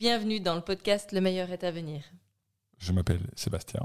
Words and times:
Bienvenue 0.00 0.40
dans 0.40 0.56
le 0.56 0.60
podcast 0.60 1.12
Le 1.12 1.20
meilleur 1.20 1.50
est 1.50 1.62
à 1.62 1.70
venir. 1.70 2.02
Je 2.78 2.90
m'appelle 2.90 3.30
Sébastien, 3.36 3.80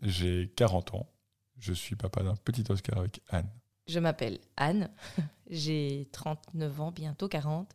j'ai 0.00 0.50
40 0.56 0.94
ans, 0.94 1.12
je 1.58 1.74
suis 1.74 1.96
papa 1.96 2.22
d'un 2.22 2.34
petit 2.34 2.64
Oscar 2.70 2.98
avec 2.98 3.20
Anne. 3.28 3.50
Je 3.86 3.98
m'appelle 3.98 4.40
Anne, 4.56 4.90
j'ai 5.50 6.08
39 6.12 6.80
ans, 6.80 6.92
bientôt 6.92 7.28
40, 7.28 7.70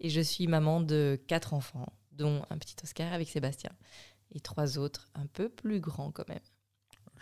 et 0.00 0.08
je 0.08 0.22
suis 0.22 0.46
maman 0.46 0.80
de 0.80 1.20
quatre 1.26 1.52
enfants, 1.52 1.92
dont 2.12 2.46
un 2.48 2.56
petit 2.56 2.76
Oscar 2.82 3.12
avec 3.12 3.28
Sébastien, 3.28 3.72
et 4.34 4.40
trois 4.40 4.78
autres 4.78 5.10
un 5.14 5.26
peu 5.26 5.50
plus 5.50 5.80
grands 5.80 6.12
quand 6.12 6.28
même. 6.30 6.40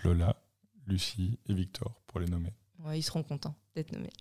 Lola, 0.05 0.37
Lucie 0.87 1.41
et 1.49 1.53
Victor, 1.55 2.01
pour 2.07 2.21
les 2.21 2.27
nommer. 2.27 2.55
Ouais, 2.79 3.01
ils 3.01 3.03
seront 3.03 3.25
contents 3.25 3.57
d'être 3.75 3.91
nommés. 3.91 4.13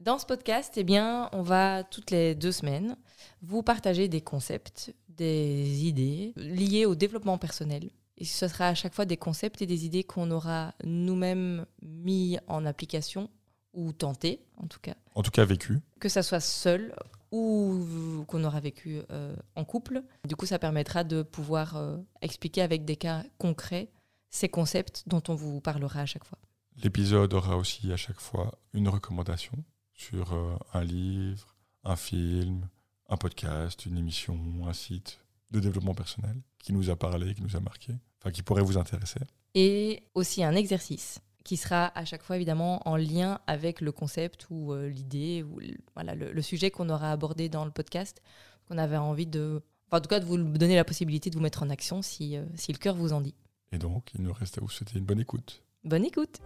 Dans 0.00 0.18
ce 0.18 0.24
podcast, 0.24 0.72
eh 0.78 0.82
bien, 0.82 1.28
on 1.32 1.42
va 1.42 1.84
toutes 1.84 2.10
les 2.10 2.34
deux 2.34 2.52
semaines 2.52 2.96
vous 3.42 3.62
partager 3.62 4.08
des 4.08 4.22
concepts, 4.22 4.94
des 5.20 5.84
idées 5.84 6.32
liées 6.36 6.86
au 6.86 6.94
développement 6.94 7.36
personnel. 7.36 7.90
Et 8.16 8.24
ce 8.24 8.48
sera 8.48 8.68
à 8.68 8.74
chaque 8.74 8.94
fois 8.94 9.04
des 9.04 9.18
concepts 9.18 9.60
et 9.60 9.66
des 9.66 9.84
idées 9.84 10.02
qu'on 10.02 10.30
aura 10.30 10.74
nous-mêmes 10.84 11.66
mis 11.82 12.38
en 12.46 12.64
application 12.64 13.28
ou 13.74 13.92
tenté, 13.92 14.40
en 14.56 14.66
tout 14.66 14.80
cas. 14.80 14.94
En 15.14 15.22
tout 15.22 15.30
cas, 15.30 15.44
vécu. 15.44 15.80
Que 16.00 16.08
ça 16.08 16.22
soit 16.22 16.40
seul 16.40 16.94
ou 17.32 18.24
qu'on 18.26 18.44
aura 18.44 18.60
vécu 18.60 19.00
euh, 19.10 19.36
en 19.54 19.64
couple. 19.64 20.02
Du 20.26 20.36
coup, 20.36 20.46
ça 20.46 20.58
permettra 20.58 21.04
de 21.04 21.22
pouvoir 21.22 21.76
euh, 21.76 21.98
expliquer 22.22 22.62
avec 22.62 22.84
des 22.84 22.96
cas 22.96 23.22
concrets 23.38 23.90
ces 24.30 24.48
concepts 24.48 25.04
dont 25.06 25.22
on 25.28 25.34
vous 25.34 25.60
parlera 25.60 26.00
à 26.00 26.06
chaque 26.06 26.24
fois. 26.24 26.38
L'épisode 26.82 27.34
aura 27.34 27.56
aussi 27.56 27.92
à 27.92 27.96
chaque 27.96 28.20
fois 28.20 28.58
une 28.72 28.88
recommandation 28.88 29.64
sur 29.94 30.32
euh, 30.32 30.56
un 30.72 30.82
livre, 30.82 31.54
un 31.84 31.96
film, 31.96 32.68
un 33.10 33.16
podcast, 33.16 33.84
une 33.86 33.98
émission, 33.98 34.38
un 34.66 34.72
site 34.72 35.18
de 35.50 35.60
développement 35.60 35.94
personnel 35.94 36.36
qui 36.58 36.72
nous 36.72 36.90
a 36.90 36.96
parlé, 36.96 37.34
qui 37.34 37.42
nous 37.42 37.56
a 37.56 37.60
marqué, 37.60 37.92
enfin 38.20 38.30
qui 38.30 38.42
pourrait 38.42 38.62
vous 38.62 38.78
intéresser. 38.78 39.20
Et 39.54 40.04
aussi 40.14 40.44
un 40.44 40.54
exercice 40.54 41.20
qui 41.44 41.56
sera 41.56 41.90
à 41.98 42.04
chaque 42.04 42.22
fois 42.22 42.36
évidemment 42.36 42.86
en 42.88 42.96
lien 42.96 43.40
avec 43.46 43.80
le 43.80 43.90
concept 43.92 44.46
ou 44.50 44.72
euh, 44.72 44.88
l'idée 44.88 45.42
ou 45.42 45.58
le, 45.58 45.74
voilà, 45.94 46.14
le, 46.14 46.42
sujet 46.42 46.70
qu'on 46.70 46.88
aura 46.88 47.10
abordé 47.10 47.48
dans 47.48 47.64
le 47.64 47.70
podcast, 47.70 48.22
qu'on 48.68 48.78
avait 48.78 48.96
envie 48.96 49.26
de... 49.26 49.60
Enfin, 49.88 49.98
en 49.98 50.00
tout 50.00 50.08
cas, 50.08 50.20
de 50.20 50.24
vous 50.24 50.36
donner 50.36 50.76
la 50.76 50.84
possibilité 50.84 51.30
de 51.30 51.34
vous 51.34 51.42
mettre 51.42 51.64
en 51.64 51.70
action 51.70 52.02
si, 52.02 52.36
euh, 52.36 52.44
si 52.54 52.72
le 52.72 52.78
cœur 52.78 52.94
vous 52.94 53.12
en 53.12 53.20
dit. 53.20 53.34
Et 53.72 53.78
donc, 53.78 54.10
il 54.14 54.22
nous 54.22 54.32
reste 54.32 54.58
à 54.58 54.60
vous 54.60 54.68
souhaiter 54.68 54.98
une 54.98 55.04
bonne 55.04 55.20
écoute. 55.20 55.64
Bonne 55.82 56.04
écoute 56.04 56.40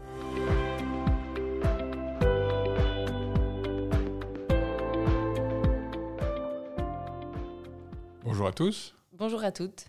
Bonjour 8.25 8.47
à 8.47 8.53
tous. 8.53 8.95
Bonjour 9.13 9.45
à 9.45 9.53
toutes. 9.53 9.85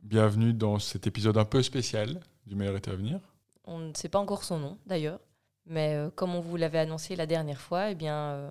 Bienvenue 0.00 0.52
dans 0.52 0.78
cet 0.78 1.08
épisode 1.08 1.36
un 1.36 1.44
peu 1.44 1.64
spécial 1.64 2.20
du 2.46 2.54
meilleur 2.54 2.76
été 2.76 2.92
à 2.92 2.94
venir. 2.94 3.18
On 3.64 3.78
ne 3.78 3.92
sait 3.92 4.08
pas 4.08 4.20
encore 4.20 4.44
son 4.44 4.60
nom 4.60 4.78
d'ailleurs, 4.86 5.18
mais 5.66 5.96
euh, 5.96 6.08
comme 6.08 6.36
on 6.36 6.40
vous 6.40 6.56
l'avait 6.56 6.78
annoncé 6.78 7.16
la 7.16 7.26
dernière 7.26 7.60
fois, 7.60 7.90
eh 7.90 7.96
bien, 7.96 8.14
euh, 8.14 8.50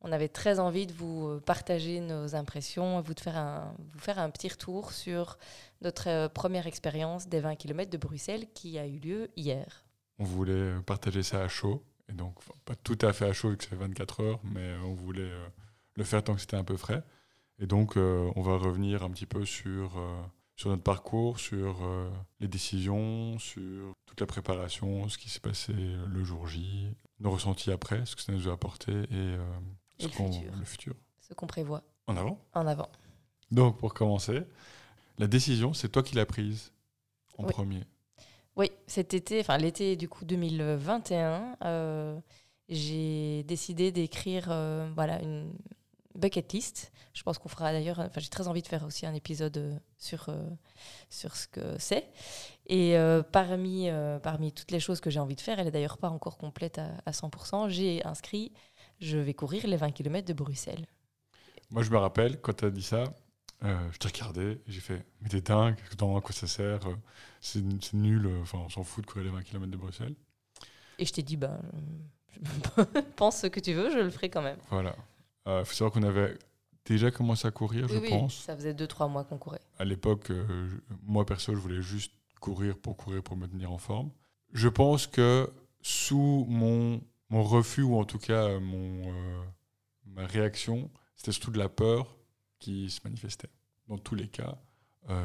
on 0.00 0.10
avait 0.10 0.30
très 0.30 0.58
envie 0.58 0.86
de 0.86 0.94
vous 0.94 1.28
euh, 1.28 1.38
partager 1.38 2.00
nos 2.00 2.34
impressions, 2.34 2.98
vous, 3.02 3.12
de 3.12 3.20
faire 3.20 3.36
un, 3.36 3.74
vous 3.92 3.98
faire 3.98 4.18
un 4.18 4.30
petit 4.30 4.48
retour 4.48 4.92
sur 4.92 5.36
notre 5.82 6.28
première 6.28 6.66
expérience 6.66 7.28
des 7.28 7.40
20 7.40 7.56
km 7.56 7.90
de 7.90 7.98
Bruxelles 7.98 8.46
qui 8.54 8.78
a 8.78 8.86
eu 8.86 8.98
lieu 8.98 9.28
hier. 9.36 9.84
On 10.18 10.24
voulait 10.24 10.72
partager 10.86 11.22
ça 11.22 11.42
à 11.42 11.48
chaud, 11.48 11.84
et 12.08 12.14
donc 12.14 12.34
pas 12.64 12.74
tout 12.74 12.98
à 13.02 13.12
fait 13.12 13.26
à 13.26 13.34
chaud 13.34 13.50
vu 13.50 13.58
que 13.58 13.64
c'est 13.64 13.76
24 13.76 14.20
heures, 14.20 14.40
mais 14.44 14.76
on 14.82 14.94
voulait 14.94 15.30
le 15.94 16.04
faire 16.04 16.24
tant 16.24 16.34
que 16.34 16.40
c'était 16.40 16.56
un 16.56 16.64
peu 16.64 16.78
frais. 16.78 17.02
Et 17.58 17.66
donc, 17.66 17.96
euh, 17.96 18.30
on 18.36 18.42
va 18.42 18.56
revenir 18.56 19.02
un 19.02 19.10
petit 19.10 19.26
peu 19.26 19.44
sur, 19.46 19.98
euh, 19.98 20.22
sur 20.56 20.70
notre 20.70 20.82
parcours, 20.82 21.40
sur 21.40 21.84
euh, 21.84 22.10
les 22.40 22.48
décisions, 22.48 23.38
sur 23.38 23.94
toute 24.04 24.20
la 24.20 24.26
préparation, 24.26 25.08
ce 25.08 25.16
qui 25.16 25.30
s'est 25.30 25.40
passé 25.40 25.72
le 25.72 26.24
jour 26.24 26.46
J, 26.46 26.88
nos 27.20 27.30
ressentis 27.30 27.70
après, 27.70 28.04
ce 28.04 28.14
que 28.14 28.22
ça 28.22 28.32
nous 28.32 28.48
a 28.48 28.52
apporté 28.52 28.92
et, 28.92 29.36
ce 29.98 30.06
le, 30.06 30.12
futur. 30.12 30.52
le 30.58 30.64
futur. 30.64 30.94
Ce 31.20 31.34
qu'on 31.34 31.46
prévoit. 31.46 31.82
En 32.06 32.16
avant 32.16 32.38
En 32.52 32.66
avant. 32.66 32.90
Donc, 33.50 33.78
pour 33.78 33.94
commencer, 33.94 34.42
la 35.18 35.26
décision, 35.26 35.72
c'est 35.72 35.88
toi 35.88 36.02
qui 36.02 36.14
l'as 36.14 36.26
prise 36.26 36.72
en 37.38 37.44
premier. 37.44 37.84
Oui, 38.56 38.70
cet 38.86 39.14
été, 39.14 39.40
enfin 39.40 39.58
l'été 39.58 39.96
du 39.96 40.08
coup 40.08 40.24
2021, 40.24 42.22
j'ai 42.68 43.44
décidé 43.44 43.92
d'écrire 43.92 44.46
voilà, 44.94 45.22
une, 45.22 45.52
bucket 46.16 46.52
list. 46.52 46.92
Je 47.12 47.22
pense 47.22 47.38
qu'on 47.38 47.48
fera 47.48 47.72
d'ailleurs, 47.72 47.98
enfin, 47.98 48.20
j'ai 48.20 48.28
très 48.28 48.46
envie 48.46 48.62
de 48.62 48.66
faire 48.66 48.84
aussi 48.84 49.06
un 49.06 49.14
épisode 49.14 49.56
euh, 49.56 49.78
sur, 49.96 50.28
euh, 50.28 50.48
sur 51.08 51.34
ce 51.34 51.48
que 51.48 51.78
c'est. 51.78 52.06
Et 52.66 52.96
euh, 52.98 53.22
parmi, 53.22 53.88
parmi 54.22 54.52
toutes 54.52 54.70
les 54.70 54.80
choses 54.80 55.00
que 55.00 55.10
j'ai 55.10 55.20
envie 55.20 55.36
de 55.36 55.40
faire, 55.40 55.58
elle 55.58 55.66
n'est 55.66 55.70
d'ailleurs 55.70 55.98
pas 55.98 56.10
encore 56.10 56.36
complète 56.36 56.78
à, 56.78 56.90
à 57.06 57.12
100%, 57.12 57.68
j'ai 57.68 58.04
inscrit, 58.04 58.52
je 59.00 59.18
vais 59.18 59.34
courir 59.34 59.66
les 59.66 59.76
20 59.76 59.92
km 59.92 60.26
de 60.26 60.32
Bruxelles. 60.32 60.86
Moi, 61.70 61.82
je 61.82 61.90
me 61.90 61.96
rappelle, 61.96 62.40
quand 62.40 62.54
tu 62.54 62.64
as 62.66 62.70
dit 62.70 62.82
ça, 62.82 63.04
je 63.62 63.98
t'ai 63.98 64.08
regardé, 64.08 64.60
j'ai 64.66 64.80
fait, 64.80 65.04
mais 65.20 65.28
t'es 65.28 65.40
dingue, 65.40 65.76
dans 65.96 66.20
quoi 66.20 66.34
ça 66.34 66.46
sert 66.46 66.80
C'est 67.40 67.62
nul, 67.94 68.28
enfin, 68.42 68.58
on 68.58 68.68
s'en 68.68 68.84
fout 68.84 69.04
de 69.04 69.10
courir 69.10 69.24
les 69.26 69.30
20 69.30 69.42
km 69.42 69.70
de 69.70 69.76
Bruxelles. 69.76 70.14
Et 70.98 71.04
je 71.04 71.12
t'ai 71.12 71.22
dit, 71.22 71.36
ben, 71.36 71.60
pense 73.16 73.40
ce 73.40 73.46
que 73.46 73.60
tu 73.60 73.72
veux, 73.72 73.90
je 73.90 73.98
le 73.98 74.10
ferai 74.10 74.28
quand 74.28 74.42
même. 74.42 74.58
Voilà. 74.70 74.94
Il 75.46 75.50
euh, 75.50 75.64
faut 75.64 75.74
savoir 75.74 75.92
qu'on 75.92 76.02
avait 76.02 76.36
déjà 76.84 77.10
commencé 77.10 77.46
à 77.46 77.50
courir, 77.50 77.88
je 77.88 77.98
oui, 77.98 78.08
pense. 78.08 78.34
Ça 78.34 78.56
faisait 78.56 78.74
2-3 78.74 79.10
mois 79.10 79.24
qu'on 79.24 79.38
courait. 79.38 79.60
À 79.78 79.84
l'époque, 79.84 80.30
euh, 80.30 80.68
moi 81.02 81.24
perso, 81.24 81.54
je 81.54 81.60
voulais 81.60 81.82
juste 81.82 82.12
courir 82.40 82.76
pour 82.76 82.96
courir, 82.96 83.22
pour 83.22 83.36
me 83.36 83.46
tenir 83.46 83.70
en 83.70 83.78
forme. 83.78 84.10
Je 84.52 84.68
pense 84.68 85.06
que 85.06 85.48
sous 85.82 86.46
mon, 86.48 87.00
mon 87.30 87.44
refus, 87.44 87.82
ou 87.82 87.96
en 87.96 88.04
tout 88.04 88.18
cas 88.18 88.58
mon, 88.58 89.08
euh, 89.08 89.42
ma 90.06 90.26
réaction, 90.26 90.90
c'était 91.16 91.32
surtout 91.32 91.52
de 91.52 91.58
la 91.58 91.68
peur 91.68 92.16
qui 92.58 92.90
se 92.90 93.00
manifestait. 93.04 93.50
Dans 93.88 93.98
tous 93.98 94.16
les 94.16 94.28
cas, 94.28 94.58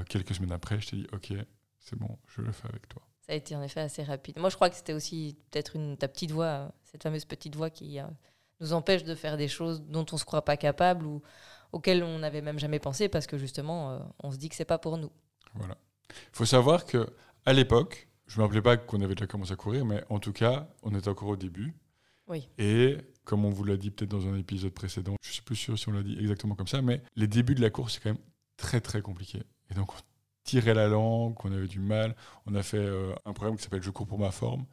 quelques 0.07 0.35
semaines 0.35 0.51
après, 0.51 0.79
je 0.79 0.89
t'ai 0.89 0.95
dit, 0.97 1.07
ok, 1.11 1.33
c'est 1.79 1.97
bon, 1.97 2.19
je 2.27 2.41
le 2.41 2.51
fais 2.51 2.67
avec 2.67 2.87
toi. 2.87 3.01
Ça 3.21 3.33
a 3.33 3.35
été 3.35 3.55
en 3.55 3.63
effet 3.63 3.79
assez 3.79 4.03
rapide. 4.03 4.37
Moi, 4.37 4.49
je 4.49 4.55
crois 4.55 4.69
que 4.69 4.75
c'était 4.75 4.93
aussi 4.93 5.35
peut-être 5.49 5.95
ta 5.95 6.07
petite 6.07 6.31
voix, 6.31 6.71
cette 6.83 7.01
fameuse 7.01 7.25
petite 7.25 7.55
voix 7.55 7.71
qui 7.71 7.99
nous 8.61 8.73
empêche 8.73 9.03
de 9.03 9.15
faire 9.15 9.35
des 9.35 9.47
choses 9.47 9.81
dont 9.81 10.05
on 10.11 10.15
ne 10.15 10.19
se 10.19 10.25
croit 10.25 10.45
pas 10.45 10.55
capable 10.55 11.05
ou 11.05 11.21
auxquelles 11.71 12.03
on 12.03 12.19
n'avait 12.19 12.41
même 12.41 12.59
jamais 12.59 12.79
pensé 12.79 13.09
parce 13.09 13.27
que 13.27 13.37
justement, 13.37 13.91
euh, 13.91 13.99
on 14.23 14.31
se 14.31 14.37
dit 14.37 14.49
que 14.49 14.55
c'est 14.55 14.65
pas 14.65 14.77
pour 14.77 14.97
nous. 14.97 15.11
Voilà. 15.55 15.77
Il 16.09 16.35
faut 16.35 16.45
savoir 16.45 16.85
que 16.85 17.07
à 17.45 17.53
l'époque, 17.53 18.07
je 18.27 18.37
me 18.37 18.43
rappelais 18.43 18.61
pas 18.61 18.77
qu'on 18.77 19.01
avait 19.01 19.15
déjà 19.15 19.27
commencé 19.27 19.51
à 19.51 19.55
courir, 19.55 19.85
mais 19.85 20.03
en 20.09 20.19
tout 20.19 20.33
cas, 20.33 20.69
on 20.83 20.95
était 20.95 21.09
encore 21.09 21.29
au 21.29 21.37
début. 21.37 21.73
Oui. 22.27 22.47
Et 22.57 22.97
comme 23.25 23.43
on 23.45 23.49
vous 23.49 23.63
l'a 23.63 23.77
dit 23.77 23.91
peut-être 23.91 24.11
dans 24.11 24.27
un 24.27 24.37
épisode 24.37 24.73
précédent, 24.73 25.15
je 25.21 25.31
suis 25.31 25.41
plus 25.41 25.55
sûr 25.55 25.77
si 25.77 25.89
on 25.89 25.91
l'a 25.91 26.03
dit 26.03 26.17
exactement 26.19 26.55
comme 26.55 26.67
ça, 26.67 26.81
mais 26.81 27.01
les 27.15 27.27
débuts 27.27 27.55
de 27.55 27.61
la 27.61 27.69
course, 27.69 27.95
c'est 27.95 27.99
quand 28.01 28.09
même 28.09 28.23
très 28.57 28.79
très 28.79 29.01
compliqué. 29.01 29.41
Et 29.69 29.73
donc, 29.73 29.93
on 29.93 29.97
tirait 30.43 30.73
la 30.73 30.87
langue, 30.87 31.35
on 31.43 31.51
avait 31.51 31.67
du 31.67 31.79
mal. 31.79 32.15
On 32.45 32.55
a 32.55 32.63
fait 32.63 32.77
euh, 32.77 33.13
un 33.25 33.33
programme 33.33 33.57
qui 33.57 33.63
s'appelle 33.63 33.81
Je 33.81 33.89
cours 33.89 34.07
pour 34.07 34.19
ma 34.19 34.31
forme. 34.31 34.65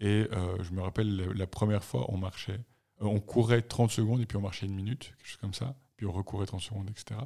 Et 0.00 0.28
euh, 0.32 0.62
je 0.62 0.72
me 0.72 0.82
rappelle, 0.82 1.32
la 1.34 1.46
première 1.46 1.84
fois, 1.84 2.06
on 2.08 2.18
marchait 2.18 2.60
on 3.00 3.20
courait 3.20 3.62
30 3.62 3.90
secondes 3.90 4.20
et 4.20 4.26
puis 4.26 4.36
on 4.36 4.40
marchait 4.40 4.66
une 4.66 4.74
minute, 4.74 5.12
quelque 5.18 5.26
chose 5.26 5.40
comme 5.40 5.54
ça. 5.54 5.74
Puis 5.96 6.06
on 6.06 6.12
recourait 6.12 6.46
30 6.46 6.60
secondes, 6.60 6.90
etc. 6.90 7.20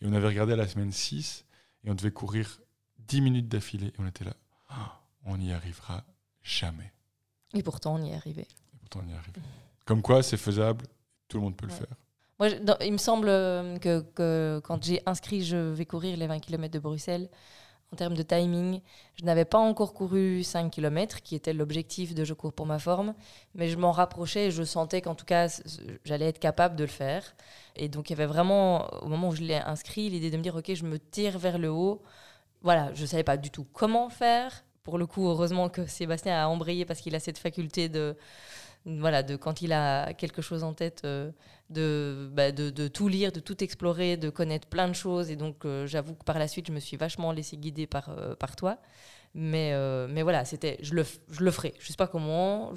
Et 0.00 0.06
on 0.06 0.12
avait 0.12 0.28
regardé 0.28 0.52
à 0.52 0.56
la 0.56 0.68
semaine 0.68 0.92
6 0.92 1.44
et 1.84 1.90
on 1.90 1.94
devait 1.94 2.12
courir 2.12 2.60
10 2.98 3.20
minutes 3.20 3.48
d'affilée. 3.48 3.88
Et 3.88 3.94
on 3.98 4.06
était 4.06 4.24
là, 4.24 4.34
ah, 4.68 5.00
on 5.24 5.38
n'y 5.38 5.52
arrivera 5.52 6.04
jamais. 6.42 6.92
Et 7.54 7.62
pourtant, 7.62 7.96
on 7.96 8.04
y 8.04 8.10
est 8.10 8.14
arrivé. 8.14 8.42
Et 8.42 8.78
pourtant, 8.78 9.00
on 9.04 9.08
y 9.08 9.12
est 9.12 9.16
arrivé. 9.16 9.40
Comme 9.84 10.02
quoi, 10.02 10.22
c'est 10.22 10.36
faisable, 10.36 10.86
tout 11.28 11.38
le 11.38 11.42
monde 11.42 11.56
peut 11.56 11.66
le 11.66 11.72
faire. 11.72 11.96
Moi, 12.38 12.48
il 12.80 12.92
me 12.92 12.98
semble 12.98 13.28
euh, 13.28 13.78
que, 13.78 14.00
que 14.14 14.60
quand 14.64 14.82
j'ai 14.82 15.00
inscrit 15.06 15.44
Je 15.44 15.56
vais 15.56 15.86
courir 15.86 16.16
les 16.16 16.26
20 16.26 16.40
km 16.40 16.72
de 16.72 16.78
Bruxelles, 16.78 17.28
en 17.92 17.96
termes 17.96 18.14
de 18.14 18.22
timing. 18.22 18.80
Je 19.16 19.24
n'avais 19.24 19.44
pas 19.44 19.58
encore 19.58 19.92
couru 19.92 20.42
5 20.42 20.70
km, 20.70 21.22
qui 21.22 21.34
était 21.34 21.52
l'objectif 21.52 22.14
de 22.14 22.24
Je 22.24 22.34
cours 22.34 22.52
pour 22.52 22.66
ma 22.66 22.78
forme, 22.78 23.14
mais 23.54 23.68
je 23.68 23.76
m'en 23.76 23.92
rapprochais 23.92 24.46
et 24.46 24.50
je 24.50 24.62
sentais 24.62 25.02
qu'en 25.02 25.14
tout 25.14 25.26
cas, 25.26 25.48
j'allais 26.04 26.26
être 26.26 26.38
capable 26.38 26.76
de 26.76 26.84
le 26.84 26.90
faire. 26.90 27.34
Et 27.76 27.88
donc, 27.88 28.10
il 28.10 28.14
y 28.14 28.16
avait 28.16 28.26
vraiment, 28.26 28.88
au 29.02 29.08
moment 29.08 29.28
où 29.28 29.34
je 29.34 29.42
l'ai 29.42 29.56
inscrit, 29.56 30.08
l'idée 30.08 30.30
de 30.30 30.36
me 30.36 30.42
dire, 30.42 30.56
OK, 30.56 30.72
je 30.74 30.84
me 30.84 30.98
tire 30.98 31.38
vers 31.38 31.58
le 31.58 31.70
haut. 31.70 32.02
Voilà, 32.62 32.92
je 32.94 33.02
ne 33.02 33.06
savais 33.06 33.24
pas 33.24 33.36
du 33.36 33.50
tout 33.50 33.66
comment 33.72 34.08
faire. 34.08 34.64
Pour 34.84 34.98
le 34.98 35.06
coup, 35.06 35.28
heureusement 35.28 35.68
que 35.68 35.86
Sébastien 35.86 36.42
a 36.42 36.48
embrayé 36.48 36.84
parce 36.84 37.00
qu'il 37.00 37.14
a 37.14 37.20
cette 37.20 37.38
faculté 37.38 37.88
de, 37.88 38.16
voilà, 38.84 39.22
de 39.22 39.36
quand 39.36 39.62
il 39.62 39.72
a 39.72 40.12
quelque 40.14 40.42
chose 40.42 40.64
en 40.64 40.74
tête, 40.74 41.02
euh, 41.04 41.30
bah, 42.30 42.50
de, 42.52 42.70
de, 42.70 42.88
tout 42.88 43.08
lire, 43.08 43.32
de 43.32 43.40
tout 43.40 43.62
explorer, 43.62 44.16
de 44.16 44.30
connaître 44.30 44.68
plein 44.68 44.88
de 44.88 44.92
choses. 44.92 45.30
Et 45.30 45.36
donc, 45.36 45.64
euh, 45.64 45.86
j'avoue 45.86 46.14
que 46.14 46.24
par 46.24 46.38
la 46.38 46.48
suite, 46.48 46.66
je 46.66 46.72
me 46.72 46.80
suis 46.80 46.96
vachement 46.96 47.32
laissé 47.32 47.56
guider 47.56 47.86
par, 47.86 48.08
euh, 48.08 48.34
par 48.34 48.56
toi. 48.56 48.78
Mais, 49.34 49.72
mais 50.08 50.22
voilà, 50.22 50.44
c'était, 50.44 50.78
je 50.82 50.92
le, 50.94 51.06
je 51.30 51.42
le 51.42 51.50
ferai. 51.50 51.72
Je 51.78 51.88
sais 51.88 51.96
pas 51.96 52.06
comment, 52.06 52.74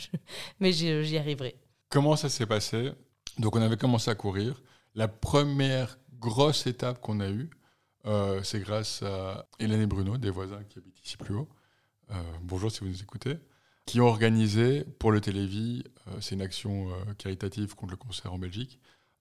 mais 0.60 0.72
j'y 0.72 1.16
arriverai. 1.16 1.54
Comment 1.90 2.16
ça 2.16 2.28
s'est 2.28 2.46
passé? 2.46 2.90
Donc, 3.38 3.54
on 3.54 3.62
avait 3.62 3.76
commencé 3.76 4.10
à 4.10 4.16
courir. 4.16 4.60
La 4.96 5.06
première 5.06 6.00
grosse 6.18 6.66
étape 6.66 7.00
qu'on 7.00 7.20
a 7.20 7.28
eue, 7.28 7.50
c'est 8.42 8.58
grâce 8.58 9.04
à 9.04 9.46
Hélène 9.60 9.82
et 9.82 9.86
Bruno, 9.86 10.18
des 10.18 10.30
voisins 10.30 10.64
qui 10.64 10.80
habitent 10.80 10.98
ici 11.04 11.16
plus 11.16 11.36
haut. 11.36 11.48
Bonjour 12.42 12.72
si 12.72 12.80
vous 12.80 12.88
nous 12.88 13.02
écoutez. 13.02 13.38
Qui 13.86 14.00
ont 14.00 14.06
organisé 14.06 14.84
pour 14.98 15.10
le 15.10 15.20
Télévis, 15.20 15.84
euh, 16.06 16.12
c'est 16.20 16.34
une 16.34 16.42
action 16.42 16.88
caritative 17.18 17.74
contre 17.74 17.92
le 17.92 17.96
cancer 17.96 18.32
en 18.32 18.38
Belgique, 18.38 18.78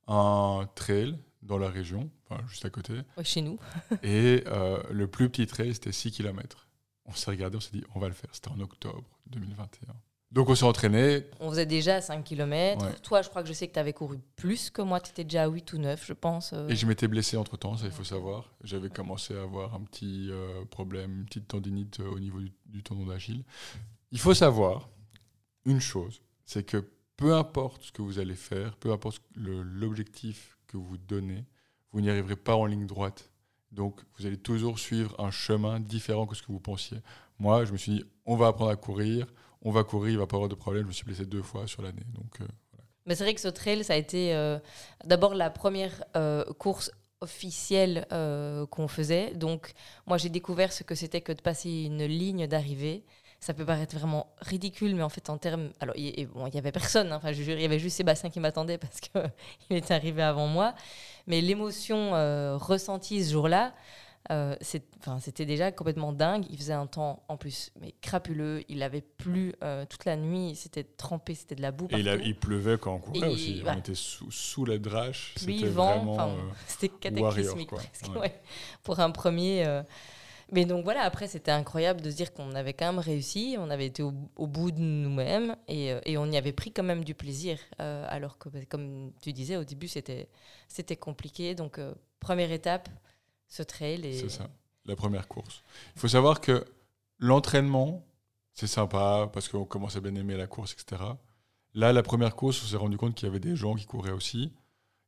un 0.07 0.69
trail 0.75 1.17
dans 1.41 1.57
la 1.57 1.69
région, 1.69 2.11
enfin, 2.29 2.41
juste 2.47 2.65
à 2.65 2.69
côté. 2.69 2.93
chez 3.23 3.41
nous. 3.41 3.59
et 4.03 4.43
le 4.91 5.05
plus 5.07 5.29
petit 5.29 5.47
trail, 5.47 5.73
c'était 5.73 5.91
6 5.91 6.11
km. 6.11 6.67
On 7.05 7.13
s'est 7.13 7.31
regardé, 7.31 7.57
on 7.57 7.59
s'est 7.59 7.71
dit, 7.73 7.83
on 7.95 7.99
va 7.99 8.07
le 8.07 8.13
faire. 8.13 8.29
C'était 8.33 8.49
en 8.49 8.59
octobre 8.59 9.03
2021. 9.27 9.93
Donc 10.31 10.49
on 10.49 10.55
s'est 10.55 10.63
entraîné. 10.63 11.25
On 11.41 11.49
faisait 11.49 11.65
déjà 11.65 11.99
5 11.99 12.23
km. 12.23 13.01
Toi, 13.01 13.21
je 13.21 13.29
crois 13.29 13.41
que 13.41 13.49
je 13.49 13.53
sais 13.53 13.67
que 13.67 13.73
tu 13.73 13.79
avais 13.79 13.91
couru 13.91 14.17
plus 14.37 14.69
que 14.69 14.81
moi. 14.81 15.01
Tu 15.01 15.11
étais 15.11 15.25
déjà 15.25 15.43
à 15.43 15.47
8 15.47 15.73
ou 15.73 15.77
9, 15.77 16.05
je 16.05 16.13
pense. 16.13 16.53
Euh. 16.53 16.69
Et 16.69 16.75
je 16.75 16.85
m'étais 16.85 17.09
blessé 17.09 17.35
entre-temps, 17.35 17.75
ça 17.75 17.85
il 17.85 17.91
faut 17.91 18.05
savoir. 18.05 18.45
J'avais 18.63 18.89
commencé 18.89 19.35
à 19.35 19.41
avoir 19.41 19.75
un 19.75 19.81
petit 19.81 20.29
euh, 20.31 20.63
problème, 20.69 21.17
une 21.19 21.25
petite 21.25 21.49
tendinite 21.49 21.99
euh, 21.99 22.09
au 22.09 22.19
niveau 22.19 22.39
du, 22.65 22.81
tendon 22.81 23.05
d'Achille. 23.05 23.43
Il 24.11 24.19
faut 24.19 24.33
savoir 24.33 24.89
une 25.65 25.79
chose, 25.79 26.21
c'est 26.45 26.63
que 26.63 26.91
peu 27.15 27.35
importe 27.35 27.83
ce 27.83 27.91
que 27.91 28.01
vous 28.01 28.19
allez 28.19 28.35
faire, 28.35 28.75
peu 28.77 28.91
importe 28.91 29.21
l'objectif 29.35 30.57
que 30.67 30.77
vous 30.77 30.97
donnez, 30.97 31.45
vous 31.91 32.01
n'y 32.01 32.09
arriverez 32.09 32.35
pas 32.35 32.55
en 32.55 32.65
ligne 32.65 32.87
droite. 32.87 33.31
Donc 33.71 34.01
vous 34.17 34.25
allez 34.25 34.37
toujours 34.37 34.79
suivre 34.79 35.15
un 35.19 35.31
chemin 35.31 35.79
différent 35.79 36.25
que 36.25 36.35
ce 36.35 36.41
que 36.41 36.51
vous 36.51 36.59
pensiez. 36.59 36.97
Moi, 37.39 37.65
je 37.65 37.71
me 37.71 37.77
suis 37.77 37.91
dit, 37.93 38.03
on 38.25 38.35
va 38.35 38.47
apprendre 38.47 38.71
à 38.71 38.75
courir, 38.75 39.27
on 39.61 39.71
va 39.71 39.83
courir, 39.83 40.11
il 40.11 40.17
va 40.17 40.27
pas 40.27 40.35
avoir 40.35 40.49
de 40.49 40.55
problème. 40.55 40.83
Je 40.83 40.87
me 40.87 40.93
suis 40.93 41.05
blessé 41.05 41.25
deux 41.25 41.41
fois 41.41 41.67
sur 41.67 41.81
l'année. 41.81 42.05
Donc, 42.13 42.41
euh, 42.41 42.45
Mais 43.05 43.15
c'est 43.15 43.23
vrai 43.23 43.33
que 43.33 43.41
ce 43.41 43.47
trail, 43.47 43.83
ça 43.83 43.93
a 43.93 43.97
été 43.97 44.33
euh, 44.33 44.59
d'abord 45.05 45.35
la 45.35 45.49
première 45.49 46.03
euh, 46.15 46.43
course 46.53 46.91
officielle 47.21 48.07
qu'on 48.71 48.87
faisait. 48.87 49.35
Donc, 49.35 49.73
moi, 50.07 50.17
j'ai 50.17 50.29
découvert 50.29 50.73
ce 50.73 50.81
que 50.81 50.95
c'était 50.95 51.21
que 51.21 51.31
de 51.31 51.41
passer 51.41 51.83
une 51.83 52.03
ligne 52.03 52.47
d'arrivée. 52.47 53.05
Ça 53.41 53.53
peut 53.53 53.65
paraître 53.65 53.97
vraiment 53.97 54.27
ridicule, 54.39 54.95
mais 54.95 55.03
en 55.03 55.09
fait, 55.09 55.29
en 55.29 55.37
termes. 55.37 55.71
Alors, 55.79 55.95
il 55.97 56.27
bon, 56.27 56.47
y 56.47 56.57
avait 56.57 56.71
personne. 56.71 57.11
Hein. 57.11 57.17
Enfin, 57.17 57.33
je 57.33 57.41
jure, 57.41 57.55
il 57.55 57.61
y 57.61 57.65
avait 57.65 57.79
juste 57.79 57.97
Sébastien 57.97 58.29
qui 58.29 58.39
m'attendait 58.39 58.77
parce 58.77 58.99
qu'il 59.01 59.21
était 59.71 59.93
arrivé 59.93 60.21
avant 60.21 60.47
moi. 60.47 60.75
Mais 61.27 61.41
l'émotion 61.41 62.11
ressentie 62.59 63.25
ce 63.25 63.31
jour-là, 63.33 63.73
euh, 64.29 64.55
c'était 65.19 65.45
déjà 65.45 65.71
complètement 65.71 66.13
dingue. 66.13 66.45
Il 66.49 66.57
faisait 66.57 66.73
un 66.73 66.85
temps 66.85 67.23
en 67.27 67.37
plus 67.37 67.71
mais 67.81 67.93
crapuleux. 68.01 68.63
Il 68.69 68.83
avait 68.83 69.01
plu 69.01 69.53
euh, 69.63 69.85
toute 69.89 70.05
la 70.05 70.15
nuit. 70.15 70.55
C'était 70.55 70.83
trempé, 70.83 71.33
c'était 71.33 71.55
de 71.55 71.61
la 71.61 71.71
boue. 71.71 71.87
Et 71.89 71.99
il, 71.99 72.35
pleuvait 72.35 72.77
quand 72.77 72.93
on 72.93 72.99
courait 72.99 73.27
aussi. 73.27 73.63
On 73.65 73.77
était 73.77 73.95
sous, 73.95 74.65
la 74.65 74.77
drache. 74.77 75.33
C'était 75.37 75.65
vraiment 75.65 76.19
euh, 76.19 76.35
c'était 76.67 76.89
cataclysmique 76.89 77.71
pour 78.83 78.99
un 78.99 79.11
premier. 79.11 79.81
Mais 80.51 80.65
donc 80.65 80.83
voilà, 80.83 81.01
après 81.01 81.27
c'était 81.27 81.51
incroyable 81.51 82.01
de 82.01 82.11
se 82.11 82.15
dire 82.15 82.33
qu'on 82.33 82.53
avait 82.55 82.73
quand 82.73 82.85
même 82.85 82.99
réussi, 82.99 83.55
on 83.57 83.69
avait 83.69 83.85
été 83.85 84.03
au, 84.03 84.11
bout 84.47 84.71
de 84.71 84.79
nous-mêmes 84.79 85.55
et, 85.67 85.95
et, 86.05 86.17
on 86.17 86.25
y 86.25 86.35
avait 86.35 86.51
pris 86.51 86.71
quand 86.71 86.83
même 86.83 87.03
du 87.03 87.15
plaisir. 87.15 87.57
alors 87.77 88.37
que, 88.37 88.49
bah, 88.49 88.59
comme 88.67 89.13
tu 89.21 89.31
disais, 89.31 89.55
au 89.55 89.63
début 89.63 89.87
c'était 89.87 90.27
compliqué. 90.99 91.55
Donc 91.55 91.79
première 92.19 92.51
étape, 92.51 92.89
ce 93.47 93.63
trail. 93.63 94.05
Et... 94.05 94.17
C'est 94.17 94.29
ça, 94.29 94.49
la 94.85 94.95
première 94.95 95.27
course. 95.27 95.61
Il 95.95 96.01
faut 96.01 96.07
savoir 96.07 96.41
que 96.41 96.65
l'entraînement, 97.19 98.05
c'est 98.53 98.67
sympa 98.67 99.29
parce 99.31 99.47
qu'on 99.47 99.65
commence 99.65 99.95
à 99.95 100.01
bien 100.01 100.15
aimer 100.15 100.35
la 100.35 100.47
course, 100.47 100.73
etc. 100.73 101.01
Là, 101.73 101.93
la 101.93 102.03
première 102.03 102.35
course, 102.35 102.61
on 102.63 102.67
s'est 102.67 102.77
rendu 102.77 102.97
compte 102.97 103.15
qu'il 103.15 103.27
y 103.27 103.29
avait 103.29 103.39
des 103.39 103.55
gens 103.55 103.75
qui 103.75 103.85
couraient 103.85 104.11
aussi. 104.11 104.51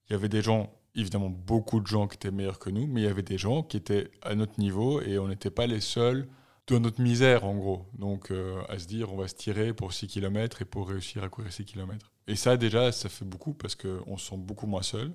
Il 0.07 0.13
y 0.13 0.15
avait 0.15 0.29
des 0.29 0.41
gens, 0.41 0.71
évidemment, 0.95 1.29
beaucoup 1.29 1.79
de 1.79 1.87
gens 1.87 2.07
qui 2.07 2.15
étaient 2.15 2.31
meilleurs 2.31 2.59
que 2.59 2.69
nous, 2.69 2.87
mais 2.87 3.01
il 3.01 3.03
y 3.05 3.07
avait 3.07 3.23
des 3.23 3.37
gens 3.37 3.63
qui 3.63 3.77
étaient 3.77 4.11
à 4.21 4.35
notre 4.35 4.59
niveau 4.59 5.01
et 5.01 5.17
on 5.19 5.27
n'était 5.27 5.51
pas 5.51 5.67
les 5.67 5.81
seuls 5.81 6.27
dans 6.67 6.79
notre 6.79 7.01
misère, 7.01 7.43
en 7.43 7.55
gros. 7.55 7.87
Donc, 7.93 8.31
euh, 8.31 8.61
à 8.69 8.79
se 8.79 8.87
dire, 8.87 9.11
on 9.11 9.17
va 9.17 9.27
se 9.27 9.35
tirer 9.35 9.73
pour 9.73 9.93
6 9.93 10.07
km 10.07 10.61
et 10.61 10.65
pour 10.65 10.89
réussir 10.89 11.23
à 11.23 11.29
courir 11.29 11.51
6 11.51 11.65
km. 11.65 12.11
Et 12.27 12.35
ça, 12.35 12.57
déjà, 12.57 12.91
ça 12.91 13.09
fait 13.09 13.25
beaucoup 13.25 13.53
parce 13.53 13.75
qu'on 13.75 14.17
se 14.17 14.29
sent 14.29 14.37
beaucoup 14.37 14.67
moins 14.67 14.81
seul. 14.81 15.13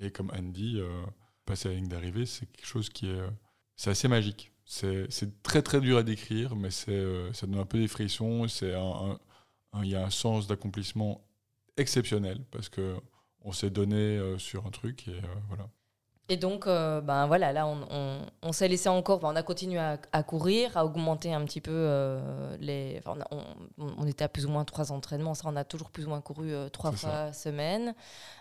Et 0.00 0.10
comme 0.10 0.30
Andy, 0.30 0.78
euh, 0.78 0.88
passer 1.44 1.68
la 1.68 1.74
ligne 1.74 1.88
d'arrivée, 1.88 2.26
c'est 2.26 2.46
quelque 2.46 2.66
chose 2.66 2.88
qui 2.88 3.06
est, 3.06 3.18
euh, 3.20 3.30
c'est 3.76 3.90
assez 3.90 4.08
magique. 4.08 4.52
C'est 4.64 5.42
très 5.44 5.62
très 5.62 5.80
dur 5.80 5.98
à 5.98 6.02
décrire, 6.02 6.56
mais 6.56 6.70
c'est 6.70 6.90
euh, 6.90 7.32
ça 7.32 7.46
donne 7.46 7.60
un 7.60 7.66
peu 7.66 7.78
des 7.78 7.86
frissons. 7.86 8.46
Il 8.46 9.88
y 9.88 9.94
a 9.94 10.04
un 10.04 10.10
sens 10.10 10.48
d'accomplissement 10.48 11.24
exceptionnel 11.76 12.44
parce 12.50 12.68
que 12.68 12.96
on 13.46 13.52
s'est 13.52 13.70
donné 13.70 13.96
euh, 13.96 14.36
sur 14.38 14.66
un 14.66 14.70
truc 14.70 15.08
et 15.08 15.20
voilà. 15.48 15.64
Et 16.28 16.36
donc, 16.36 16.66
ben 16.66 17.28
voilà, 17.28 17.52
là, 17.52 17.68
on, 17.68 18.18
on, 18.42 18.52
s'est 18.52 18.66
laissé 18.66 18.88
encore, 18.88 19.20
on 19.22 19.36
a 19.36 19.44
continué 19.44 19.78
à, 19.78 20.22
courir, 20.24 20.76
à 20.76 20.84
augmenter 20.84 21.32
un 21.32 21.44
petit 21.44 21.60
peu 21.60 22.18
les. 22.58 23.00
On, 23.30 23.44
on, 23.78 24.06
était 24.08 24.24
à 24.24 24.28
plus 24.28 24.44
ou 24.44 24.48
moins 24.48 24.64
trois 24.64 24.90
entraînements, 24.90 25.34
ça, 25.34 25.44
on 25.46 25.54
a 25.54 25.62
toujours 25.62 25.92
plus 25.92 26.04
ou 26.04 26.08
moins 26.08 26.20
couru 26.20 26.50
trois 26.72 26.90
fois 26.90 27.32
semaine, 27.32 27.94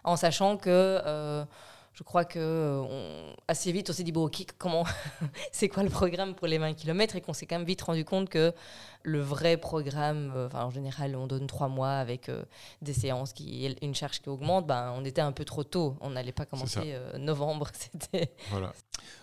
en 0.03 0.15
sachant 0.15 0.57
que 0.57 1.45
je 1.95 2.03
crois 2.03 2.25
que 2.25 2.39
euh, 2.39 3.33
assez 3.47 3.71
vite, 3.71 3.89
on 3.89 3.93
s'est 3.93 4.03
dit, 4.03 4.11
bon, 4.11 4.25
ok, 4.25 4.45
comment, 4.57 4.83
c'est 5.53 5.69
quoi 5.69 5.81
le 5.81 5.89
programme 5.89 6.35
pour 6.35 6.45
les 6.45 6.57
20 6.57 6.73
km 6.73 7.15
Et 7.15 7.21
qu'on 7.21 7.31
s'est 7.31 7.45
quand 7.45 7.57
même 7.57 7.65
vite 7.65 7.81
rendu 7.83 8.03
compte 8.03 8.27
que 8.27 8.53
le 9.03 9.21
vrai 9.21 9.55
programme, 9.55 10.33
euh, 10.35 10.49
en 10.53 10.71
général, 10.71 11.15
on 11.15 11.25
donne 11.25 11.47
trois 11.47 11.69
mois 11.69 11.93
avec 11.93 12.27
euh, 12.27 12.43
des 12.81 12.91
séances, 12.91 13.31
qui, 13.31 13.77
une 13.81 13.95
charge 13.95 14.21
qui 14.21 14.27
augmente, 14.27 14.67
ben, 14.67 14.93
on 14.97 15.05
était 15.05 15.21
un 15.21 15.31
peu 15.31 15.45
trop 15.45 15.63
tôt. 15.63 15.95
On 16.01 16.09
n'allait 16.09 16.33
pas 16.33 16.45
commencer 16.45 16.97
novembre. 17.17 17.69
C'était... 17.73 18.33
Voilà. 18.49 18.73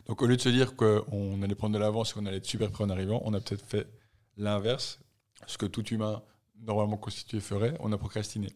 Donc, 0.06 0.22
au 0.22 0.26
lieu 0.26 0.36
de 0.36 0.40
se 0.40 0.48
dire 0.48 0.75
qu'on 0.75 1.42
allait 1.42 1.54
prendre 1.54 1.75
de 1.75 1.78
l'avance 1.78 2.12
et 2.12 2.14
qu'on 2.14 2.25
allait 2.25 2.38
être 2.38 2.46
super 2.46 2.70
prêt 2.70 2.84
en 2.84 2.90
arrivant, 2.90 3.20
on 3.26 3.34
a 3.34 3.40
peut-être 3.40 3.66
fait 3.66 3.86
l'inverse. 4.38 4.98
Ce 5.46 5.58
que 5.58 5.66
tout 5.66 5.84
humain 5.88 6.22
normalement 6.58 6.96
constitué 6.96 7.40
ferait, 7.40 7.76
on 7.80 7.92
a 7.92 7.98
procrastiné. 7.98 8.48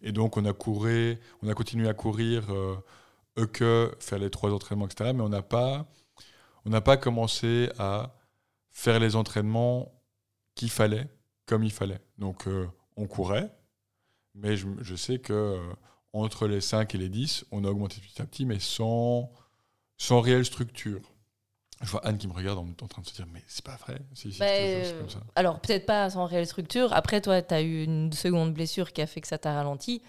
Et 0.00 0.12
donc, 0.12 0.38
on 0.38 0.46
a 0.46 0.54
couru, 0.54 1.18
on 1.42 1.48
a 1.48 1.54
continué 1.54 1.86
à 1.86 1.94
courir 1.94 2.44
que 3.52 3.94
faire 3.98 4.18
les 4.18 4.30
trois 4.30 4.52
entraînements, 4.52 4.86
etc. 4.86 5.12
Mais 5.14 5.22
on 5.22 5.28
n'a 5.28 5.42
pas, 5.42 5.86
on 6.64 6.70
n'a 6.70 6.80
pas 6.80 6.96
commencé 6.96 7.70
à 7.78 8.14
faire 8.70 9.00
les 9.00 9.16
entraînements 9.16 9.92
qu'il 10.54 10.70
fallait, 10.70 11.08
comme 11.46 11.64
il 11.64 11.72
fallait. 11.72 12.00
Donc 12.18 12.46
euh, 12.46 12.68
on 12.96 13.06
courait, 13.06 13.50
mais 14.34 14.56
je, 14.56 14.94
sais 14.94 15.18
que 15.18 15.32
euh, 15.32 15.72
entre 16.12 16.46
les 16.46 16.60
5 16.60 16.94
et 16.94 16.98
les 16.98 17.08
10, 17.08 17.46
on 17.52 17.64
a 17.64 17.68
augmenté 17.68 18.00
petit 18.00 18.20
à 18.20 18.26
petit, 18.26 18.46
mais 18.46 18.58
sans, 18.58 19.30
sans 19.98 20.20
réelle 20.20 20.44
structure. 20.44 21.00
Je 21.80 21.90
vois 21.90 22.06
Anne 22.06 22.16
qui 22.16 22.28
me 22.28 22.32
regarde 22.32 22.58
en, 22.58 22.86
train 22.86 23.02
de 23.02 23.06
se 23.08 23.12
dire 23.12 23.26
Mais 23.32 23.42
c'est 23.48 23.64
pas 23.64 23.76
vrai. 23.76 23.98
Bah, 24.38 24.46
euh, 24.46 25.04
alors, 25.34 25.58
peut-être 25.58 25.84
pas 25.84 26.08
sans 26.10 26.26
réelle 26.26 26.46
structure. 26.46 26.92
Après, 26.92 27.20
toi, 27.20 27.42
tu 27.42 27.52
as 27.52 27.60
eu 27.60 27.82
une 27.82 28.12
seconde 28.12 28.54
blessure 28.54 28.92
qui 28.92 29.02
a 29.02 29.06
fait 29.08 29.20
que 29.20 29.26
ça 29.26 29.38
t'a 29.38 29.52
ralenti. 29.52 30.00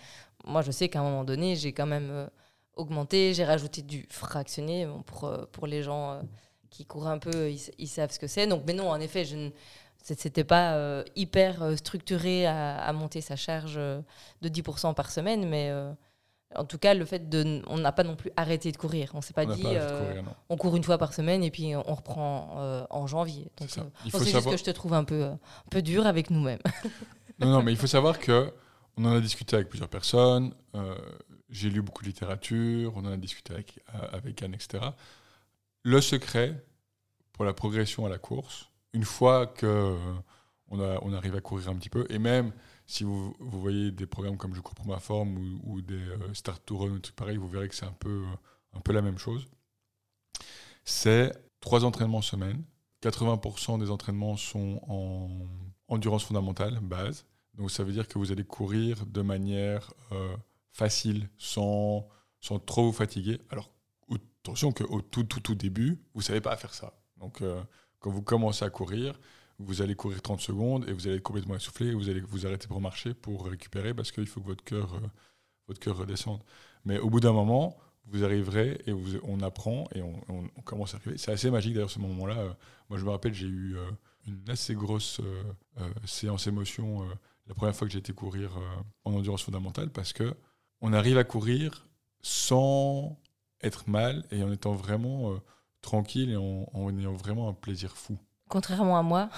Moi, 0.45 0.61
je 0.61 0.69
sais 0.69 0.87
qu'à 0.87 0.99
un 0.99 1.03
moment 1.03 1.23
donné, 1.23 1.55
j'ai 1.55 1.73
quand 1.73 1.87
même 1.87 2.29
augmenté. 2.75 3.33
J'ai 3.33 3.45
rajouté 3.45 3.81
du 3.81 4.05
fractionné. 4.09 4.87
pour, 5.05 5.25
euh, 5.25 5.45
pour 5.51 5.67
les 5.67 5.83
gens 5.83 6.11
euh, 6.11 6.21
qui 6.69 6.85
courent 6.85 7.07
un 7.07 7.19
peu, 7.19 7.51
ils, 7.51 7.87
savent 7.87 8.11
ce 8.11 8.19
que 8.19 8.27
c'est. 8.27 8.47
Donc, 8.47 8.63
mais 8.65 8.73
non, 8.73 8.89
en 8.89 8.99
effet, 8.99 9.25
je 9.25 9.35
ne 9.35 9.49
c'était 9.97 10.43
pas 10.43 10.73
euh, 10.73 11.03
hyper 11.15 11.77
structuré 11.77 12.45
à, 12.45 12.91
monter 12.93 13.21
sa 13.21 13.35
charge 13.35 13.75
de 13.75 14.03
10% 14.49 14.93
par 14.95 15.11
semaine, 15.11 15.47
mais 15.47 15.71
en 16.55 16.65
tout 16.65 16.77
cas, 16.77 16.93
le 16.93 17.05
fait 17.05 17.29
de. 17.29 17.61
On 17.67 17.77
n'a 17.77 17.93
pas 17.93 18.03
non 18.03 18.15
plus 18.15 18.31
arrêté 18.35 18.71
de 18.71 18.77
courir. 18.77 19.11
On 19.13 19.21
s'est 19.21 19.33
pas 19.33 19.45
dit. 19.45 19.65
on 20.49 20.57
court 20.57 20.75
une 20.75 20.83
fois 20.83 20.97
par 20.97 21.13
semaine 21.13 21.43
et 21.43 21.51
puis 21.51 21.73
on 21.75 21.93
reprend 21.93 22.85
en 22.89 23.07
janvier. 23.07 23.49
Donc, 23.57 23.69
c'est 23.69 24.25
juste 24.25 24.49
que 24.49 24.57
je 24.57 24.63
te 24.63 24.71
trouve 24.71 24.93
un 24.93 25.05
peu, 25.05 25.23
un 25.23 25.39
peu 25.69 25.81
dur 25.81 26.05
avec 26.05 26.31
nous-mêmes. 26.31 26.59
non, 27.39 27.47
non, 27.47 27.63
mais 27.63 27.71
il 27.71 27.77
faut 27.77 27.87
savoir 27.87 28.19
que 28.19 28.51
on 28.97 29.05
en 29.05 29.15
a 29.15 29.21
discuté 29.21 29.55
avec 29.55 29.69
plusieurs 29.69 29.89
personnes 29.89 30.53
j'ai 31.53 31.69
lu 31.69 31.81
beaucoup 31.81 32.03
de 32.03 32.09
littérature, 32.09 32.93
on 32.95 33.05
en 33.05 33.11
a 33.11 33.17
discuté 33.17 33.53
avec, 33.53 33.79
euh, 33.93 34.07
avec 34.11 34.41
Anne, 34.41 34.55
etc. 34.55 34.83
Le 35.83 36.01
secret 36.01 36.65
pour 37.31 37.45
la 37.45 37.53
progression 37.53 38.05
à 38.05 38.09
la 38.09 38.17
course, 38.17 38.69
une 38.93 39.05
fois 39.05 39.47
que 39.47 39.65
euh, 39.65 40.13
on, 40.69 41.13
arrive 41.13 41.35
à 41.35 41.41
courir 41.41 41.69
un 41.69 41.75
petit 41.75 41.89
peu, 41.89 42.05
et 42.09 42.17
même 42.17 42.51
si 42.87 43.03
vous, 43.03 43.35
voyez 43.39 43.91
des 43.91 44.07
programmes 44.07 44.37
comme 44.37 44.55
Je 44.55 44.61
cours 44.61 44.73
pour 44.73 44.87
ma 44.87 44.99
forme 44.99 45.59
ou, 45.63 45.81
des 45.81 45.93
euh, 45.93 46.33
Start 46.33 46.63
to 46.65 46.77
Run 46.77 46.89
ou 46.89 46.99
trucs 46.99 47.15
pareils, 47.15 47.37
vous 47.37 47.47
verrez 47.47 47.69
que 47.69 47.75
c'est 47.75 47.85
un 47.85 47.95
peu, 47.99 48.23
un 48.73 48.79
peu 48.79 48.91
la 48.91 49.03
même 49.03 49.19
chose. 49.19 49.47
C'est 50.83 51.31
trois 51.59 51.85
entraînements 51.85 52.21
semaine. 52.23 52.63
80% 53.03 53.79
des 53.79 53.91
entraînements 53.91 54.37
sont 54.37 54.81
en 54.87 55.29
endurance 55.87 56.23
fondamentale, 56.23 56.79
base. 56.79 57.25
Donc 57.53 57.69
ça 57.69 57.83
veut 57.83 57.91
dire 57.91 58.07
que 58.07 58.17
vous 58.17 58.31
allez 58.31 58.45
courir 58.45 59.05
de 59.05 59.21
manière 59.21 59.93
facile, 60.73 61.29
sans, 61.37 62.07
sans 62.41 62.59
trop 62.59 62.87
vous 62.87 62.93
fatiguer. 62.93 63.39
Alors, 63.49 63.71
attention 64.43 64.73
qu'au 64.73 65.01
tout, 65.01 65.23
tout, 65.23 65.39
tout 65.39 65.55
début, 65.55 65.99
vous 66.13 66.19
ne 66.19 66.23
savez 66.23 66.41
pas 66.41 66.55
faire 66.57 66.73
ça. 66.73 66.93
Donc, 67.17 67.41
euh, 67.41 67.61
quand 67.99 68.11
vous 68.11 68.21
commencez 68.21 68.65
à 68.65 68.69
courir, 68.69 69.17
vous 69.59 69.81
allez 69.81 69.95
courir 69.95 70.21
30 70.21 70.41
secondes 70.41 70.89
et 70.89 70.91
vous 70.91 71.07
allez 71.07 71.17
être 71.17 71.23
complètement 71.23 71.55
essoufflé 71.55 71.87
et 71.87 71.93
vous 71.93 72.09
allez 72.09 72.19
vous 72.19 72.45
arrêter 72.45 72.67
pour 72.67 72.81
marcher, 72.81 73.13
pour 73.13 73.45
récupérer, 73.45 73.93
parce 73.93 74.11
qu'il 74.11 74.27
faut 74.27 74.41
que 74.41 74.47
votre 74.47 74.63
cœur, 74.63 74.95
euh, 74.95 75.07
votre 75.67 75.79
cœur 75.79 75.97
redescende. 75.97 76.41
Mais 76.83 76.99
au 76.99 77.09
bout 77.09 77.21
d'un 77.21 77.31
moment, 77.31 77.77
vous 78.07 78.25
arriverez 78.25 78.81
et 78.85 78.91
vous, 78.91 79.17
on 79.23 79.39
apprend 79.39 79.87
et 79.95 80.01
on, 80.01 80.47
commence 80.65 80.93
à 80.93 80.97
arriver. 80.97 81.17
C'est 81.17 81.31
assez 81.31 81.49
magique 81.49 81.75
d'ailleurs 81.75 81.91
ce 81.91 81.99
moment-là. 81.99 82.37
Euh, 82.37 82.53
Moi 82.89 82.99
je 82.99 83.05
me 83.05 83.11
rappelle, 83.11 83.33
j'ai 83.33 83.47
eu 83.47 83.77
une 84.27 84.49
assez 84.49 84.75
grosse 84.75 85.21
séance 86.05 86.47
émotion 86.47 87.07
la 87.47 87.53
première 87.53 87.75
fois 87.75 87.87
que 87.87 87.93
j'ai 87.93 87.99
été 87.99 88.11
courir 88.13 88.51
en 89.05 89.13
endurance 89.13 89.43
fondamentale 89.43 89.89
parce 89.89 90.11
que 90.11 90.35
on 90.83 90.91
arrive 90.91 91.17
à 91.17 91.23
courir 91.23 91.87
sans 92.21 93.17
être 93.63 93.89
mal 93.89 94.25
et 94.31 94.43
en 94.43 94.51
étant 94.51 94.73
vraiment 94.73 95.31
euh, 95.31 95.37
tranquille 95.81 96.31
et 96.31 96.35
en, 96.35 96.99
ayant 96.99 97.13
vraiment 97.13 97.47
un 97.47 97.53
plaisir 97.53 97.95
fou. 97.95 98.17
Contrairement 98.49 98.97
à 98.99 99.01
moi. 99.01 99.29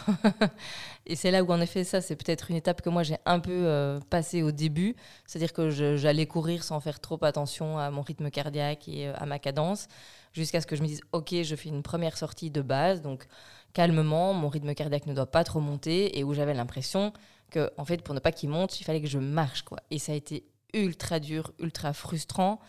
et 1.05 1.15
c'est 1.15 1.29
là 1.29 1.43
où, 1.43 1.51
en 1.51 1.61
effet, 1.61 1.83
ça, 1.83 2.01
c'est 2.01 2.15
peut-être 2.15 2.49
une 2.49 2.57
étape 2.57 2.81
que 2.81 2.89
moi, 2.89 3.03
j'ai 3.03 3.17
un 3.25 3.39
peu 3.39 3.51
euh, 3.51 3.99
passée 4.09 4.41
au 4.41 4.51
début. 4.51 4.95
C'est-à-dire 5.27 5.53
que 5.53 5.69
j'allais 5.69 6.25
courir 6.25 6.63
sans 6.63 6.79
faire 6.79 6.99
trop 6.99 7.23
attention 7.23 7.77
à 7.77 7.91
mon 7.91 8.01
rythme 8.01 8.31
cardiaque 8.31 8.87
et 8.87 9.07
euh, 9.07 9.13
à 9.15 9.27
ma 9.27 9.37
cadence, 9.37 9.87
jusqu'à 10.33 10.61
ce 10.61 10.67
que 10.67 10.75
je 10.75 10.81
me 10.81 10.87
dise, 10.87 11.01
OK, 11.11 11.33
je 11.43 11.55
fais 11.55 11.69
une 11.69 11.83
première 11.83 12.17
sortie 12.17 12.49
de 12.49 12.63
base, 12.63 13.03
donc 13.03 13.27
calmement, 13.73 14.33
mon 14.33 14.49
rythme 14.49 14.73
cardiaque 14.73 15.05
ne 15.05 15.13
doit 15.13 15.29
pas 15.29 15.43
trop 15.43 15.59
monter, 15.59 16.17
et 16.17 16.23
où 16.23 16.33
j'avais 16.33 16.55
l'impression 16.55 17.13
que, 17.51 17.71
en 17.77 17.85
fait, 17.85 18.01
pour 18.01 18.15
ne 18.15 18.19
pas 18.19 18.31
qu'il 18.31 18.49
monte, 18.49 18.79
il 18.79 18.83
fallait 18.83 19.01
que 19.01 19.07
je 19.07 19.19
marche, 19.19 19.61
quoi. 19.61 19.79
Et 19.91 19.99
ça 19.99 20.11
a 20.11 20.15
été 20.15 20.43
ultra 20.73 21.19
dur, 21.19 21.51
ultra 21.59 21.93
frustrant 21.93 22.59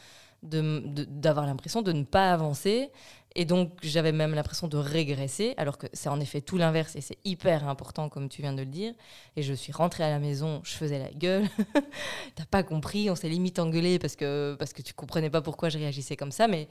m- 0.52 0.94
de- 0.94 1.04
d'avoir 1.04 1.46
l'impression 1.46 1.82
de 1.82 1.92
ne 1.92 2.04
pas 2.04 2.32
avancer 2.32 2.90
et 3.38 3.44
donc, 3.44 3.72
j'avais 3.82 4.12
même 4.12 4.34
l'impression 4.34 4.66
de 4.66 4.78
régresser, 4.78 5.52
alors 5.58 5.76
que 5.76 5.86
c'est 5.92 6.08
en 6.08 6.18
effet 6.20 6.40
tout 6.40 6.56
l'inverse 6.56 6.96
et 6.96 7.02
c'est 7.02 7.18
hyper 7.26 7.68
important, 7.68 8.08
comme 8.08 8.30
tu 8.30 8.40
viens 8.40 8.54
de 8.54 8.60
le 8.62 8.66
dire. 8.66 8.94
Et 9.36 9.42
je 9.42 9.52
suis 9.52 9.72
rentrée 9.74 10.04
à 10.04 10.08
la 10.08 10.18
maison, 10.18 10.62
je 10.64 10.72
faisais 10.72 10.98
la 10.98 11.10
gueule. 11.10 11.46
T'as 12.34 12.46
pas 12.46 12.62
compris, 12.62 13.10
on 13.10 13.14
s'est 13.14 13.28
limite 13.28 13.58
engueulé 13.58 13.98
parce 13.98 14.16
que, 14.16 14.56
parce 14.58 14.72
que 14.72 14.80
tu 14.80 14.94
comprenais 14.94 15.28
pas 15.28 15.42
pourquoi 15.42 15.68
je 15.68 15.76
réagissais 15.76 16.16
comme 16.16 16.32
ça, 16.32 16.48
mais 16.48 16.66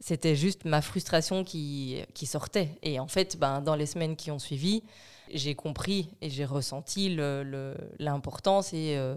c'était 0.00 0.34
juste 0.34 0.64
ma 0.64 0.82
frustration 0.82 1.44
qui, 1.44 2.00
qui 2.14 2.26
sortait. 2.26 2.70
Et 2.82 2.98
en 2.98 3.06
fait, 3.06 3.36
ben, 3.38 3.60
dans 3.60 3.76
les 3.76 3.86
semaines 3.86 4.16
qui 4.16 4.32
ont 4.32 4.40
suivi, 4.40 4.82
j'ai 5.32 5.54
compris 5.54 6.10
et 6.20 6.30
j'ai 6.30 6.44
ressenti 6.44 7.16
l'importance 8.00 8.72
et, 8.72 8.96
euh, 8.96 9.16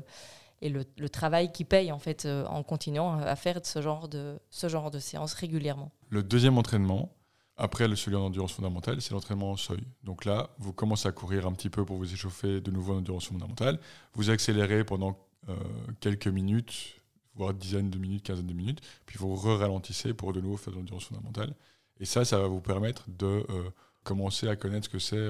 et 0.62 0.70
le, 0.70 1.10
travail 1.10 1.52
qui 1.52 1.66
paye 1.66 1.92
en 1.92 2.00
fait 2.00 2.26
euh, 2.26 2.46
en 2.46 2.64
continuant 2.64 3.14
à 3.14 3.36
faire 3.36 3.60
ce 3.64 3.82
genre 3.82 4.08
de, 4.08 4.40
ce 4.50 4.70
genre 4.70 4.92
de 4.92 5.00
séances 5.00 5.34
régulièrement. 5.34 5.92
Le 6.10 6.24
deuxième 6.24 6.58
entraînement, 6.58 7.16
après 7.58 7.88
le 7.88 7.96
celui 7.96 8.16
en 8.16 8.26
endurance 8.26 8.54
fondamentale, 8.54 9.02
c'est 9.02 9.12
l'entraînement 9.12 9.52
en 9.52 9.58
seuil. 9.58 9.84
Donc 10.04 10.26
là, 10.26 10.52
vous 10.60 10.72
commencez 10.72 11.08
à 11.08 11.12
courir 11.12 11.48
un 11.48 11.54
petit 11.54 11.70
peu 11.70 11.84
pour 11.84 11.98
vous 11.98 12.14
échauffer 12.14 12.62
de 12.62 12.72
nouveau 12.72 12.94
en 12.94 12.98
endurance 12.98 13.28
fondamentale. 13.28 13.80
Vous 14.14 14.30
accélérez 14.30 14.84
pendant 14.84 15.18
euh, 15.50 15.56
quelques 16.00 16.28
minutes, 16.28 17.02
voire 17.36 17.54
dizaines 17.54 17.90
de 17.90 17.98
minutes, 17.98 18.24
quinzaine 18.24 18.48
de 18.48 18.54
minutes, 18.54 18.82
puis 19.06 19.18
vous 19.18 19.36
re-ralentissez 19.36 20.14
pour 20.14 20.32
de 20.34 20.42
nouveau 20.42 20.58
faire 20.58 20.74
de 20.74 20.78
l'endurance 20.78 21.06
fondamentale. 21.06 21.56
Et 22.00 22.06
ça, 22.06 22.24
ça 22.24 22.40
va 22.40 22.48
vous 22.48 22.62
permettre 22.62 23.06
de 23.10 23.46
euh, 23.50 23.70
commencer 24.04 24.48
à 24.48 24.56
connaître 24.56 24.86
ce 24.86 24.90
que 24.90 25.00
c'est 25.00 25.30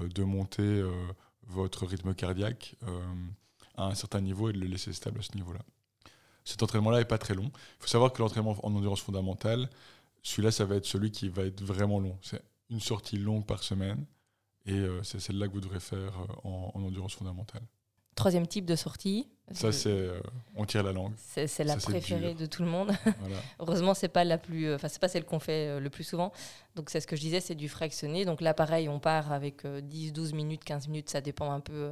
de 0.00 0.22
monter 0.22 0.82
votre 1.46 1.86
rythme 1.86 2.14
cardiaque 2.14 2.76
à 3.78 3.86
un 3.86 3.94
certain 3.94 4.20
niveau 4.20 4.50
et 4.50 4.52
de 4.52 4.58
le 4.58 4.66
laisser 4.66 4.92
stable 4.92 5.20
à 5.20 5.22
ce 5.22 5.34
niveau-là. 5.34 5.60
Cet 6.44 6.62
entraînement-là 6.62 6.98
n'est 6.98 7.04
pas 7.04 7.18
très 7.18 7.34
long. 7.34 7.50
Il 7.54 7.80
faut 7.80 7.88
savoir 7.88 8.12
que 8.12 8.20
l'entraînement 8.20 8.56
en 8.62 8.74
endurance 8.74 9.00
fondamentale, 9.00 9.68
celui-là, 10.22 10.50
ça 10.50 10.64
va 10.64 10.76
être 10.76 10.86
celui 10.86 11.10
qui 11.10 11.28
va 11.28 11.44
être 11.44 11.62
vraiment 11.62 12.00
long. 12.00 12.18
C'est 12.22 12.42
une 12.70 12.80
sortie 12.80 13.16
longue 13.16 13.46
par 13.46 13.62
semaine. 13.62 14.04
Et 14.66 14.72
euh, 14.72 15.02
c'est 15.02 15.20
celle-là 15.20 15.48
que 15.48 15.52
vous 15.52 15.60
devrez 15.60 15.80
faire 15.80 16.18
euh, 16.18 16.48
en, 16.48 16.72
en 16.74 16.82
endurance 16.82 17.14
fondamentale. 17.14 17.62
Troisième 18.14 18.46
type 18.46 18.66
de 18.66 18.76
sortie. 18.76 19.28
Ça, 19.52 19.72
c'est. 19.72 19.88
euh, 19.90 20.20
on 20.56 20.64
tire 20.64 20.82
la 20.82 20.92
langue. 20.92 21.12
C'est 21.16 21.46
la 21.64 21.74
ça, 21.78 21.90
préférée 21.90 22.34
de 22.34 22.46
tout 22.46 22.62
le 22.62 22.68
monde. 22.68 22.92
Voilà. 23.20 23.36
Heureusement, 23.60 23.94
c'est 23.94 24.08
pas 24.08 24.24
la 24.24 24.38
plus, 24.38 24.66
euh, 24.66 24.74
enfin 24.76 24.88
c'est 24.88 25.00
pas 25.00 25.08
celle 25.08 25.24
qu'on 25.24 25.38
fait 25.38 25.68
euh, 25.68 25.80
le 25.80 25.90
plus 25.90 26.04
souvent. 26.04 26.32
Donc 26.76 26.90
c'est 26.90 27.00
ce 27.00 27.06
que 27.06 27.16
je 27.16 27.20
disais, 27.20 27.40
c'est 27.40 27.54
du 27.54 27.68
fractionné. 27.68 28.24
Donc 28.24 28.40
là, 28.40 28.54
pareil, 28.54 28.88
on 28.88 28.98
part 29.00 29.32
avec 29.32 29.64
euh, 29.64 29.80
10, 29.80 30.12
12 30.12 30.32
minutes, 30.32 30.64
15 30.64 30.88
minutes, 30.88 31.10
ça 31.10 31.20
dépend 31.20 31.50
un 31.50 31.60
peu 31.60 31.90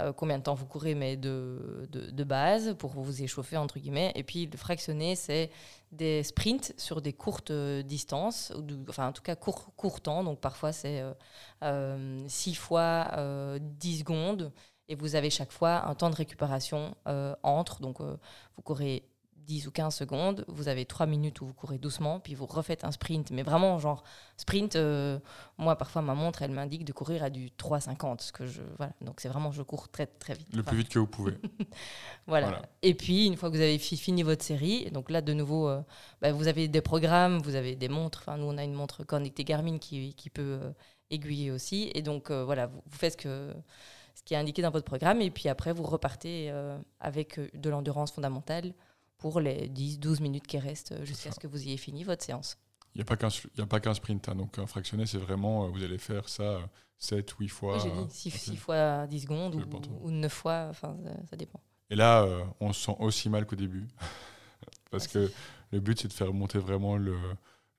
euh, 0.00 0.12
combien 0.12 0.38
de 0.38 0.42
temps 0.42 0.54
vous 0.54 0.66
courez, 0.66 0.94
mais 0.94 1.16
de, 1.16 1.88
de, 1.90 2.10
de 2.10 2.24
base 2.24 2.74
pour 2.78 2.90
vous 2.92 3.22
échauffer 3.22 3.56
entre 3.56 3.78
guillemets. 3.78 4.12
Et 4.14 4.22
puis 4.24 4.46
le 4.46 4.56
fractionné, 4.58 5.16
c'est 5.16 5.50
des 5.92 6.22
sprints 6.22 6.74
sur 6.76 7.00
des 7.02 7.12
courtes 7.12 7.50
euh, 7.50 7.82
distances, 7.82 8.52
ou 8.56 8.62
de- 8.62 8.78
enfin 8.88 9.08
en 9.08 9.12
tout 9.12 9.22
cas 9.22 9.36
court, 9.36 9.72
court 9.76 10.00
temps. 10.00 10.24
Donc 10.24 10.40
parfois 10.40 10.72
c'est 10.72 11.02
6 12.28 12.54
fois 12.54 13.08
euh, 13.16 13.58
10 13.60 14.00
secondes. 14.00 14.52
Et 14.88 14.94
vous 14.94 15.14
avez 15.16 15.30
chaque 15.30 15.52
fois 15.52 15.86
un 15.88 15.94
temps 15.94 16.10
de 16.10 16.16
récupération 16.16 16.94
euh, 17.08 17.34
entre. 17.42 17.80
Donc 17.80 18.00
euh, 18.00 18.16
vous 18.56 18.62
courez 18.62 19.04
10 19.46 19.68
ou 19.68 19.70
15 19.70 19.94
secondes, 19.94 20.44
vous 20.48 20.66
avez 20.66 20.84
3 20.86 21.06
minutes 21.06 21.40
où 21.40 21.46
vous 21.46 21.54
courez 21.54 21.78
doucement, 21.78 22.18
puis 22.18 22.34
vous 22.34 22.46
refaites 22.46 22.82
un 22.82 22.90
sprint. 22.90 23.30
Mais 23.30 23.44
vraiment, 23.44 23.78
genre, 23.78 24.02
sprint, 24.36 24.74
euh, 24.74 25.20
moi, 25.56 25.76
parfois, 25.76 26.02
ma 26.02 26.14
montre, 26.14 26.42
elle 26.42 26.50
m'indique 26.50 26.84
de 26.84 26.92
courir 26.92 27.22
à 27.22 27.30
du 27.30 27.50
3,50. 27.50 28.22
Ce 28.22 28.32
que 28.32 28.44
je, 28.44 28.62
voilà. 28.76 28.92
Donc, 29.02 29.20
c'est 29.20 29.28
vraiment, 29.28 29.52
je 29.52 29.62
cours 29.62 29.88
très, 29.88 30.06
très 30.06 30.34
vite. 30.34 30.48
Le 30.52 30.62
Enfin, 30.62 30.70
plus 30.70 30.78
vite 30.78 30.88
que 30.88 30.98
vous 30.98 31.06
pouvez. 31.06 31.34
voilà. 32.26 32.48
Voilà. 32.48 32.62
Et 32.82 32.94
puis, 32.94 33.26
une 33.26 33.36
fois 33.36 33.48
que 33.50 33.54
vous 33.54 33.60
avez 33.62 33.78
fi- 33.78 33.96
fini 33.96 34.24
votre 34.24 34.44
série, 34.44 34.90
donc 34.90 35.10
là, 35.10 35.20
de 35.20 35.32
nouveau, 35.32 35.68
euh, 35.68 35.80
bah, 36.20 36.32
vous 36.32 36.48
avez 36.48 36.66
des 36.66 36.80
programmes, 36.80 37.38
vous 37.38 37.54
avez 37.54 37.76
des 37.76 37.88
montres. 37.88 38.22
Enfin, 38.22 38.38
nous, 38.38 38.46
on 38.46 38.58
a 38.58 38.64
une 38.64 38.74
montre 38.74 39.04
connectée 39.04 39.44
Garmin 39.44 39.78
qui, 39.78 40.12
qui 40.14 40.28
peut 40.28 40.58
euh, 40.60 40.72
aiguiller 41.10 41.52
aussi. 41.52 41.92
Et 41.94 42.02
donc, 42.02 42.32
voilà, 42.32 42.66
vous, 42.66 42.82
vous 42.84 42.98
faites 42.98 43.12
ce, 43.12 43.16
que, 43.16 43.54
ce 44.16 44.22
qui 44.24 44.34
est 44.34 44.36
indiqué 44.36 44.62
dans 44.62 44.70
votre 44.70 44.84
programme. 44.84 45.20
Et 45.20 45.30
puis 45.30 45.48
après, 45.48 45.72
vous 45.72 45.84
repartez 45.84 46.50
euh, 46.50 46.76
avec 46.98 47.38
euh, 47.38 47.48
de 47.54 47.70
l'endurance 47.70 48.10
fondamentale 48.10 48.74
pour 49.18 49.38
les 49.40 49.68
10-12 49.68 50.20
minutes 50.20 50.46
qui 50.48 50.58
restent 50.58 50.92
euh, 50.92 51.04
jusqu'à 51.04 51.30
ce 51.30 51.38
que 51.38 51.46
vous 51.46 51.62
ayez 51.62 51.76
fini 51.76 52.02
votre 52.02 52.24
séance. 52.24 52.58
Il 52.94 52.98
n'y 52.98 53.02
a 53.02 53.66
pas 53.66 53.80
qu'un 53.80 53.94
sprint. 53.94 54.28
hein. 54.28 54.34
Donc, 54.34 54.58
un 54.58 54.66
fractionné, 54.66 55.06
c'est 55.06 55.18
vraiment. 55.18 55.68
vous 55.68 55.84
allez 55.84 55.98
faire 55.98 56.28
ça 56.28 56.58
7, 56.98 57.30
8 57.38 57.48
fois. 57.48 57.78
J'ai 57.78 57.90
euh, 57.90 58.04
dit 58.04 58.30
6, 58.30 58.50
ok. 58.52 58.56
fois 58.58 59.06
10 59.06 59.20
secondes 59.20 59.54
ou, 59.54 60.06
ou 60.06 60.10
9 60.10 60.32
fois, 60.32 60.66
enfin, 60.70 60.96
ça, 61.30 61.36
dépend. 61.36 61.60
Et 61.90 61.96
là, 61.96 62.22
euh, 62.22 62.42
on 62.60 62.72
se 62.72 62.86
sent 62.86 62.96
aussi 62.98 63.28
mal 63.28 63.46
qu'au 63.46 63.56
début. 63.56 63.86
Parce 64.90 65.06
que 65.06 65.30
le 65.72 65.80
but, 65.80 66.00
c'est 66.00 66.08
de 66.08 66.12
faire 66.12 66.32
monter 66.32 66.58
vraiment 66.58 66.96
le, 66.96 67.16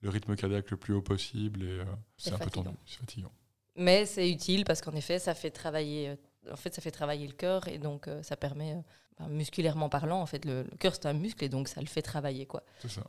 le 0.02 0.10
rythme 0.10 0.36
cardiaque 0.36 0.70
le 0.72 0.78
plus 0.78 0.94
haut 0.94 1.02
possible. 1.02 1.64
Et 1.64 1.80
euh, 1.80 1.86
c'est 2.18 2.34
un 2.34 2.38
peu 2.38 2.50
tendu. 2.50 2.70
C'est 2.86 3.00
fatigant. 3.00 3.32
Mais 3.78 4.06
c'est 4.06 4.30
utile 4.30 4.66
parce 4.66 4.82
qu'en 4.82 4.94
effet, 4.94 5.20
ça 5.20 5.34
fait 5.34 5.52
travailler. 5.52 6.10
euh, 6.10 6.52
En 6.54 6.56
fait, 6.58 6.74
ça 6.74 6.82
fait 6.82 6.92
travailler 6.92 7.28
le 7.28 7.34
cœur 7.34 7.68
et 7.68 7.78
donc 7.78 8.08
euh, 8.08 8.24
ça 8.24 8.36
permet, 8.36 8.74
euh, 9.22 9.28
musculairement 9.30 9.90
parlant, 9.90 10.20
en 10.22 10.26
fait, 10.26 10.44
le, 10.46 10.64
le 10.64 10.78
cœur 10.78 10.94
c'est 10.96 11.06
un 11.06 11.14
muscle 11.14 11.44
et 11.44 11.50
donc 11.50 11.68
ça 11.68 11.80
le 11.82 11.88
fait 11.88 12.02
travailler, 12.02 12.46
quoi. 12.46 12.64
C'est 12.80 12.90
ça. 12.90 13.04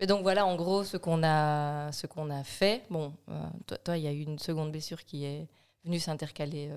Et 0.00 0.06
donc 0.06 0.22
voilà, 0.22 0.46
en 0.46 0.56
gros, 0.56 0.82
ce 0.84 0.96
qu'on 0.96 1.22
a, 1.22 1.92
ce 1.92 2.06
qu'on 2.06 2.30
a 2.30 2.42
fait. 2.42 2.82
Bon, 2.90 3.12
euh, 3.28 3.40
toi, 3.66 3.78
toi, 3.78 3.96
il 3.98 4.04
y 4.04 4.08
a 4.08 4.12
eu 4.12 4.22
une 4.22 4.38
seconde 4.38 4.72
blessure 4.72 5.04
qui 5.04 5.24
est 5.24 5.46
venue 5.84 6.00
s'intercaler 6.00 6.70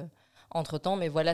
entre 0.53 0.77
temps, 0.77 0.95
mais 0.95 1.09
voilà 1.09 1.33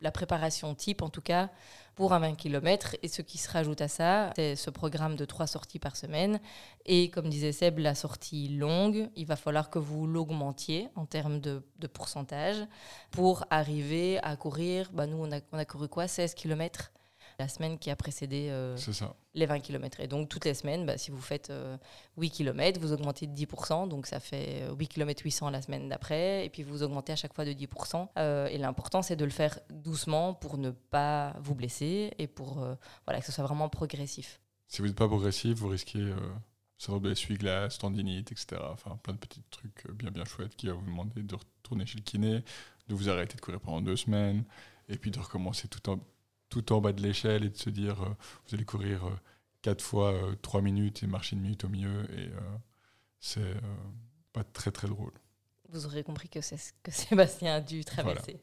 la 0.00 0.10
préparation 0.10 0.74
type, 0.74 1.02
en 1.02 1.08
tout 1.08 1.20
cas, 1.20 1.50
pour 1.94 2.12
un 2.12 2.18
20 2.18 2.34
km. 2.34 2.96
Et 3.02 3.08
ce 3.08 3.22
qui 3.22 3.38
se 3.38 3.50
rajoute 3.50 3.80
à 3.80 3.88
ça, 3.88 4.30
c'est 4.36 4.56
ce 4.56 4.70
programme 4.70 5.16
de 5.16 5.24
trois 5.24 5.46
sorties 5.46 5.78
par 5.78 5.96
semaine. 5.96 6.40
Et 6.84 7.10
comme 7.10 7.28
disait 7.28 7.52
Seb, 7.52 7.78
la 7.78 7.94
sortie 7.94 8.48
longue, 8.48 9.10
il 9.16 9.26
va 9.26 9.36
falloir 9.36 9.70
que 9.70 9.78
vous 9.78 10.06
l'augmentiez 10.06 10.88
en 10.94 11.06
termes 11.06 11.40
de, 11.40 11.62
de 11.78 11.86
pourcentage 11.86 12.66
pour 13.10 13.44
arriver 13.50 14.18
à 14.22 14.36
courir. 14.36 14.90
Bah, 14.92 15.06
nous, 15.06 15.18
on 15.18 15.32
a, 15.32 15.40
on 15.52 15.58
a 15.58 15.64
couru 15.64 15.88
quoi? 15.88 16.06
16 16.06 16.34
km 16.34 16.92
la 17.38 17.48
semaine 17.48 17.78
qui 17.78 17.90
a 17.90 17.96
précédé 17.96 18.48
euh, 18.50 18.76
les 19.34 19.46
20 19.46 19.60
km. 19.60 20.00
Et 20.00 20.06
donc, 20.06 20.28
toutes 20.28 20.44
les 20.44 20.54
semaines, 20.54 20.86
bah, 20.86 20.96
si 20.96 21.10
vous 21.10 21.20
faites 21.20 21.50
euh, 21.50 21.76
8 22.16 22.30
km, 22.30 22.80
vous 22.80 22.92
augmentez 22.92 23.26
de 23.26 23.34
10%. 23.34 23.88
Donc, 23.88 24.06
ça 24.06 24.20
fait 24.20 24.62
euh, 24.62 24.74
8 24.74 24.88
km 24.88 25.22
800 25.22 25.50
la 25.50 25.62
semaine 25.62 25.88
d'après. 25.88 26.44
Et 26.46 26.48
puis, 26.48 26.62
vous 26.62 26.82
augmentez 26.82 27.12
à 27.12 27.16
chaque 27.16 27.34
fois 27.34 27.44
de 27.44 27.52
10%. 27.52 28.08
Euh, 28.18 28.46
et 28.46 28.58
l'important, 28.58 29.02
c'est 29.02 29.16
de 29.16 29.24
le 29.24 29.30
faire 29.30 29.58
doucement 29.70 30.34
pour 30.34 30.58
ne 30.58 30.70
pas 30.70 31.36
vous 31.40 31.54
blesser 31.54 32.12
et 32.18 32.26
pour 32.26 32.62
euh, 32.62 32.74
voilà, 33.04 33.20
que 33.20 33.26
ce 33.26 33.32
soit 33.32 33.44
vraiment 33.44 33.68
progressif. 33.68 34.40
Si 34.68 34.80
vous 34.80 34.88
n'êtes 34.88 34.96
pas 34.96 35.08
progressif, 35.08 35.58
vous 35.58 35.68
risquez 35.68 36.12
syndrome 36.76 37.04
de 37.04 37.08
l'essuie-glace, 37.10 37.78
tendinite, 37.78 38.32
etc. 38.32 38.60
Enfin, 38.70 38.98
plein 39.02 39.14
de 39.14 39.18
petits 39.18 39.42
trucs 39.50 39.88
bien 39.92 40.10
bien 40.10 40.24
chouettes 40.24 40.56
qui 40.56 40.66
va 40.66 40.72
vous 40.72 40.84
demander 40.84 41.22
de 41.22 41.34
retourner 41.36 41.86
chez 41.86 41.98
le 41.98 42.02
kiné, 42.02 42.42
de 42.88 42.94
vous 42.94 43.08
arrêter 43.08 43.36
de 43.36 43.40
courir 43.40 43.60
pendant 43.60 43.80
deux 43.80 43.96
semaines, 43.96 44.44
et 44.88 44.98
puis 44.98 45.12
de 45.12 45.18
recommencer 45.20 45.68
tout 45.68 45.88
en, 45.88 46.00
tout 46.48 46.72
en 46.72 46.80
bas 46.80 46.92
de 46.92 47.02
l'échelle 47.02 47.44
et 47.44 47.48
de 47.50 47.56
se 47.56 47.70
dire 47.70 48.02
euh, 48.02 48.08
vous 48.46 48.54
allez 48.54 48.64
courir 48.64 49.06
euh, 49.06 49.16
quatre 49.62 49.82
fois 49.82 50.12
euh, 50.12 50.34
trois 50.42 50.62
minutes 50.62 51.02
et 51.02 51.06
marcher 51.06 51.36
une 51.36 51.42
minute 51.42 51.64
au 51.64 51.68
milieu, 51.68 52.04
et 52.18 52.30
c'est 53.20 53.56
pas 54.32 54.44
très 54.44 54.70
très 54.70 54.88
drôle. 54.88 55.12
Vous 55.68 55.86
aurez 55.86 56.04
compris 56.04 56.28
que 56.28 56.40
c'est 56.40 56.56
ce 56.56 56.72
que 56.82 56.90
Sébastien 56.92 57.54
a 57.54 57.60
dû 57.60 57.84
traverser. 57.84 58.40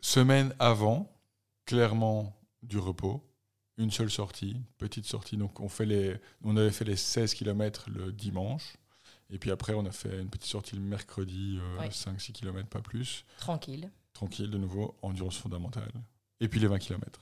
Semaine 0.00 0.54
avant, 0.58 1.14
clairement 1.64 2.36
du 2.62 2.78
repos, 2.78 3.24
une 3.78 3.90
seule 3.90 4.10
sortie, 4.10 4.56
petite 4.78 5.06
sortie. 5.06 5.36
Donc 5.36 5.60
on, 5.60 5.68
fait 5.68 5.86
les, 5.86 6.16
on 6.42 6.56
avait 6.56 6.70
fait 6.70 6.84
les 6.84 6.96
16 6.96 7.34
km 7.34 7.88
le 7.90 8.12
dimanche. 8.12 8.76
Et 9.30 9.38
puis 9.38 9.50
après, 9.50 9.72
on 9.72 9.86
a 9.86 9.90
fait 9.90 10.20
une 10.20 10.28
petite 10.28 10.50
sortie 10.50 10.76
le 10.76 10.82
mercredi, 10.82 11.58
euh, 11.60 11.80
Oui. 11.80 11.88
5-6 11.88 12.32
km, 12.32 12.68
pas 12.68 12.82
plus. 12.82 13.24
Tranquille. 13.38 13.90
Tranquille, 14.12 14.50
de 14.50 14.58
nouveau, 14.58 14.94
endurance 15.00 15.38
fondamentale. 15.38 15.90
Et 16.42 16.48
puis 16.48 16.60
les 16.60 16.66
20 16.66 16.78
km. 16.78 17.20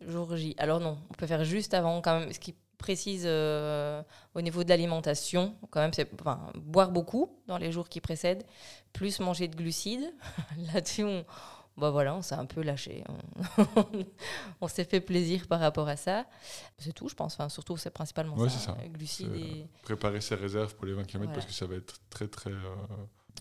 Jour 0.00 0.34
J. 0.36 0.54
Alors 0.58 0.80
non, 0.80 0.98
on 1.10 1.14
peut 1.14 1.26
faire 1.26 1.44
juste 1.44 1.74
avant 1.74 2.00
quand 2.00 2.18
même. 2.18 2.32
Ce 2.32 2.40
qui 2.40 2.54
précise 2.78 3.24
euh, 3.26 4.02
au 4.34 4.40
niveau 4.40 4.64
de 4.64 4.68
l'alimentation. 4.70 5.54
Quand 5.70 5.80
même, 5.80 5.92
c'est 5.92 6.10
enfin, 6.20 6.50
boire 6.56 6.90
beaucoup 6.90 7.38
dans 7.46 7.58
les 7.58 7.70
jours 7.70 7.88
qui 7.88 8.00
précèdent, 8.00 8.44
plus 8.92 9.20
manger 9.20 9.46
de 9.46 9.56
glucides. 9.56 10.12
Là-dessus, 10.74 11.04
on, 11.04 11.24
bah 11.76 11.90
voilà, 11.90 12.14
on 12.14 12.22
s'est 12.22 12.34
un 12.34 12.46
peu 12.46 12.62
lâché. 12.62 13.04
On, 13.76 13.84
on 14.62 14.68
s'est 14.68 14.84
fait 14.84 15.00
plaisir 15.00 15.46
par 15.46 15.60
rapport 15.60 15.88
à 15.88 15.96
ça. 15.96 16.24
C'est 16.78 16.92
tout, 16.92 17.08
je 17.08 17.14
pense. 17.14 17.34
Enfin, 17.34 17.50
surtout, 17.50 17.76
c'est 17.76 17.90
principalement 17.90 18.36
Ouais, 18.36 18.48
ça, 18.48 18.76
glucides 18.90 19.34
et 19.34 19.66
Préparer 19.82 20.20
ses 20.22 20.34
réserves 20.34 20.74
pour 20.74 20.86
les 20.86 20.94
20 20.94 21.04
km 21.04 21.18
Voilà. 21.18 21.34
parce 21.34 21.46
que 21.46 21.52
ça 21.52 21.66
va 21.66 21.76
être 21.76 22.00
très 22.08 22.28
très 22.28 22.50
euh, 22.50 22.56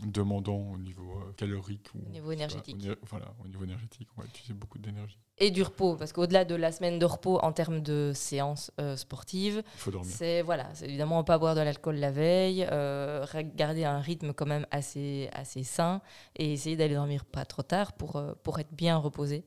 demandant 0.06 0.58
au 0.74 0.78
niveau 0.78 1.20
euh, 1.20 1.32
calorique. 1.38 1.88
Ou, 1.94 2.00
Au 2.08 2.10
niveau 2.10 2.28
pas, 2.28 2.34
énergétique. 2.34 2.78
au 2.90 3.06
voilà, 3.06 3.34
au 3.44 3.48
niveau 3.48 3.64
énergétique, 3.64 4.08
on 4.18 4.22
va 4.22 4.28
utiliser 4.28 4.54
beaucoup 4.54 4.80
d'énergie. 4.80 5.20
et 5.38 5.52
du 5.52 5.62
repos, 5.62 5.96
parce 5.96 6.12
qu'au-delà 6.14 6.46
de 6.46 6.56
la 6.56 6.72
semaine 6.72 6.98
de 7.00 7.06
repos 7.06 7.38
en 7.40 7.52
termes 7.54 7.82
de 7.82 8.12
séances 8.16 8.72
euh, 8.82 8.96
sportives, 8.98 9.64
Il 9.76 9.80
faut 9.80 9.92
dormir. 9.92 10.12
c'est 10.14 10.42
voilà, 10.42 10.70
évidemment 10.82 11.24
pas 11.24 11.38
boire 11.38 11.54
de 11.56 11.62
l'alcool 11.62 11.96
la 11.98 12.12
veille, 12.12 12.68
euh, 12.72 13.26
garder 13.56 13.86
un 13.86 14.00
rythme 14.00 14.34
quand 14.34 14.48
même 14.48 14.66
assez 14.72 15.30
assez 15.32 15.64
sain 15.64 16.02
et 16.36 16.54
essayer 16.54 16.76
d'aller 16.76 16.96
dormir 16.96 17.24
pas 17.26 17.46
trop 17.46 17.64
tard 17.64 17.94
pour 17.94 18.16
euh, 18.16 18.34
pour 18.44 18.60
être 18.60 18.74
bien 18.74 18.98
reposé 18.98 19.46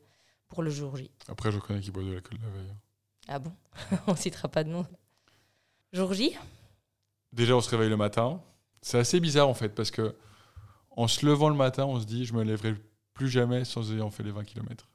pour 0.49 0.63
le 0.63 0.71
jour 0.71 0.97
J. 0.97 1.11
Après, 1.29 1.51
je 1.51 1.59
connais 1.59 1.81
qui 1.81 1.91
boit 1.91 2.05
de 2.05 2.13
l'alcool 2.13 2.39
la 2.43 2.51
veille. 2.51 2.71
hein. 2.71 2.77
Ah 3.29 3.39
bon, 3.41 3.53
on 4.07 4.15
citera 4.15 4.47
pas 4.49 4.63
de 4.63 4.71
nom. 4.71 4.87
Jour 5.93 6.13
J, 6.15 6.37
Déjà, 7.33 7.57
on 7.57 7.61
se 7.61 7.69
réveille 7.69 7.89
le 7.91 7.97
matin. 7.97 8.41
C'est 8.81 8.99
assez 8.99 9.19
bizarre 9.19 9.49
en 9.49 9.55
fait 9.55 9.71
parce 9.71 9.91
que 9.91 10.15
en 10.97 11.09
se 11.09 11.25
levant 11.25 11.49
le 11.49 11.55
matin, 11.55 11.85
on 11.85 12.01
se 12.01 12.07
dit 12.07 12.25
je 12.25 12.35
me 12.35 12.43
lèverai 12.43 12.75
plus 13.15 13.29
jamais 13.29 13.65
sans 13.65 13.93
ayant 13.93 14.11
fait 14.11 14.23
les 14.23 14.33
20 14.33 14.45
km. 14.45 14.89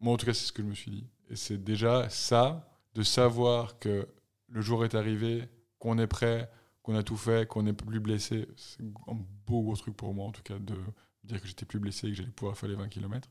Moi, 0.00 0.14
en 0.14 0.16
tout 0.16 0.26
cas, 0.26 0.34
c'est 0.34 0.46
ce 0.46 0.52
que 0.52 0.62
je 0.62 0.68
me 0.68 0.74
suis 0.74 0.90
dit. 0.90 1.06
Et 1.30 1.36
c'est 1.36 1.62
déjà 1.62 2.08
ça, 2.08 2.70
de 2.94 3.02
savoir 3.02 3.78
que 3.78 4.08
le 4.48 4.60
jour 4.60 4.84
est 4.84 4.94
arrivé, 4.94 5.48
qu'on 5.78 5.98
est 5.98 6.06
prêt, 6.06 6.50
qu'on 6.82 6.94
a 6.94 7.02
tout 7.02 7.16
fait, 7.16 7.46
qu'on 7.48 7.64
n'est 7.64 7.72
plus 7.72 8.00
blessé. 8.00 8.46
C'est 8.56 8.82
un 8.82 9.16
beau 9.46 9.62
gros 9.62 9.76
truc 9.76 9.96
pour 9.96 10.14
moi, 10.14 10.26
en 10.26 10.32
tout 10.32 10.42
cas, 10.42 10.58
de 10.58 10.76
dire 11.24 11.40
que 11.40 11.46
j'étais 11.46 11.66
plus 11.66 11.78
blessé 11.78 12.06
et 12.06 12.10
que 12.10 12.16
j'allais 12.16 12.30
pouvoir 12.30 12.56
faire 12.56 12.68
les 12.68 12.76
20 12.76 12.88
km. 12.88 13.28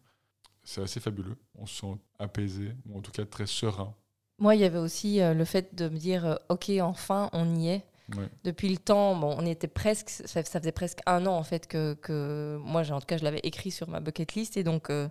C'est 0.63 0.81
assez 0.81 0.99
fabuleux. 0.99 1.37
On 1.55 1.65
se 1.65 1.81
sent 1.81 1.97
apaisé, 2.19 2.75
ou 2.87 2.97
en 2.97 3.01
tout 3.01 3.11
cas 3.11 3.25
très 3.25 3.47
serein. 3.47 3.95
moi 4.37 4.53
il 4.55 4.61
y 4.61 4.65
avait 4.65 4.77
aussi 4.77 5.21
euh, 5.21 5.33
le 5.33 5.45
fait 5.45 5.73
de 5.75 5.87
me 5.87 5.97
dire 5.97 6.25
euh, 6.25 6.35
ok 6.49 6.69
enfin 6.81 7.29
on 7.31 7.55
y 7.55 7.69
est. 7.69 7.85
Ouais. 8.15 8.29
Depuis 8.43 8.69
le 8.69 8.77
temps, 8.77 9.15
bon, 9.15 9.35
on 9.37 9.45
était 9.45 9.67
presque, 9.67 10.09
ça, 10.09 10.43
ça 10.43 10.59
faisait 10.59 10.71
presque 10.71 10.99
un 11.05 11.25
an 11.25 11.33
en 11.35 11.43
fait 11.43 11.67
que, 11.67 11.93
que 11.95 12.57
moi, 12.63 12.83
en 12.91 12.99
tout 12.99 13.05
cas, 13.05 13.17
je 13.17 13.23
l'avais 13.23 13.41
écrit 13.43 13.71
sur 13.71 13.89
ma 13.89 13.99
bucket 13.99 14.33
list 14.35 14.55
et 14.55 14.63
donc 14.63 14.89
euh, 14.89 15.09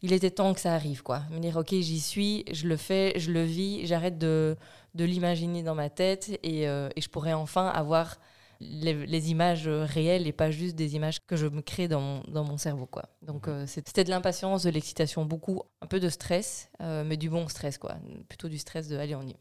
il 0.00 0.12
était 0.12 0.30
temps 0.30 0.54
que 0.54 0.60
ça 0.60 0.74
arrive, 0.74 1.02
quoi. 1.02 1.22
Me 1.30 1.38
dire, 1.38 1.56
ok, 1.56 1.70
j'y 1.70 2.00
suis, 2.00 2.44
je 2.50 2.66
le 2.66 2.76
fais, 2.76 3.12
je 3.18 3.30
le 3.30 3.42
vis, 3.42 3.86
j'arrête 3.86 4.18
de, 4.18 4.56
de 4.94 5.04
l'imaginer 5.04 5.62
dans 5.62 5.74
ma 5.74 5.90
tête 5.90 6.38
et, 6.42 6.68
euh, 6.68 6.88
et 6.96 7.02
je 7.02 7.08
pourrais 7.10 7.34
enfin 7.34 7.66
avoir 7.68 8.16
les, 8.60 9.06
les 9.06 9.30
images 9.30 9.68
réelles 9.68 10.26
et 10.26 10.32
pas 10.32 10.50
juste 10.50 10.76
des 10.76 10.94
images 10.94 11.18
que 11.26 11.36
je 11.36 11.46
me 11.46 11.60
crée 11.62 11.88
dans 11.88 12.00
mon, 12.00 12.22
dans 12.28 12.44
mon 12.44 12.56
cerveau, 12.56 12.86
quoi. 12.86 13.04
Donc 13.20 13.46
euh, 13.46 13.66
c'était 13.66 14.04
de 14.04 14.10
l'impatience, 14.10 14.62
de 14.62 14.70
l'excitation, 14.70 15.24
beaucoup, 15.24 15.62
un 15.80 15.86
peu 15.86 16.00
de 16.00 16.08
stress, 16.08 16.70
euh, 16.80 17.04
mais 17.04 17.16
du 17.16 17.28
bon 17.28 17.46
stress, 17.48 17.76
quoi. 17.76 17.96
Plutôt 18.28 18.48
du 18.48 18.58
stress 18.58 18.88
de, 18.88 18.96
allez, 18.96 19.14
on 19.14 19.22
y, 19.22 19.36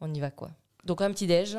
on 0.00 0.12
y 0.12 0.20
va, 0.20 0.30
quoi. 0.30 0.50
Donc 0.84 1.02
un 1.02 1.10
petit 1.10 1.26
déj, 1.26 1.58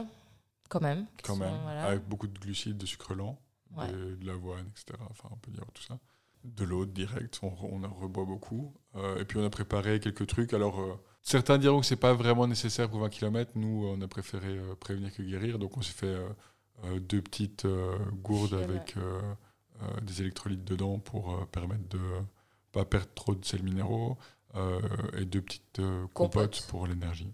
quand 0.67 0.81
même. 0.81 1.05
qui 1.17 1.24
quand 1.24 1.33
sont, 1.36 1.39
même, 1.39 1.59
voilà. 1.63 1.86
avec 1.86 2.07
beaucoup 2.07 2.27
de 2.27 2.38
glucides, 2.39 2.77
de 2.77 2.86
sucre 2.86 3.13
lent, 3.15 3.39
Ouais. 3.75 3.91
de, 3.91 4.15
de 4.15 4.25
l'avoine, 4.25 4.65
etc. 4.69 4.97
Enfin, 5.09 5.29
on 5.31 5.36
peut 5.38 5.51
dire 5.51 5.65
tout 5.74 5.83
ça. 5.83 6.00
De 6.45 6.63
l'eau 6.63 6.86
direct, 6.86 7.39
on, 7.41 7.53
on 7.63 7.83
en 7.83 7.93
reboit 7.93 8.24
beaucoup. 8.25 8.74
Euh, 8.95 9.19
et 9.19 9.25
puis 9.25 9.38
on 9.39 9.43
a 9.45 9.50
préparé 9.50 10.00
quelques 10.00 10.25
trucs. 10.27 10.53
Alors, 10.53 10.79
euh, 10.79 10.95
certains 11.21 11.57
diront 11.57 11.81
que 11.81 11.86
c'est 11.86 11.95
pas 11.97 12.13
vraiment 12.13 12.47
nécessaire 12.47 12.89
pour 12.89 13.00
20 13.01 13.09
km. 13.09 13.51
Nous, 13.55 13.86
on 13.86 14.00
a 14.01 14.07
préféré 14.07 14.57
euh, 14.57 14.75
prévenir 14.75 15.13
que 15.13 15.21
guérir. 15.21 15.59
Donc, 15.59 15.75
on 15.77 15.81
s'est 15.81 15.91
fait 15.93 16.05
euh, 16.07 16.29
euh, 16.86 17.00
deux 17.00 17.21
petites 17.21 17.65
euh, 17.65 17.97
gourdes 18.24 18.53
avec 18.53 18.95
euh, 18.95 19.21
euh, 19.81 20.00
des 20.01 20.21
électrolytes 20.21 20.63
dedans 20.63 20.99
pour 20.99 21.34
euh, 21.34 21.45
permettre 21.51 21.88
de 21.89 21.99
pas 22.71 22.86
perdre 22.86 23.13
trop 23.15 23.36
de 23.36 23.43
sels 23.43 23.63
minéraux. 23.63 24.17
euh, 24.56 24.80
et 25.17 25.25
deux 25.25 25.41
petites 25.41 25.80
euh, 25.80 26.08
compotes 26.13 26.51
Compote. 26.56 26.67
pour 26.69 26.88
l'énergie. 26.88 27.34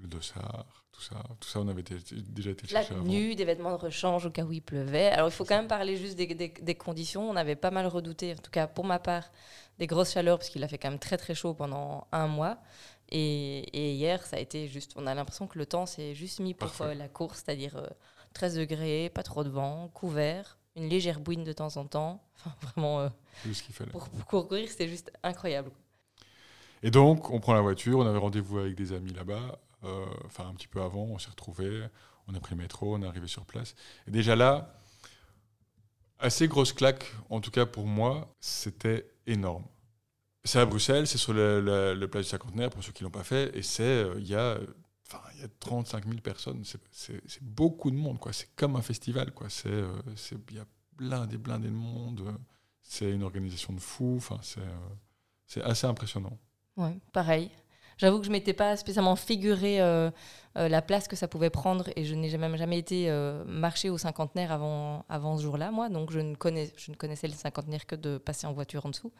Le 0.00 0.08
dossard, 0.08 0.83
tout 0.94 1.02
ça. 1.02 1.16
Tout 1.40 1.48
ça, 1.48 1.60
on 1.60 1.68
avait 1.68 1.82
déjà 1.82 2.50
été 2.50 2.66
La 2.72 2.80
chercher 2.80 2.94
avant. 2.94 3.04
tenue, 3.04 3.34
des 3.34 3.44
vêtements 3.44 3.70
de 3.72 3.76
rechange 3.76 4.26
au 4.26 4.30
cas 4.30 4.44
où 4.44 4.52
il 4.52 4.62
pleuvait. 4.62 5.08
Alors 5.08 5.28
il 5.28 5.32
faut 5.32 5.44
quand 5.44 5.56
même 5.56 5.68
parler 5.68 5.96
juste 5.96 6.16
des, 6.16 6.26
des- 6.26 6.48
des 6.48 6.74
conditions. 6.74 7.28
On 7.28 7.36
avait 7.36 7.56
pas 7.56 7.70
mal 7.70 7.86
redouté, 7.86 8.32
en 8.32 8.36
tout 8.42 8.50
cas 8.50 8.66
pour 8.66 8.84
ma 8.84 8.98
part, 8.98 9.30
des 9.78 9.86
grosses 9.86 10.12
chaleurs 10.12 10.38
parce 10.38 10.50
qu'il 10.50 10.62
a 10.62 10.68
fait 10.68 10.78
quand 10.78 10.90
même 10.90 10.98
très 11.00 11.16
très 11.16 11.34
chaud 11.34 11.52
pendant 11.54 12.06
un 12.12 12.26
mois. 12.28 12.58
Et, 13.10 13.58
et 13.76 13.92
hier, 13.92 14.24
ça 14.24 14.36
a 14.36 14.40
été 14.40 14.66
juste. 14.68 14.92
On 14.96 15.06
a 15.06 15.14
l'impression 15.14 15.46
que 15.46 15.58
le 15.58 15.66
temps 15.66 15.84
s'est 15.86 16.14
juste 16.14 16.40
mis 16.40 16.54
pour 16.54 16.68
Parfait. 16.68 16.84
euh, 16.84 16.94
la 16.94 17.08
course, 17.08 17.42
c'est-à-dire 17.44 17.76
euh, 17.76 17.86
13 18.32 18.56
degrés, 18.56 19.10
pas 19.12 19.22
trop 19.22 19.44
de 19.44 19.50
vent, 19.50 19.88
couvert, 19.94 20.58
une 20.76 20.88
légère 20.88 21.20
bouine 21.20 21.44
de 21.44 21.52
temps 21.52 21.76
en 21.76 21.84
temps. 21.86 22.22
Enfin, 22.46 22.54
vraiment, 22.62 23.00
euh, 23.00 23.08
C'est 23.42 23.54
ce 23.54 23.62
qu'il 23.62 23.74
fallait. 23.74 23.90
pour, 23.90 24.08
pour 24.08 24.46
courir, 24.48 24.68
c'était 24.68 24.88
juste 24.88 25.12
incroyable. 25.22 25.70
Et 26.82 26.90
donc, 26.90 27.30
on 27.30 27.40
prend 27.40 27.54
la 27.54 27.60
voiture, 27.62 27.98
on 27.98 28.06
avait 28.06 28.18
rendez-vous 28.18 28.58
avec 28.58 28.74
des 28.74 28.92
amis 28.92 29.12
là-bas, 29.12 29.34
euh, 29.34 29.52
enfin 30.26 30.48
un 30.48 30.54
petit 30.54 30.68
peu 30.68 30.80
avant, 30.82 31.02
on 31.04 31.18
s'est 31.18 31.30
retrouvés, 31.30 31.86
on 32.28 32.34
a 32.34 32.40
pris 32.40 32.54
le 32.54 32.62
métro, 32.62 32.94
on 32.96 33.02
est 33.02 33.06
arrivé 33.06 33.26
sur 33.28 33.44
place. 33.46 33.74
Et 34.06 34.10
déjà 34.10 34.36
là, 34.36 34.80
assez 36.18 36.48
grosse 36.48 36.72
claque, 36.72 37.12
en 37.30 37.40
tout 37.40 37.50
cas 37.50 37.66
pour 37.66 37.86
moi, 37.86 38.34
c'était 38.40 39.10
énorme. 39.26 39.64
C'est 40.44 40.60
à 40.60 40.66
Bruxelles, 40.66 41.06
c'est 41.06 41.18
sur 41.18 41.32
le, 41.34 41.60
le, 41.60 41.94
le 41.94 42.08
place 42.08 42.24
du 42.26 42.30
cinquantenaire, 42.30 42.70
pour 42.70 42.84
ceux 42.84 42.92
qui 42.92 43.02
ne 43.02 43.08
l'ont 43.08 43.12
pas 43.12 43.24
fait, 43.24 43.56
et 43.56 43.62
c'est, 43.62 43.82
euh, 43.84 44.16
il 44.20 44.28
y 44.28 44.34
a... 44.34 44.40
euh, 44.56 44.66
il 45.34 45.40
y 45.40 45.44
a 45.44 45.48
35 45.60 46.06
000 46.06 46.20
personnes, 46.22 46.64
c'est- 46.64 47.42
beaucoup 47.42 47.90
de 47.90 47.96
monde, 47.96 48.18
quoi. 48.18 48.32
C'est 48.32 48.48
comme 48.56 48.76
un 48.76 48.82
festival, 48.82 49.32
quoi. 49.32 49.48
C'est, 49.50 49.68
euh, 49.68 49.92
il 50.50 50.56
y 50.56 50.58
a 50.58 50.66
blindé, 50.96 51.38
blindé 51.38 51.68
de 51.68 51.72
monde. 51.74 52.20
euh, 52.26 52.32
C'est 52.82 53.10
une 53.12 53.22
organisation 53.22 53.72
de 53.74 53.80
fou. 53.80 54.14
Enfin, 54.16 54.38
c'est, 54.42 54.60
euh, 54.60 54.88
c'est 55.46 55.62
assez 55.62 55.86
impressionnant. 55.86 56.38
Ouais, 56.76 56.98
pareil. 57.12 57.50
J'avoue 57.98 58.18
que 58.18 58.26
je 58.26 58.30
m'étais 58.30 58.52
pas 58.52 58.76
spécialement 58.76 59.16
figuré 59.16 59.80
euh, 59.80 60.10
euh, 60.56 60.68
la 60.68 60.82
place 60.82 61.08
que 61.08 61.16
ça 61.16 61.28
pouvait 61.28 61.50
prendre 61.50 61.88
et 61.96 62.04
je 62.04 62.14
n'ai 62.14 62.36
même 62.36 62.56
jamais 62.56 62.78
été 62.78 63.08
euh, 63.08 63.44
marcher 63.44 63.90
au 63.90 63.98
cinquantenaire 63.98 64.52
avant, 64.52 65.36
ce 65.36 65.42
jour-là, 65.42 65.70
moi. 65.70 65.88
Donc 65.88 66.10
je 66.10 66.20
ne, 66.20 66.32
ne 66.32 66.94
connaissais 66.96 67.28
le 67.28 67.34
cinquantenaire 67.34 67.86
que 67.86 67.96
de 67.96 68.18
passer 68.18 68.46
en 68.46 68.52
voiture 68.52 68.86
en 68.86 68.90
dessous. 68.90 69.12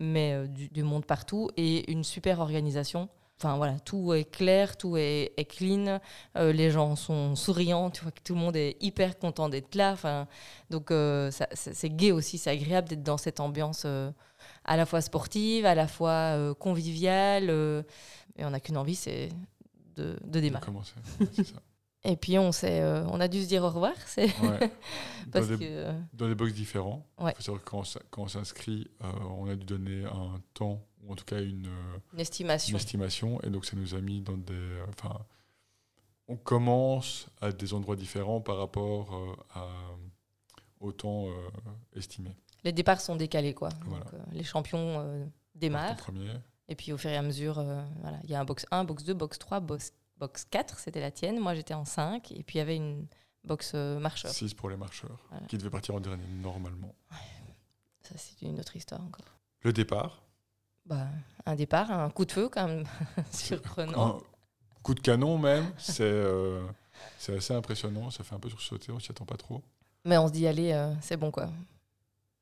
Mais 0.00 0.46
du, 0.48 0.82
monde 0.82 1.04
partout 1.04 1.50
et 1.56 1.90
une 1.90 2.04
super 2.04 2.40
organisation. 2.40 3.08
Enfin 3.40 3.56
voilà, 3.56 3.78
tout 3.78 4.14
est 4.14 4.24
clair, 4.24 4.76
tout 4.76 4.96
est, 4.96 5.48
clean, 5.48 6.00
les 6.34 6.70
gens 6.72 6.96
sont 6.96 7.36
souriants, 7.36 7.88
tu 7.90 8.02
vois 8.02 8.10
que 8.10 8.20
tout 8.20 8.34
le 8.34 8.40
monde 8.40 8.56
est 8.56 8.76
hyper 8.80 9.16
content 9.16 9.48
d'être 9.48 9.76
là. 9.76 10.26
Donc 10.70 10.92
c'est 11.30 11.90
gai 11.90 12.10
aussi, 12.12 12.38
c'est 12.38 12.50
agréable 12.50 12.88
d'être 12.88 13.04
dans 13.04 13.16
cette 13.16 13.38
ambiance 13.38 13.86
à 14.68 14.76
la 14.76 14.86
fois 14.86 15.00
sportive, 15.00 15.66
à 15.66 15.74
la 15.74 15.88
fois 15.88 16.10
euh, 16.36 16.54
conviviale. 16.54 17.48
euh, 17.50 17.82
et 18.36 18.44
on 18.44 18.50
n'a 18.50 18.60
qu'une 18.60 18.76
envie, 18.76 18.94
c'est 18.94 19.30
de, 19.96 20.16
démarrer. 20.24 20.70
Ouais, 20.70 20.82
ça. 20.84 21.60
Et 22.04 22.16
puis 22.16 22.38
on, 22.38 22.50
euh, 22.62 23.04
on 23.10 23.18
a 23.20 23.26
dû 23.26 23.42
se 23.42 23.48
dire 23.48 23.64
au 23.64 23.70
revoir, 23.70 23.94
c'est 24.06 24.26
Ouais. 24.40 24.58
Dans, 25.26 25.32
parce 25.32 25.48
des, 25.48 25.56
que 25.58 25.64
euh, 25.64 25.92
dans 26.14 26.28
des 26.28 26.34
box 26.36 26.52
différents. 26.54 27.04
Ouais. 27.18 27.34
faut 27.34 27.42
savoir 27.42 27.64
que 27.64 27.68
quand 27.68 27.78
on 27.80 27.82
s- 27.82 27.98
quand 28.10 28.22
on 28.22 28.28
s'inscrit, 28.28 28.86
euh, 29.02 29.10
on 29.36 29.48
a 29.48 29.56
dû 29.56 29.66
donner 29.66 30.04
un 30.04 30.40
temps, 30.54 30.80
ou 31.02 31.12
en 31.12 31.16
tout 31.16 31.24
cas 31.24 31.40
une, 31.42 31.68
une 32.14 32.20
estimation. 32.20 32.70
une 32.70 32.76
estimation. 32.76 33.40
Et 33.42 33.50
donc, 33.50 33.64
ça 33.66 33.74
nous 33.76 33.94
a 33.96 34.00
mis 34.00 34.20
dans 34.22 34.36
des. 34.36 34.78
Enfin, 34.90 35.18
on 36.28 36.36
commence 36.36 37.26
à 37.40 37.50
des 37.52 37.74
endroits 37.74 37.96
différents 37.96 38.40
par 38.40 38.58
rapport 38.58 39.36
à, 39.54 39.66
au 40.80 40.92
temps 40.92 41.26
estimé. 41.96 42.30
Les 42.64 42.72
départs 42.72 43.00
sont 43.00 43.16
décalés, 43.16 43.54
quoi. 43.54 43.68
Voilà. 43.84 44.04
Donc, 44.04 44.14
euh, 44.14 44.18
les 44.32 44.44
champions 44.44 45.00
euh, 45.00 45.24
démarrent. 45.54 45.96
Et 46.68 46.74
puis 46.74 46.92
au 46.92 46.98
fur 46.98 47.08
et 47.10 47.16
à 47.16 47.22
mesure, 47.22 47.58
euh, 47.58 47.82
voilà, 48.02 48.18
il 48.24 48.30
y 48.30 48.34
a 48.34 48.40
un 48.40 48.44
box 48.44 48.66
1, 48.70 48.84
box 48.84 49.04
2, 49.04 49.14
box 49.14 49.38
3, 49.38 49.60
box, 49.60 49.92
box 50.18 50.44
4, 50.50 50.78
c'était 50.78 51.00
la 51.00 51.10
tienne. 51.10 51.38
Moi, 51.40 51.54
j'étais 51.54 51.74
en 51.74 51.84
5. 51.84 52.30
Et 52.32 52.42
puis 52.42 52.56
il 52.56 52.58
y 52.58 52.60
avait 52.60 52.76
une 52.76 53.06
box 53.44 53.72
euh, 53.74 53.98
marcheur. 53.98 54.30
6 54.30 54.52
pour 54.54 54.68
les 54.68 54.76
marcheurs, 54.76 55.24
Voilà. 55.30 55.46
qui 55.46 55.56
devaient 55.56 55.70
partir 55.70 55.94
en 55.94 56.00
dernier 56.00 56.26
normalement. 56.42 56.94
Ça, 58.02 58.14
c'est 58.16 58.42
une 58.42 58.58
autre 58.60 58.76
histoire 58.76 59.00
encore. 59.02 59.24
Le 59.62 59.72
départ, 59.72 60.22
Bah, 60.84 61.06
un 61.46 61.54
départ, 61.54 61.90
un 61.90 62.10
coup 62.10 62.24
de 62.26 62.32
feu, 62.32 62.48
quand 62.50 62.66
même, 62.66 62.84
surprenant. 63.32 64.16
un 64.18 64.82
coup 64.82 64.94
de 64.94 65.00
canon 65.00 65.38
même, 65.38 65.72
c'est 65.78 66.02
euh, 66.02 66.66
assez 67.28 67.54
impressionnant. 67.54 68.10
Ça 68.10 68.24
fait 68.24 68.34
un 68.34 68.40
peu 68.40 68.50
sursauter, 68.50 68.92
on 68.92 68.98
s'y 69.00 69.10
attend 69.10 69.24
pas 69.26 69.36
trop. 69.36 69.62
Mais 70.04 70.18
on 70.18 70.26
se 70.28 70.32
dit, 70.32 70.46
allez, 70.46 70.72
c'est 71.00 71.16
bon 71.16 71.30
quoi. 71.30 71.48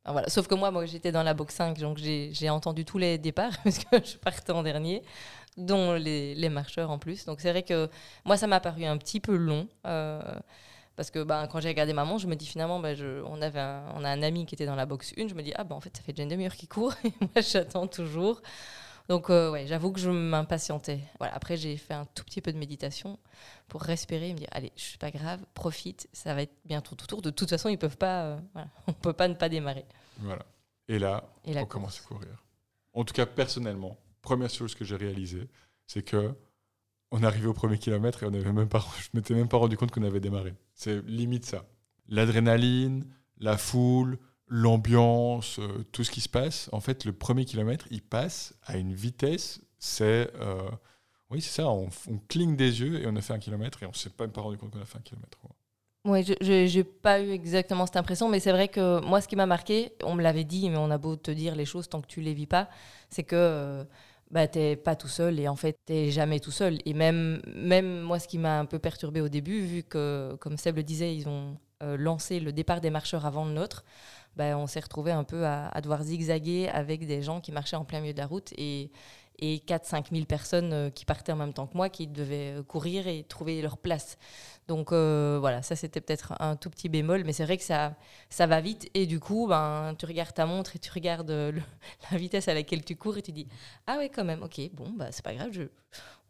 Ah, 0.07 0.13
voilà. 0.13 0.29
Sauf 0.31 0.47
que 0.47 0.55
moi, 0.55 0.71
moi 0.71 0.87
j'étais 0.87 1.11
dans 1.13 1.25
la 1.25 1.35
box 1.35 1.55
5, 1.57 1.79
donc 1.81 1.99
j'ai 1.99 2.49
entendu 2.51 2.85
tous 2.85 2.99
les 2.99 3.19
départs, 3.19 3.53
parce 3.65 3.79
que 3.79 4.05
je 4.05 4.17
partais 4.19 4.53
en 4.53 4.63
dernier, 4.63 5.03
dont 5.57 5.95
les, 5.95 6.35
les 6.37 6.49
marcheurs 6.49 6.91
en 6.93 6.99
plus. 6.99 7.25
Donc 7.27 7.41
c'est 7.41 7.51
vrai 7.51 7.65
que 7.65 7.91
moi, 8.25 8.37
ça 8.37 8.47
m'a 8.47 8.61
paru 8.61 8.85
un 8.85 8.97
petit 8.99 9.21
peu 9.21 9.37
long. 9.37 9.69
euh, 9.87 10.21
parce 10.97 11.11
que 11.11 11.23
bah, 11.25 11.47
quand 11.51 11.61
j'ai 11.61 11.69
regardé 11.69 11.93
ma 11.93 12.05
montre, 12.05 12.23
je 12.23 12.27
me 12.29 12.37
dis 12.37 12.47
finalement, 12.47 12.81
bah, 12.81 12.95
je, 12.95 13.23
on, 13.27 13.43
avait 13.43 13.61
on 13.97 14.05
a 14.05 14.09
un 14.11 14.23
ami 14.23 14.47
qui 14.47 14.55
était 14.55 14.67
dans 14.67 14.77
la 14.77 14.87
box 14.87 15.13
1. 15.19 15.29
Je 15.29 15.35
me 15.35 15.43
dis, 15.43 15.53
ah 15.57 15.65
bah 15.65 15.75
en 15.77 15.81
fait, 15.81 15.97
ça 15.97 16.03
fait 16.03 16.13
déjà 16.13 16.23
une 16.23 16.31
demi-heure 16.31 16.55
qu'il 16.55 16.69
court. 16.69 16.95
Et 17.05 17.13
moi, 17.21 17.43
j'attends 17.43 17.87
toujours. 17.89 18.41
Donc, 19.09 19.31
euh, 19.31 19.51
ouais, 19.53 19.67
j'avoue 19.67 19.93
que 19.93 20.01
je 20.01 20.11
m'impatientais. 20.11 21.01
Voilà, 21.19 21.35
après, 21.35 21.57
j'ai 21.57 21.77
fait 21.77 21.95
un 21.95 22.07
tout 22.07 22.25
petit 22.25 22.41
peu 22.41 22.53
de 22.53 22.59
méditation 22.59 23.19
pour 23.69 23.83
respirer 23.83 24.31
et 24.31 24.33
me 24.33 24.39
dire 24.39 24.49
allez, 24.51 24.73
je 24.77 24.83
suis 24.83 24.99
pas 24.99 25.11
grave, 25.11 25.41
profite, 25.55 26.09
ça 26.13 26.35
va 26.35 26.43
être 26.43 26.55
bientôt 26.65 26.97
tout 26.97 27.07
tour. 27.07 27.23
De 27.23 27.31
toute 27.31 27.49
façon, 27.51 27.69
ils 27.69 27.79
peuvent 27.79 27.97
pas, 27.99 28.25
euh, 28.25 28.39
voilà, 28.53 28.69
on 28.89 28.93
peut 28.93 29.13
pas 29.13 29.29
ne 29.29 29.35
pas 29.35 29.49
démarrer. 29.49 29.85
Voilà. 30.19 30.45
Et 30.89 30.99
là, 30.99 31.25
Et 31.45 31.51
on 31.51 31.55
course. 31.61 31.69
commence 31.69 32.01
à 32.01 32.03
courir. 32.03 32.45
En 32.95 33.05
tout 33.05 33.15
cas, 33.15 33.27
personnellement, 33.27 33.97
première 34.23 34.51
chose 34.51 34.75
que 34.75 34.85
j'ai 34.85 34.97
réalisée, 34.97 35.49
c'est 35.87 36.03
que 36.03 36.35
on 37.13 37.23
arrivait 37.23 37.47
au 37.47 37.55
premier 37.55 37.79
kilomètre 37.79 38.25
et 38.25 38.27
on 38.27 38.35
avait 38.35 38.53
même 38.53 38.69
pas, 38.69 38.85
je 39.01 39.09
m'étais 39.15 39.35
même 39.35 39.49
pas 39.49 39.57
rendu 39.59 39.77
compte 39.77 39.91
qu'on 39.93 40.03
avait 40.03 40.21
démarré. 40.21 40.55
C'est 40.75 41.01
limite 41.07 41.45
ça. 41.45 41.65
L'adrénaline, 42.09 43.05
la 43.39 43.57
foule, 43.57 44.19
l'ambiance, 44.49 45.59
euh, 45.59 45.85
tout 45.93 46.05
ce 46.05 46.11
qui 46.11 46.21
se 46.21 46.29
passe. 46.29 46.69
En 46.73 46.81
fait, 46.81 47.05
le 47.05 47.13
premier 47.13 47.45
kilomètre, 47.45 47.87
il 47.91 48.03
passe 48.03 48.55
à 48.65 48.77
une 48.77 48.93
vitesse. 48.93 49.61
C'est, 49.79 50.31
euh, 50.41 50.71
oui, 51.31 51.41
c'est 51.41 51.63
ça. 51.63 51.69
On, 51.69 51.89
cligne 52.29 52.57
des 52.57 52.81
yeux 52.81 53.01
et 53.01 53.07
on 53.07 53.17
a 53.17 53.21
fait 53.21 53.33
un 53.33 53.39
kilomètre 53.39 53.83
et 53.83 53.87
on 53.87 53.93
s'est 53.93 54.11
même 54.19 54.31
pas 54.31 54.41
rendu 54.41 54.57
compte 54.57 54.71
qu'on 54.71 54.81
a 54.81 54.85
fait 54.85 54.99
un 54.99 55.03
kilomètre. 55.03 55.39
Ouais, 56.05 56.23
je 56.23 56.35
j'ai 56.67 56.85
pas 56.85 57.21
eu 57.21 57.31
exactement 57.31 57.85
cette 57.85 57.97
impression, 57.97 58.29
mais 58.29 58.39
c'est 58.39 58.53
vrai 58.53 58.69
que 58.69 59.01
moi, 59.05 59.21
ce 59.21 59.27
qui 59.27 59.35
m'a 59.35 59.47
marqué, 59.47 59.93
on 60.05 60.15
me 60.15 60.23
l'avait 60.23 60.45
dit, 60.45 60.71
mais 60.71 60.77
on 60.77 60.91
a 60.93 60.99
beau 60.99 61.17
te 61.17 61.33
dire 61.33 61.57
les 61.57 61.65
choses 61.65 61.89
tant 61.89 62.01
que 62.01 62.07
tu 62.07 62.21
les 62.21 62.33
vis 62.33 62.47
pas, 62.47 62.69
c'est 63.11 63.25
que 63.25 63.35
euh, 63.35 63.85
bah, 64.31 64.47
t'es 64.47 64.77
pas 64.77 64.95
tout 64.95 65.09
seul 65.09 65.41
et 65.41 65.49
en 65.49 65.57
fait, 65.57 65.77
t'es 65.85 66.13
jamais 66.13 66.39
tout 66.39 66.53
seul. 66.53 66.79
Et 66.85 66.95
même, 66.95 67.43
même 67.53 68.03
moi, 68.03 68.21
ce 68.21 68.29
qui 68.29 68.39
m'a 68.39 68.61
un 68.61 68.67
peu 68.67 68.79
perturbé 68.79 69.21
au 69.21 69.29
début, 69.29 69.63
vu 69.63 69.83
que, 69.83 70.37
comme 70.39 70.57
Seb 70.59 70.77
le 70.77 70.85
disait, 70.85 71.17
ils 71.17 71.29
ont 71.29 71.59
lancé 71.81 72.41
le 72.41 72.53
départ 72.53 72.81
des 72.81 72.89
marcheurs 72.89 73.27
avant 73.27 73.45
le 73.45 73.53
nôtre, 73.53 73.85
bah, 74.37 74.57
on 74.59 74.67
s'est 74.67 74.81
retrouvé 74.81 75.13
un 75.13 75.25
peu 75.25 75.47
à, 75.47 75.81
devoir 75.81 76.03
zigzaguer 76.03 76.69
avec 76.69 77.07
des 77.07 77.23
gens 77.23 77.41
qui 77.41 77.53
marchaient 77.53 77.77
en 77.77 77.85
plein 77.85 78.01
milieu 78.01 78.13
de 78.13 78.19
la 78.19 78.27
route 78.27 78.53
et, 78.57 78.91
et 79.39 79.63
4-5 79.67 80.11
000 80.13 80.25
personnes 80.27 80.73
euh, 80.73 80.91
qui 80.91 81.05
partaient 81.05 81.33
en 81.33 81.37
même 81.37 81.53
temps 81.53 81.67
que 81.67 81.77
moi, 81.77 81.89
qui 81.89 82.07
devaient 82.07 82.59
euh, 82.59 82.63
courir 82.63 83.07
et 83.07 83.25
trouver 83.25 83.61
leur 83.63 83.79
place. 83.79 84.19
Donc 84.69 84.93
euh, 84.93 85.39
voilà, 85.41 85.63
ça 85.63 85.77
c'était 85.77 86.01
peut-être 86.01 86.35
un 86.41 86.57
tout 86.57 86.71
petit 86.71 86.89
bémol, 86.89 87.25
mais 87.25 87.33
c'est 87.33 87.45
vrai 87.45 87.57
que 87.57 87.63
ça, 87.63 87.95
ça 88.31 88.47
va 88.47 88.61
vite 88.61 88.91
et 88.95 89.07
du 89.07 89.21
coup, 89.21 89.47
ben, 89.47 89.95
tu 89.99 90.07
regardes 90.07 90.35
ta 90.35 90.45
montre 90.45 90.77
et 90.77 90.79
tu 90.79 90.91
regardes 90.93 91.31
la 92.11 92.19
vitesse 92.19 92.49
à 92.49 92.55
laquelle 92.55 92.85
tu 92.85 92.97
cours 92.97 93.17
et 93.17 93.23
tu 93.23 93.33
dis 93.33 93.47
ah 93.87 93.99
ouais 93.99 94.09
quand 94.09 94.25
même, 94.25 94.43
ok, 94.43 94.61
bon 94.73 94.91
bah 94.91 95.07
c'est 95.13 95.25
pas 95.25 95.35
grave, 95.35 95.51
je, 95.53 95.63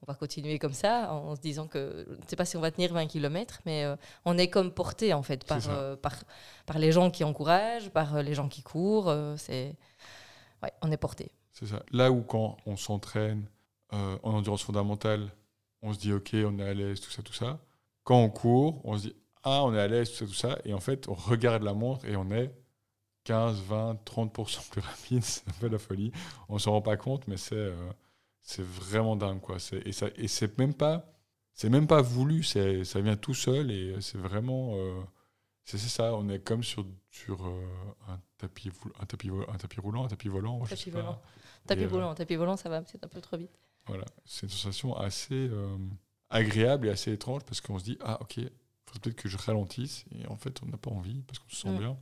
on 0.02 0.06
va 0.06 0.14
continuer 0.14 0.58
comme 0.58 0.72
ça 0.72 1.12
en 1.12 1.34
se 1.34 1.40
disant 1.40 1.66
que 1.66 2.06
je 2.08 2.14
ne 2.14 2.26
sais 2.26 2.36
pas 2.36 2.44
si 2.44 2.56
on 2.56 2.60
va 2.60 2.70
tenir 2.70 2.92
20 2.92 3.06
km, 3.06 3.60
mais 3.66 3.84
euh, 3.84 3.96
on 4.24 4.36
est 4.38 4.48
comme 4.48 4.70
porté 4.70 5.12
en 5.14 5.22
fait 5.22 5.44
par, 5.44 5.60
euh, 5.68 5.96
par, 5.96 6.14
par 6.66 6.78
les 6.78 6.92
gens 6.92 7.10
qui 7.10 7.24
encouragent, 7.24 7.90
par 7.90 8.16
euh, 8.16 8.22
les 8.22 8.34
gens 8.34 8.48
qui 8.48 8.62
courent, 8.62 9.14
c'est 9.36 9.74
ouais, 10.62 10.72
on 10.82 10.90
est 10.90 10.96
porté. 10.96 11.30
C'est 11.52 11.66
ça. 11.66 11.82
Là 11.90 12.10
où 12.10 12.22
quand 12.22 12.56
on 12.66 12.76
s'entraîne 12.76 13.48
en 13.90 14.34
endurance 14.34 14.62
fondamentale, 14.62 15.30
on 15.82 15.92
se 15.92 15.98
dit 15.98 16.12
ok, 16.12 16.30
on 16.34 16.58
est 16.58 16.68
à 16.68 16.74
l'aise, 16.74 17.00
tout 17.00 17.10
ça, 17.10 17.22
tout 17.22 17.32
ça. 17.32 17.58
Quand 18.04 18.18
on 18.18 18.28
court, 18.28 18.80
on 18.84 18.96
se 18.98 19.08
dit 19.08 19.16
ah, 19.42 19.64
on 19.64 19.74
est 19.74 19.80
à 19.80 19.86
l'aise, 19.86 20.10
tout 20.10 20.16
ça, 20.16 20.26
tout 20.26 20.34
ça. 20.34 20.58
Et 20.64 20.74
en 20.74 20.80
fait, 20.80 21.08
on 21.08 21.14
regarde 21.14 21.62
la 21.62 21.72
montre 21.72 22.04
et 22.04 22.16
on 22.16 22.30
est 22.30 22.52
15, 23.26 23.60
20, 23.62 23.98
30% 24.04 24.70
plus 24.70 24.80
rapide. 24.80 25.22
C'est 25.22 25.48
un 25.48 25.52
peu 25.60 25.68
la 25.68 25.78
folie. 25.78 26.12
On 26.48 26.58
s'en 26.58 26.72
rend 26.72 26.82
pas 26.82 26.96
compte, 26.96 27.26
mais 27.28 27.36
c'est 27.36 27.54
euh, 27.54 27.74
c'est 28.46 28.62
vraiment 28.64 29.16
dingue 29.16 29.40
quoi. 29.40 29.56
Et 29.84 29.92
ça 29.92 30.06
et 30.16 30.28
c'est 30.28 30.56
même 30.58 30.72
pas 30.74 31.12
c'est 31.52 31.68
même 31.68 31.86
pas 31.86 32.00
voulu. 32.02 32.42
C'est 32.44 32.84
ça 32.84 33.00
vient 33.00 33.16
tout 33.16 33.34
seul 33.34 33.70
et 33.70 34.00
c'est 34.00 34.18
vraiment 34.18 34.74
euh, 34.76 35.00
c'est 35.64 35.78
ça. 35.78 36.14
On 36.14 36.28
est 36.30 36.38
comme 36.40 36.62
sur 36.62 36.86
sur 37.10 37.46
euh, 37.46 37.66
un 38.08 38.18
tapis 38.38 38.70
un 39.00 39.06
tapis 39.06 39.30
un 39.48 39.56
tapis 39.58 39.80
roulant, 39.80 40.04
un 40.04 40.08
tapis 40.08 40.28
volant. 40.28 40.64
je 40.64 40.70
Tapis 40.70 40.90
pas. 40.90 41.00
volant. 41.02 41.20
Tapis 41.66 41.82
Et, 41.82 41.84
euh, 41.84 41.88
volant, 41.88 42.14
tapis 42.14 42.36
volant, 42.36 42.56
ça 42.56 42.68
va 42.68 42.80
peut-être 42.82 43.04
un 43.04 43.08
peu 43.08 43.20
trop 43.20 43.36
vite. 43.36 43.58
Voilà, 43.86 44.04
c'est 44.24 44.44
une 44.46 44.50
sensation 44.50 44.96
assez 44.96 45.34
euh, 45.50 45.76
agréable 46.30 46.88
et 46.88 46.90
assez 46.90 47.12
étrange 47.12 47.42
parce 47.44 47.60
qu'on 47.60 47.78
se 47.78 47.84
dit 47.84 47.98
ah 48.02 48.18
ok, 48.20 48.34
faudrait 48.34 49.00
peut-être 49.02 49.16
que 49.16 49.28
je 49.28 49.36
ralentisse 49.36 50.04
et 50.12 50.26
en 50.28 50.36
fait 50.36 50.60
on 50.62 50.66
n'a 50.66 50.76
pas 50.76 50.90
envie 50.90 51.22
parce 51.22 51.38
qu'on 51.40 51.48
se 51.50 51.56
sent 51.56 51.70
Mm. 51.70 51.78
bien. 51.78 51.96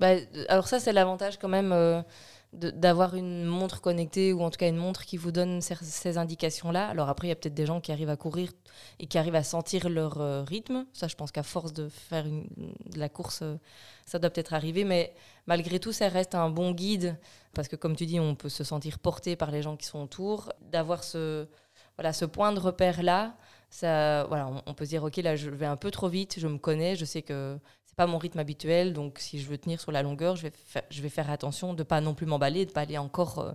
Bah, 0.00 0.08
euh, 0.14 0.44
alors 0.48 0.66
ça, 0.68 0.80
c'est 0.80 0.92
l'avantage 0.92 1.38
quand 1.38 1.48
même 1.48 1.72
euh, 1.72 2.02
d'avoir 2.54 3.14
une 3.14 3.44
montre 3.44 3.80
connectée 3.80 4.32
ou 4.32 4.42
en 4.42 4.50
tout 4.50 4.58
cas 4.58 4.68
une 4.68 4.76
montre 4.76 5.04
qui 5.04 5.16
vous 5.16 5.32
donne 5.32 5.60
ces, 5.60 6.18
indications-là. 6.18 6.88
Alors 6.88 7.08
après, 7.08 7.26
il 7.26 7.30
y 7.30 7.32
a 7.32 7.36
peut-être 7.36 7.54
des 7.54 7.66
gens 7.66 7.80
qui 7.80 7.92
arrivent 7.92 8.10
à 8.10 8.16
courir 8.16 8.50
et 8.98 9.06
qui 9.06 9.18
arrivent 9.18 9.34
à 9.34 9.42
sentir 9.42 9.88
leur 9.88 10.20
euh, 10.20 10.42
rythme. 10.42 10.86
Ça, 10.92 11.08
je 11.08 11.16
pense 11.16 11.32
qu'à 11.32 11.42
force 11.42 11.72
de 11.72 11.88
faire 11.88 12.24
de 12.24 12.98
la 12.98 13.08
course, 13.08 13.40
euh, 13.42 13.56
ça 14.06 14.18
doit 14.18 14.30
peut-être 14.30 14.54
arriver. 14.54 14.84
Mais 14.84 15.14
malgré 15.46 15.80
tout, 15.80 15.92
ça 15.92 16.08
reste 16.08 16.34
un 16.34 16.50
bon 16.50 16.72
guide 16.72 17.18
parce 17.54 17.68
que 17.68 17.76
comme 17.76 17.96
tu 17.96 18.06
dis, 18.06 18.20
on 18.20 18.34
peut 18.34 18.48
se 18.48 18.64
sentir 18.64 18.98
porté 18.98 19.36
par 19.36 19.50
les 19.50 19.62
gens 19.62 19.76
qui 19.76 19.86
sont 19.86 20.02
autour. 20.02 20.52
D'avoir 20.60 21.04
ce, 21.04 21.46
voilà, 21.96 22.12
ce 22.12 22.24
point 22.24 22.52
de 22.52 22.60
repère-là, 22.60 23.36
ça, 23.70 24.24
voilà, 24.24 24.48
on, 24.48 24.62
on 24.66 24.74
peut 24.74 24.84
se 24.84 24.90
dire, 24.90 25.02
OK, 25.02 25.16
là, 25.16 25.34
je 25.36 25.50
vais 25.50 25.66
un 25.66 25.76
peu 25.76 25.90
trop 25.90 26.08
vite, 26.08 26.38
je 26.38 26.46
me 26.46 26.58
connais, 26.58 26.94
je 26.94 27.04
sais 27.04 27.22
que 27.22 27.58
c'est 27.94 27.98
pas 27.98 28.08
mon 28.08 28.18
rythme 28.18 28.40
habituel, 28.40 28.92
donc 28.92 29.20
si 29.20 29.40
je 29.40 29.46
veux 29.46 29.56
tenir 29.56 29.80
sur 29.80 29.92
la 29.92 30.02
longueur, 30.02 30.34
je 30.34 30.42
vais, 30.42 30.50
faire, 30.50 30.82
je 30.90 31.00
vais 31.00 31.08
faire 31.08 31.30
attention 31.30 31.74
de 31.74 31.84
pas 31.84 32.00
non 32.00 32.12
plus 32.12 32.26
m'emballer, 32.26 32.66
de 32.66 32.72
pas 32.72 32.80
aller 32.80 32.98
encore, 32.98 33.38
euh, 33.38 33.52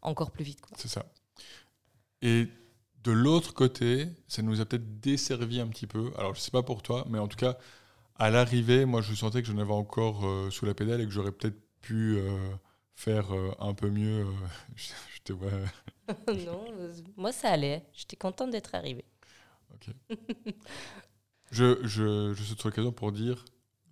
encore 0.00 0.30
plus 0.30 0.44
vite. 0.44 0.60
C'est 0.76 0.86
ça. 0.86 1.04
Et 2.22 2.46
de 3.02 3.10
l'autre 3.10 3.52
côté, 3.52 4.06
ça 4.28 4.42
nous 4.42 4.60
a 4.60 4.64
peut-être 4.64 5.00
desservi 5.00 5.58
un 5.58 5.66
petit 5.66 5.88
peu. 5.88 6.12
Alors 6.18 6.36
je 6.36 6.40
sais 6.40 6.52
pas 6.52 6.62
pour 6.62 6.84
toi, 6.84 7.04
mais 7.10 7.18
en 7.18 7.26
tout 7.26 7.36
cas 7.36 7.58
à 8.14 8.30
l'arrivée, 8.30 8.84
moi 8.84 9.00
je 9.02 9.12
sentais 9.12 9.42
que 9.42 9.48
j'en 9.48 9.58
avais 9.58 9.72
encore 9.72 10.24
euh, 10.24 10.50
sous 10.50 10.66
la 10.66 10.74
pédale 10.74 11.00
et 11.00 11.04
que 11.04 11.10
j'aurais 11.10 11.32
peut-être 11.32 11.58
pu 11.80 12.16
euh, 12.16 12.38
faire 12.94 13.26
un 13.58 13.74
peu 13.74 13.90
mieux. 13.90 14.24
je, 14.76 14.92
je 15.16 15.20
te 15.24 15.32
vois. 15.32 15.50
non, 16.46 16.64
moi 17.16 17.32
ça 17.32 17.50
allait, 17.50 17.82
j'étais 17.92 18.14
contente 18.14 18.50
d'être 18.50 18.72
arrivée. 18.76 19.04
Je, 21.50 21.78
je, 21.82 22.32
je 22.32 22.44
saute 22.44 22.60
sur 22.60 22.68
l'occasion 22.68 22.92
pour 22.92 23.10
dire, 23.10 23.44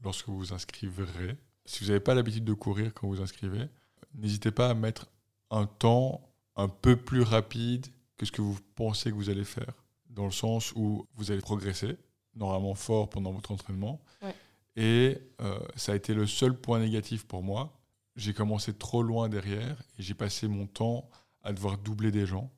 lorsque 0.03 0.27
vous 0.29 0.39
vous 0.39 0.53
inscriverez, 0.53 1.37
si 1.65 1.85
vous 1.85 1.89
n'avez 1.89 2.01
pas 2.01 2.15
l'habitude 2.15 2.45
de 2.45 2.55
courir 2.55 2.93
quand 2.95 3.07
vous 3.07 3.17
vous 3.17 3.23
inscrivez, 3.23 3.69
n'hésitez 4.15 4.51
pas 4.51 4.71
à 4.71 4.75
mettre 4.75 5.09
un 5.51 5.67
temps 5.67 6.23
un 6.57 6.69
peu 6.69 6.97
plus 6.97 7.23
rapide 7.23 7.87
que 8.17 8.27
ce 8.27 8.33
que 8.33 8.43
vous 8.43 8.59
pensez 8.75 9.11
que 9.11 9.15
vous 9.15 9.31
allez 9.31 9.45
faire. 9.45 9.73
Dans 10.11 10.25
le 10.25 10.33
sens 10.33 10.73
où 10.75 11.07
vous 11.15 11.31
allez 11.31 11.41
progresser, 11.41 11.97
normalement 12.35 12.75
fort 12.75 13.09
pendant 13.09 13.33
votre 13.33 13.53
entraînement. 13.53 14.01
Ouais. 14.23 14.35
Et 14.77 15.19
euh, 15.41 15.59
ça 15.77 15.93
a 15.93 15.97
été 15.97 16.15
le 16.15 16.27
seul 16.27 16.59
point 16.59 16.79
négatif 16.79 17.27
pour 17.27 17.43
moi. 17.43 17.79
J'ai 18.17 18.35
commencé 18.35 18.73
trop 18.73 19.03
loin 19.03 19.29
derrière 19.29 19.81
et 19.99 20.03
j'ai 20.03 20.15
passé 20.15 20.49
mon 20.49 20.67
temps 20.67 21.09
à 21.43 21.53
devoir 21.53 21.79
doubler 21.79 22.11
des 22.11 22.27
gens. 22.27 22.51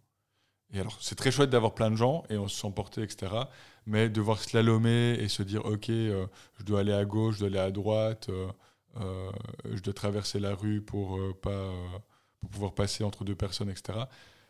Alors, 0.75 0.97
c'est 1.01 1.17
très 1.17 1.31
chouette 1.31 1.51
d'avoir 1.51 1.75
plein 1.75 1.91
de 1.91 1.97
gens 1.97 2.23
et 2.31 2.37
on 2.37 2.47
se 2.47 2.61
sent 2.61 2.73
porté, 2.75 3.03
etc 3.03 3.45
mais 3.87 4.09
devoir 4.09 4.41
slalomer 4.41 5.15
et 5.19 5.29
se 5.29 5.43
dire 5.43 5.65
ok 5.65 5.91
euh, 5.91 6.27
je 6.59 6.65
dois 6.65 6.81
aller 6.81 6.93
à 6.93 7.05
gauche 7.05 7.37
je 7.37 7.41
dois 7.41 7.49
aller 7.49 7.59
à 7.59 7.71
droite 7.71 8.29
euh, 8.29 8.49
euh, 9.01 9.31
je 9.73 9.81
dois 9.81 9.95
traverser 9.95 10.41
la 10.41 10.55
rue 10.55 10.81
pour 10.81 11.19
pas 11.41 11.71
pour 12.41 12.51
pouvoir 12.51 12.75
passer 12.75 13.05
entre 13.05 13.25
deux 13.25 13.35
personnes 13.35 13.71
etc 13.71 13.99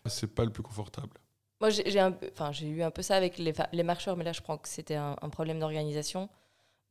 c'est 0.07 0.35
pas 0.35 0.45
le 0.45 0.51
plus 0.51 0.63
confortable 0.63 1.19
Moi 1.61 1.71
j'ai 1.71 2.01
enfin, 2.01 2.53
eu 2.63 2.83
un 2.83 2.91
peu 2.91 3.03
ça 3.03 3.17
avec 3.17 3.37
les, 3.39 3.83
marcheurs, 3.83 4.17
mais 4.17 4.25
là 4.25 4.33
je 4.33 4.41
crois 4.41 4.57
que 4.57 4.69
c'était 4.69 4.95
un, 4.95 5.15
un 5.21 5.29
problème 5.29 5.59
d'organisation. 5.61 6.31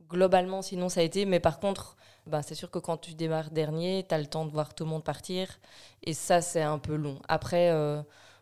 Globalement, 0.08 0.62
sinon 0.62 0.90
ça 0.90 1.00
a 1.00 1.04
été, 1.04 1.26
mais 1.26 1.40
par 1.40 1.60
contre, 1.60 1.98
ben, 2.28 2.44
c'est 2.44 2.54
sûr 2.54 2.70
que 2.70 2.78
quand 2.78 2.98
tu 2.98 3.16
démarres 3.16 3.50
dernier, 3.50 4.06
tu 4.08 4.14
as 4.14 4.20
le 4.20 4.28
temps 4.28 4.46
de 4.46 4.52
voir 4.52 4.76
tout 4.76 4.84
le 4.84 4.92
monde 4.92 5.04
partir, 5.04 5.60
et 6.04 6.14
ça 6.14 6.42
c'est 6.42 6.62
un 6.62 6.78
peu 6.78 6.96
long. 6.96 7.20
Après, 7.28 7.72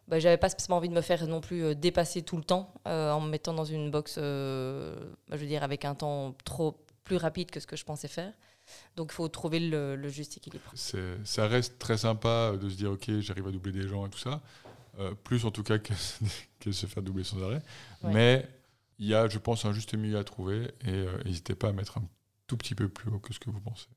ben, 0.08 0.20
j'avais 0.20 0.38
pas 0.38 0.50
spécialement 0.50 0.78
envie 0.78 0.90
de 0.90 0.94
me 0.94 1.02
faire 1.02 1.26
non 1.28 1.42
plus 1.42 1.64
euh, 1.64 1.74
dépasser 1.76 2.22
tout 2.22 2.38
le 2.38 2.44
temps 2.44 2.74
euh, 2.88 3.12
en 3.12 3.20
me 3.22 3.30
mettant 3.30 3.54
dans 3.54 3.66
une 3.66 3.92
box, 3.92 4.16
euh, 4.18 4.96
je 5.32 5.36
veux 5.38 5.48
dire, 5.48 5.64
avec 5.64 5.84
un 5.86 5.96
temps 5.96 6.36
trop 6.46 6.78
plus 7.04 7.18
rapide 7.18 7.52
que 7.52 7.60
ce 7.60 7.68
que 7.68 7.76
je 7.76 7.84
pensais 7.86 8.08
faire. 8.08 8.32
Donc 8.98 9.12
il 9.12 9.16
faut 9.16 9.28
trouver 9.30 9.60
le, 9.62 9.96
le 9.96 10.10
juste 10.10 10.36
équilibre. 10.38 10.70
ça 11.24 11.48
reste 11.48 11.80
très 11.80 11.98
sympa 11.98 12.54
de 12.62 12.68
se 12.70 12.76
dire 12.76 12.92
ok 12.92 13.20
j'arrive 13.22 13.48
à 13.48 13.52
doubler 13.52 13.72
des 13.72 13.88
gens 13.88 14.06
et 14.06 14.10
tout 14.10 14.20
ça 14.20 14.42
Euh, 15.00 15.14
plus 15.14 15.46
en 15.46 15.52
tout 15.52 15.64
cas 15.64 15.78
que, 15.88 15.94
que 16.60 16.72
se 16.72 16.86
faire 16.86 17.04
doubler 17.04 17.24
sans 17.24 17.42
arrêt 17.44 17.62
Ouais. 18.04 18.12
mais 18.14 18.50
il 19.00 19.08
y 19.08 19.14
a 19.14 19.28
je 19.30 19.38
pense 19.38 19.64
un 19.64 19.72
juste 19.72 19.94
milieu 19.94 20.18
à 20.18 20.24
trouver 20.24 20.72
et 20.86 21.06
n'hésitez 21.24 21.56
pas 21.56 21.70
à 21.70 21.72
mettre 21.72 21.98
un 22.00 22.04
tout 22.48 22.58
petit 22.58 22.76
peu 22.76 22.90
plus 22.90 23.10
haut 23.12 23.20
que 23.20 23.32
ce 23.34 23.40
que 23.40 23.50
vous 23.50 23.62
pensez 23.62 23.88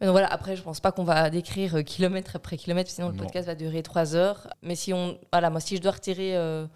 Mais 0.00 0.06
donc 0.06 0.12
voilà, 0.12 0.28
après, 0.28 0.54
je 0.56 0.62
pense 0.62 0.80
pas 0.80 0.92
qu'on 0.92 1.04
va 1.04 1.28
décrire 1.30 1.76
euh, 1.76 1.82
kilomètre 1.82 2.36
après 2.36 2.56
kilomètre, 2.56 2.90
sinon 2.90 3.08
le 3.08 3.14
Non. 3.14 3.18
podcast 3.24 3.46
va 3.48 3.54
durer 3.54 3.82
trois 3.82 4.14
heures. 4.14 4.46
Mais 4.62 4.76
si 4.76 4.92
on, 4.92 5.18
voilà, 5.32 5.50
moi, 5.50 5.60
si 5.60 5.76
je 5.76 5.82
dois 5.82 5.92
retirer 5.92 6.36
euh, 6.36 6.66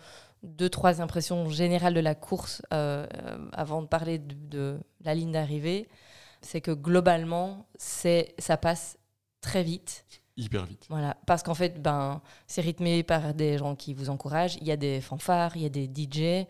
deux, 0.42 0.68
trois 0.68 1.00
impressions 1.00 1.48
générales 1.48 1.94
de 1.94 2.00
la 2.00 2.14
course 2.16 2.62
euh, 2.74 3.06
euh, 3.26 3.36
avant 3.52 3.80
de 3.82 3.86
parler 3.86 4.18
de, 4.18 4.34
de 4.50 4.80
la 5.04 5.14
ligne 5.14 5.30
d'arrivée, 5.32 5.88
c'est 6.40 6.60
que 6.60 6.72
globalement, 6.72 7.66
c'est, 7.76 8.34
ça 8.38 8.56
passe 8.56 8.98
très 9.40 9.62
vite. 9.62 10.04
Hyper 10.36 10.64
vite. 10.64 10.86
Voilà, 10.88 11.16
parce 11.26 11.42
qu'en 11.42 11.54
fait, 11.54 11.80
ben, 11.82 12.20
c'est 12.46 12.62
rythmé 12.62 13.02
par 13.02 13.34
des 13.34 13.58
gens 13.58 13.74
qui 13.74 13.94
vous 13.94 14.10
encouragent. 14.10 14.56
Il 14.60 14.66
y 14.66 14.72
a 14.72 14.76
des 14.76 15.00
fanfares, 15.00 15.56
il 15.56 15.62
y 15.62 15.66
a 15.66 15.68
des 15.68 15.84
DJ, 15.84 16.46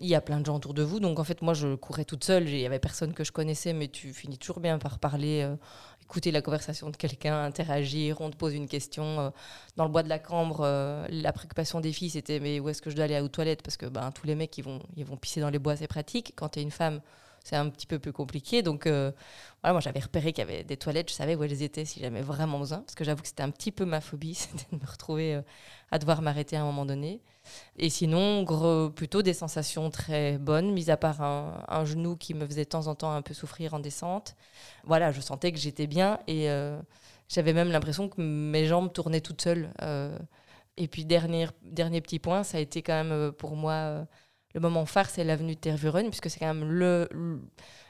il 0.00 0.08
y 0.08 0.14
a 0.14 0.20
plein 0.20 0.40
de 0.40 0.46
gens 0.46 0.56
autour 0.56 0.74
de 0.74 0.82
vous. 0.82 1.00
Donc 1.00 1.18
en 1.18 1.24
fait, 1.24 1.42
moi, 1.42 1.54
je 1.54 1.74
courais 1.74 2.04
toute 2.04 2.24
seule. 2.24 2.48
Il 2.48 2.58
y 2.58 2.66
avait 2.66 2.78
personne 2.78 3.12
que 3.12 3.24
je 3.24 3.32
connaissais, 3.32 3.72
mais 3.72 3.88
tu 3.88 4.12
finis 4.12 4.38
toujours 4.38 4.60
bien 4.60 4.78
par 4.78 4.98
parler, 4.98 5.42
euh, 5.42 5.56
écouter 6.02 6.30
la 6.30 6.42
conversation 6.42 6.90
de 6.90 6.96
quelqu'un, 6.96 7.44
interagir. 7.44 8.20
On 8.20 8.30
te 8.30 8.36
pose 8.36 8.54
une 8.54 8.68
question. 8.68 9.20
euh, 9.20 9.30
dans 9.76 9.84
le 9.84 9.90
bois 9.90 10.02
de 10.02 10.08
la 10.08 10.18
Cambre, 10.18 10.60
euh, 10.62 11.06
la 11.10 11.32
préoccupation 11.32 11.80
des 11.80 11.92
filles, 11.92 12.10
c'était 12.10 12.40
mais 12.40 12.60
où 12.60 12.68
est-ce 12.68 12.82
que 12.82 12.90
je 12.90 12.96
dois 12.96 13.06
aller 13.06 13.20
aux 13.20 13.28
toilettes? 13.28 13.62
Parce 13.62 13.76
que 13.76 13.86
ben, 13.86 14.10
tous 14.12 14.26
les 14.26 14.34
mecs, 14.36 14.56
ils 14.58 14.64
vont, 14.64 14.80
ils 14.96 15.04
vont 15.04 15.16
pisser 15.16 15.40
dans 15.40 15.50
les 15.50 15.58
bois, 15.58 15.76
c'est 15.76 15.88
pratique. 15.88 16.32
Quand 16.36 16.50
tu 16.50 16.60
es 16.60 16.62
une 16.62 16.70
femme, 16.70 17.00
c'est 17.44 17.56
un 17.56 17.68
petit 17.68 17.86
peu 17.86 17.98
plus 17.98 18.12
compliqué. 18.12 18.62
Donc, 18.62 18.86
euh, 18.86 19.12
voilà, 19.62 19.74
moi, 19.74 19.80
j'avais 19.80 20.00
repéré 20.00 20.32
qu'il 20.32 20.42
y 20.42 20.50
avait 20.50 20.64
des 20.64 20.78
toilettes, 20.78 21.10
je 21.10 21.14
savais 21.14 21.36
où 21.36 21.44
elles 21.44 21.62
étaient 21.62 21.84
si 21.84 22.00
j'avais 22.00 22.22
vraiment 22.22 22.58
besoin. 22.58 22.78
Parce 22.78 22.94
que 22.94 23.04
j'avoue 23.04 23.20
que 23.20 23.28
c'était 23.28 23.42
un 23.42 23.50
petit 23.50 23.70
peu 23.70 23.84
ma 23.84 24.00
phobie, 24.00 24.34
c'était 24.34 24.64
de 24.74 24.82
me 24.82 24.90
retrouver 24.90 25.34
euh, 25.34 25.42
à 25.90 25.98
devoir 25.98 26.22
m'arrêter 26.22 26.56
à 26.56 26.62
un 26.62 26.64
moment 26.64 26.86
donné. 26.86 27.20
Et 27.76 27.90
sinon, 27.90 28.42
gros, 28.42 28.88
plutôt 28.88 29.20
des 29.20 29.34
sensations 29.34 29.90
très 29.90 30.38
bonnes, 30.38 30.72
mis 30.72 30.90
à 30.90 30.96
part 30.96 31.20
un, 31.20 31.84
genou 31.84 32.16
qui 32.16 32.32
me 32.32 32.46
faisait 32.46 32.64
de 32.64 32.70
temps 32.70 32.86
en 32.86 32.94
temps 32.94 33.12
un 33.12 33.20
peu 33.20 33.34
souffrir 33.34 33.74
en 33.74 33.78
descente. 33.78 34.34
Voilà, 34.84 35.12
je 35.12 35.20
sentais 35.20 35.52
que 35.52 35.58
j'étais 35.58 35.86
bien 35.86 36.20
et 36.26 36.48
euh, 36.48 36.80
j'avais 37.28 37.52
même 37.52 37.70
l'impression 37.70 38.08
que 38.08 38.22
mes 38.22 38.66
jambes 38.66 38.90
tournaient 38.90 39.20
toutes 39.20 39.42
seules. 39.42 39.68
et 40.78 40.88
puis, 40.88 41.04
dernier, 41.04 41.48
dernier 41.62 42.00
petit 42.00 42.18
point, 42.18 42.42
ça 42.42 42.56
a 42.56 42.60
été 42.62 42.80
quand 42.80 43.04
même 43.04 43.32
pour 43.32 43.54
moi. 43.54 44.06
Le 44.54 44.60
moment 44.60 44.86
phare, 44.86 45.10
c'est 45.10 45.24
l'avenue 45.24 45.54
de 45.54 45.60
Tervuren, 45.60 46.08
puisque 46.08 46.30
c'est 46.30 46.38
quand 46.38 46.54
même 46.54 46.70
le, 46.70 47.08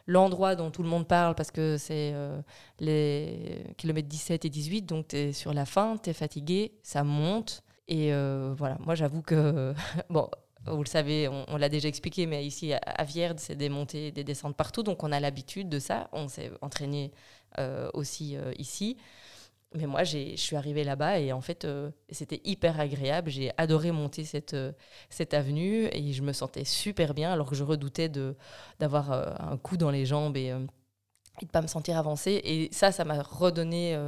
l'endroit 0.07 0.57
dont 0.57 0.71
tout 0.71 0.83
le 0.83 0.89
monde 0.89 1.07
parle, 1.07 1.35
parce 1.35 1.51
que 1.51 1.77
c'est 1.77 2.13
euh, 2.15 2.41
les 2.81 3.67
kilomètres 3.77 4.09
17 4.09 4.47
et 4.47 4.51
18, 4.51 4.83
donc 4.83 5.09
tu 5.09 5.17
es 5.17 5.33
sur 5.33 5.53
la 5.53 5.67
fin, 5.67 5.97
tu 6.03 6.11
es 6.11 6.15
fatigué, 6.15 6.73
ça 6.83 7.05
monte. 7.05 7.63
Et 7.87 8.15
euh, 8.15 8.55
voilà, 8.57 8.79
moi 8.81 8.95
j'avoue 8.95 9.21
que, 9.21 9.75
bon, 10.11 10.29
vous 10.67 10.83
le 10.83 10.89
savez, 10.89 11.29
on, 11.29 11.57
l'a 11.59 11.69
déjà 11.69 11.89
expliqué, 11.89 12.25
mais 12.25 12.47
ici 12.47 12.73
à, 12.73 12.79
à 12.79 13.05
Vierde, 13.05 13.39
c'est 13.39 13.57
des 13.57 13.69
montées, 13.69 14.11
des 14.11 14.25
descentes 14.25 14.57
partout, 14.57 14.83
donc 14.83 15.03
on 15.05 15.13
a 15.13 15.21
l'habitude 15.21 15.69
de 15.69 15.79
ça. 15.79 16.09
On 16.13 16.29
s'est 16.29 16.51
entraîné 16.63 17.13
euh, 17.59 17.91
aussi 17.93 18.39
ici. 18.59 18.97
Mais 19.75 19.87
moi, 19.87 20.05
je 20.05 20.37
suis 20.37 20.55
arrivée 20.55 20.85
là-bas 20.85 21.19
et 21.19 21.33
en 21.33 21.41
fait, 21.41 21.65
euh, 21.65 21.91
c'était 22.09 22.41
hyper 22.45 22.79
agréable. 22.79 23.31
J'ai 23.31 23.51
adoré 23.57 23.91
monter 23.91 24.25
cette, 24.25 24.55
euh, 24.55 24.73
cette 25.11 25.35
avenue 25.35 25.89
et 25.91 26.13
je 26.13 26.23
me 26.23 26.33
sentais 26.33 26.65
super 26.65 27.13
bien 27.13 27.33
alors 27.33 27.51
que 27.51 27.57
je 27.57 27.65
redoutais 27.65 28.09
d'avoir 28.79 29.11
euh, 29.11 29.33
un 29.41 29.57
coup 29.57 29.77
dans 29.77 29.91
les 29.91 30.07
jambes 30.07 30.37
et, 30.37 30.55
et 31.43 31.47
de 31.47 31.51
pas 31.51 31.61
me 31.61 31.67
sentir 31.67 31.99
avancer. 31.99 32.41
Et 32.45 32.69
ça, 32.73 32.93
ça 32.93 33.05
m'a 33.05 33.21
redonné 33.21 33.99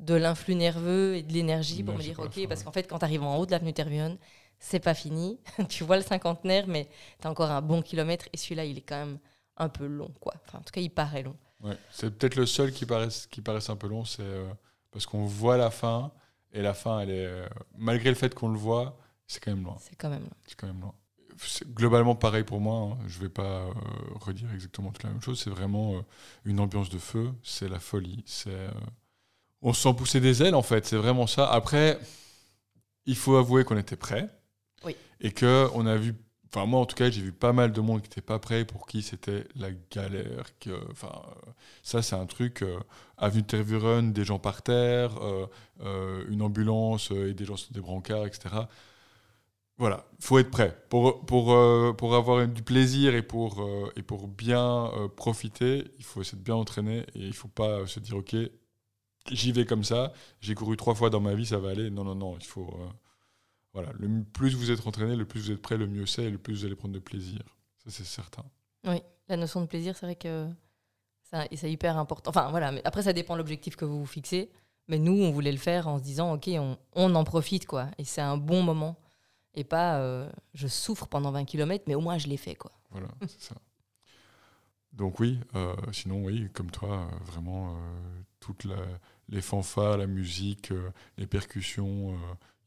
de 0.00 0.14
l'influx 0.14 0.54
nerveux 0.54 1.16
et 1.16 1.22
de 1.22 1.32
l'énergie 1.32 1.82
pour 1.82 1.94
me 1.94 2.02
dire, 2.02 2.18
OK, 2.18 2.46
parce 2.46 2.60
ouais. 2.60 2.64
qu'en 2.64 2.72
fait, 2.72 2.86
quand 2.86 2.98
tu 2.98 3.04
arrives 3.06 3.22
en 3.22 3.38
haut 3.38 3.46
de 3.46 3.52
l'avenue 3.52 3.72
Tervuren, 3.72 4.18
c'est 4.58 4.80
pas 4.80 4.94
fini. 4.94 5.40
tu 5.70 5.82
vois 5.82 5.96
le 5.96 6.02
cinquantenaire, 6.02 6.66
mais 6.66 6.88
tu 7.20 7.26
as 7.26 7.30
encore 7.30 7.50
un 7.50 7.62
bon 7.62 7.80
kilomètre 7.80 8.26
et 8.34 8.36
celui-là, 8.36 8.66
il 8.66 8.76
est 8.76 8.82
quand 8.82 8.98
même 8.98 9.18
un 9.56 9.70
peu 9.70 9.86
long. 9.86 10.12
quoi. 10.20 10.34
Enfin, 10.46 10.58
en 10.58 10.62
tout 10.62 10.72
cas, 10.72 10.82
il 10.82 10.90
paraît 10.90 11.22
long. 11.22 11.36
Ouais. 11.62 11.78
C'est 11.90 12.10
peut-être 12.10 12.36
le 12.36 12.44
seul 12.44 12.70
qui 12.70 12.84
paraisse, 12.84 13.26
qui 13.26 13.40
paraisse 13.40 13.70
un 13.70 13.76
peu 13.76 13.88
long, 13.88 14.04
c'est 14.04 14.22
parce 14.96 15.04
qu'on 15.04 15.26
voit 15.26 15.58
la 15.58 15.70
fin, 15.70 16.10
et 16.54 16.62
la 16.62 16.72
fin, 16.72 17.00
elle 17.00 17.10
est, 17.10 17.48
malgré 17.76 18.08
le 18.08 18.14
fait 18.16 18.34
qu'on 18.34 18.48
le 18.48 18.56
voit, 18.56 18.98
c'est 19.26 19.44
quand 19.44 19.50
même 19.50 19.62
loin. 19.62 19.76
C'est 19.78 19.94
quand 19.94 20.08
même 20.08 20.22
long. 20.22 20.30
C'est 20.46 20.54
quand 20.56 20.66
même 20.66 20.80
loin. 20.80 20.94
Globalement 21.74 22.14
pareil 22.14 22.44
pour 22.44 22.60
moi. 22.62 22.92
hein. 22.92 22.98
Je 23.06 23.18
vais 23.18 23.28
pas 23.28 23.66
euh, 23.66 23.72
redire 24.14 24.50
exactement 24.54 24.90
toute 24.90 25.02
la 25.02 25.10
même 25.10 25.20
chose. 25.20 25.38
C'est 25.38 25.50
vraiment 25.50 25.96
euh, 25.96 26.00
une 26.46 26.60
ambiance 26.60 26.88
de 26.88 26.96
feu. 26.96 27.30
C'est 27.42 27.68
la 27.68 27.78
folie. 27.78 28.22
C'est 28.24 28.48
euh, 28.48 28.70
on 29.60 29.74
se 29.74 29.82
sent 29.82 29.92
pousser 29.92 30.20
des 30.20 30.42
ailes 30.42 30.54
en 30.54 30.62
fait. 30.62 30.86
C'est 30.86 30.96
vraiment 30.96 31.26
ça. 31.26 31.46
Après, 31.52 31.98
il 33.04 33.16
faut 33.16 33.36
avouer 33.36 33.64
qu'on 33.64 33.76
était 33.76 33.96
prêts. 33.96 34.30
Oui. 34.82 34.96
Et 35.20 35.30
que 35.30 35.68
on 35.74 35.84
a 35.84 35.96
vu. 35.96 36.14
Enfin 36.54 36.64
moi 36.64 36.80
en 36.80 36.86
tout 36.86 36.96
cas 36.96 37.10
j'ai 37.10 37.20
vu 37.20 37.32
pas 37.32 37.52
mal 37.52 37.70
de 37.70 37.80
monde 37.82 38.00
qui 38.00 38.08
n'était 38.08 38.22
pas 38.22 38.38
prêt 38.38 38.64
pour 38.64 38.86
qui 38.86 39.02
c'était 39.02 39.44
la 39.56 39.68
galère. 39.90 40.58
Que, 40.58 40.70
enfin 40.90 41.12
ça 41.82 42.02
c'est 42.02 42.16
un 42.16 42.26
truc. 42.26 42.62
euh, 42.62 42.78
avenue 43.16 43.42
de 43.42 43.46
Tervuren, 43.46 44.12
des 44.12 44.24
gens 44.24 44.38
par 44.38 44.62
terre, 44.62 45.16
euh, 45.22 45.46
euh, 45.80 46.24
une 46.28 46.42
ambulance 46.42 47.10
et 47.10 47.34
des 47.34 47.44
gens 47.44 47.56
sur 47.56 47.72
des 47.72 47.80
brancards, 47.80 48.26
etc. 48.26 48.54
Voilà, 49.78 50.06
faut 50.20 50.38
être 50.38 50.50
prêt. 50.50 50.76
Pour, 50.88 51.24
pour, 51.26 51.52
euh, 51.52 51.92
pour 51.92 52.14
avoir 52.14 52.46
du 52.48 52.62
plaisir 52.62 53.14
et 53.14 53.22
pour, 53.22 53.68
et 53.96 54.02
pour 54.02 54.28
bien 54.28 54.90
profiter, 55.16 55.84
il 55.98 56.04
faut 56.04 56.22
de 56.22 56.36
bien 56.36 56.54
entraîner 56.54 57.00
et 57.14 57.26
il 57.26 57.34
faut 57.34 57.48
pas 57.48 57.86
se 57.86 58.00
dire, 58.00 58.16
OK, 58.16 58.34
j'y 59.30 59.52
vais 59.52 59.66
comme 59.66 59.84
ça, 59.84 60.12
j'ai 60.40 60.54
couru 60.54 60.76
trois 60.76 60.94
fois 60.94 61.10
dans 61.10 61.20
ma 61.20 61.34
vie, 61.34 61.46
ça 61.46 61.58
va 61.58 61.70
aller. 61.70 61.90
Non, 61.90 62.04
non, 62.04 62.14
non, 62.14 62.36
il 62.38 62.44
faut... 62.46 62.78
voilà, 63.74 63.92
le 63.98 64.24
plus 64.24 64.54
vous 64.54 64.70
êtes 64.70 64.86
entraîné, 64.86 65.14
le 65.14 65.26
plus 65.26 65.40
vous 65.40 65.50
êtes 65.52 65.62
prêt, 65.62 65.76
le 65.76 65.86
mieux 65.86 66.06
c'est 66.06 66.24
et 66.24 66.30
le 66.30 66.38
plus 66.38 66.60
vous 66.60 66.64
allez 66.64 66.76
prendre 66.76 66.94
de 66.94 66.98
plaisir. 67.00 67.40
Ça, 67.84 67.90
c'est 67.90 68.04
certain. 68.04 68.44
Oui, 68.84 69.02
la 69.28 69.36
notion 69.36 69.60
de 69.60 69.66
plaisir, 69.66 69.94
c'est 69.94 70.06
vrai 70.06 70.16
que 70.16 70.48
c'est 71.54 71.70
hyper 71.70 71.96
important. 71.98 72.30
Enfin, 72.30 72.50
voilà, 72.50 72.72
mais 72.72 72.82
après, 72.84 73.02
ça 73.02 73.12
dépend 73.12 73.34
de 73.34 73.38
l'objectif 73.38 73.76
que 73.76 73.84
vous 73.84 74.00
vous 74.00 74.06
fixez. 74.06 74.50
Mais 74.88 74.98
nous, 74.98 75.20
on 75.20 75.32
voulait 75.32 75.50
le 75.52 75.58
faire 75.58 75.88
en 75.88 75.98
se 75.98 76.02
disant, 76.04 76.34
OK, 76.34 76.48
on, 76.52 76.78
on 76.94 77.14
en 77.16 77.24
profite, 77.24 77.66
quoi. 77.66 77.88
Et 77.98 78.04
c'est 78.04 78.20
un 78.20 78.36
bon 78.36 78.62
moment. 78.62 78.96
Et 79.54 79.64
pas, 79.64 79.98
euh, 79.98 80.30
je 80.54 80.68
souffre 80.68 81.06
pendant 81.06 81.32
20 81.32 81.44
km, 81.44 81.84
mais 81.88 81.94
au 81.96 82.00
moins, 82.00 82.18
je 82.18 82.28
l'ai 82.28 82.36
fait, 82.36 82.54
quoi. 82.54 82.70
Voilà, 82.90 83.08
c'est 83.26 83.40
ça. 83.40 83.54
Donc 84.92 85.20
oui, 85.20 85.38
euh, 85.54 85.74
sinon 85.92 86.24
oui, 86.24 86.48
comme 86.54 86.70
toi, 86.70 87.08
euh, 87.12 87.24
vraiment 87.24 87.76
toutes 88.40 88.64
la- 88.64 88.76
les 89.28 89.42
fanfares, 89.42 89.98
la 89.98 90.06
musique, 90.06 90.72
les 91.18 91.26
percussions, 91.26 92.16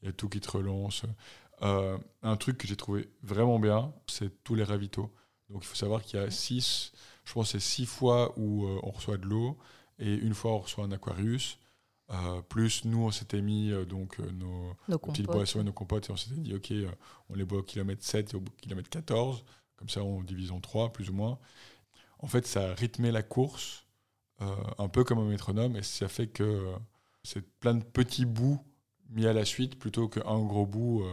il 0.02 0.08
y 0.08 0.10
a 0.10 0.14
tout 0.14 0.30
qui 0.30 0.40
te 0.42 0.52
relance. 0.52 1.04
Un 1.62 2.38
truc 2.38 2.58
que 2.58 2.68
j'ai 2.68 2.76
trouvé 2.76 3.10
vraiment 3.24 3.60
bien, 3.60 3.94
c'est 4.08 4.44
tous 4.44 4.56
les 4.56 4.64
ravitaux. 4.64 5.10
Donc 5.50 5.64
il 5.64 5.68
faut 5.68 5.76
savoir 5.76 6.04
qu'il 6.04 6.20
y 6.20 6.24
a 6.24 6.30
six, 6.30 6.92
je 7.30 7.34
pense 7.36 7.52
que 7.52 7.60
c'est 7.60 7.66
six 7.66 7.86
fois 7.86 8.34
où 8.38 8.66
euh, 8.66 8.80
on 8.82 8.90
reçoit 8.90 9.18
de 9.18 9.26
l'eau 9.26 9.56
et 10.00 10.16
une 10.16 10.34
fois 10.34 10.54
on 10.54 10.60
reçoit 10.60 10.84
un 10.84 10.92
Aquarius. 10.92 11.60
Euh, 12.10 12.42
plus 12.42 12.86
nous 12.86 13.06
on 13.06 13.12
s'était 13.12 13.42
mis 13.42 13.72
euh, 13.72 13.86
donc 13.86 14.18
nos, 14.18 14.76
Nos 14.88 14.98
petites 14.98 15.28
boissons 15.28 15.62
et 15.62 15.64
nos 15.64 15.72
compotes 15.72 16.10
et 16.10 16.12
on 16.12 16.16
s'était 16.16 16.42
dit 16.42 16.56
ok 16.56 16.74
on 17.30 17.36
les 17.36 17.46
boit 17.46 17.60
au 17.60 17.64
kilomètre 17.64 18.04
7 18.04 18.34
et 18.34 18.36
au 18.36 18.42
kilomètre 18.62 18.90
14 18.90 19.46
comme 19.76 19.90
ça 19.90 20.02
on 20.02 20.24
divise 20.24 20.50
en 20.50 20.60
3 20.60 20.92
plus 20.92 21.12
ou 21.12 21.14
moins 21.14 21.38
en 22.18 22.26
fait 22.26 22.48
ça 22.48 22.72
a 22.72 22.74
rythmé 22.74 23.12
la 23.12 23.22
course 23.22 23.86
un 24.80 24.88
peu 24.88 25.04
comme 25.04 25.20
un 25.20 25.30
métronome 25.30 25.76
et 25.76 25.84
ça 25.84 26.08
fait 26.08 26.26
que 26.26 26.74
c'est 27.22 27.48
plein 27.60 27.76
de 27.76 27.84
petits 27.84 28.26
bouts 28.26 28.60
mis 29.12 29.28
à 29.28 29.34
la 29.34 29.46
suite 29.46 29.78
plutôt 29.78 30.10
qu'un 30.10 30.40
gros 30.40 30.66
bout 30.66 31.06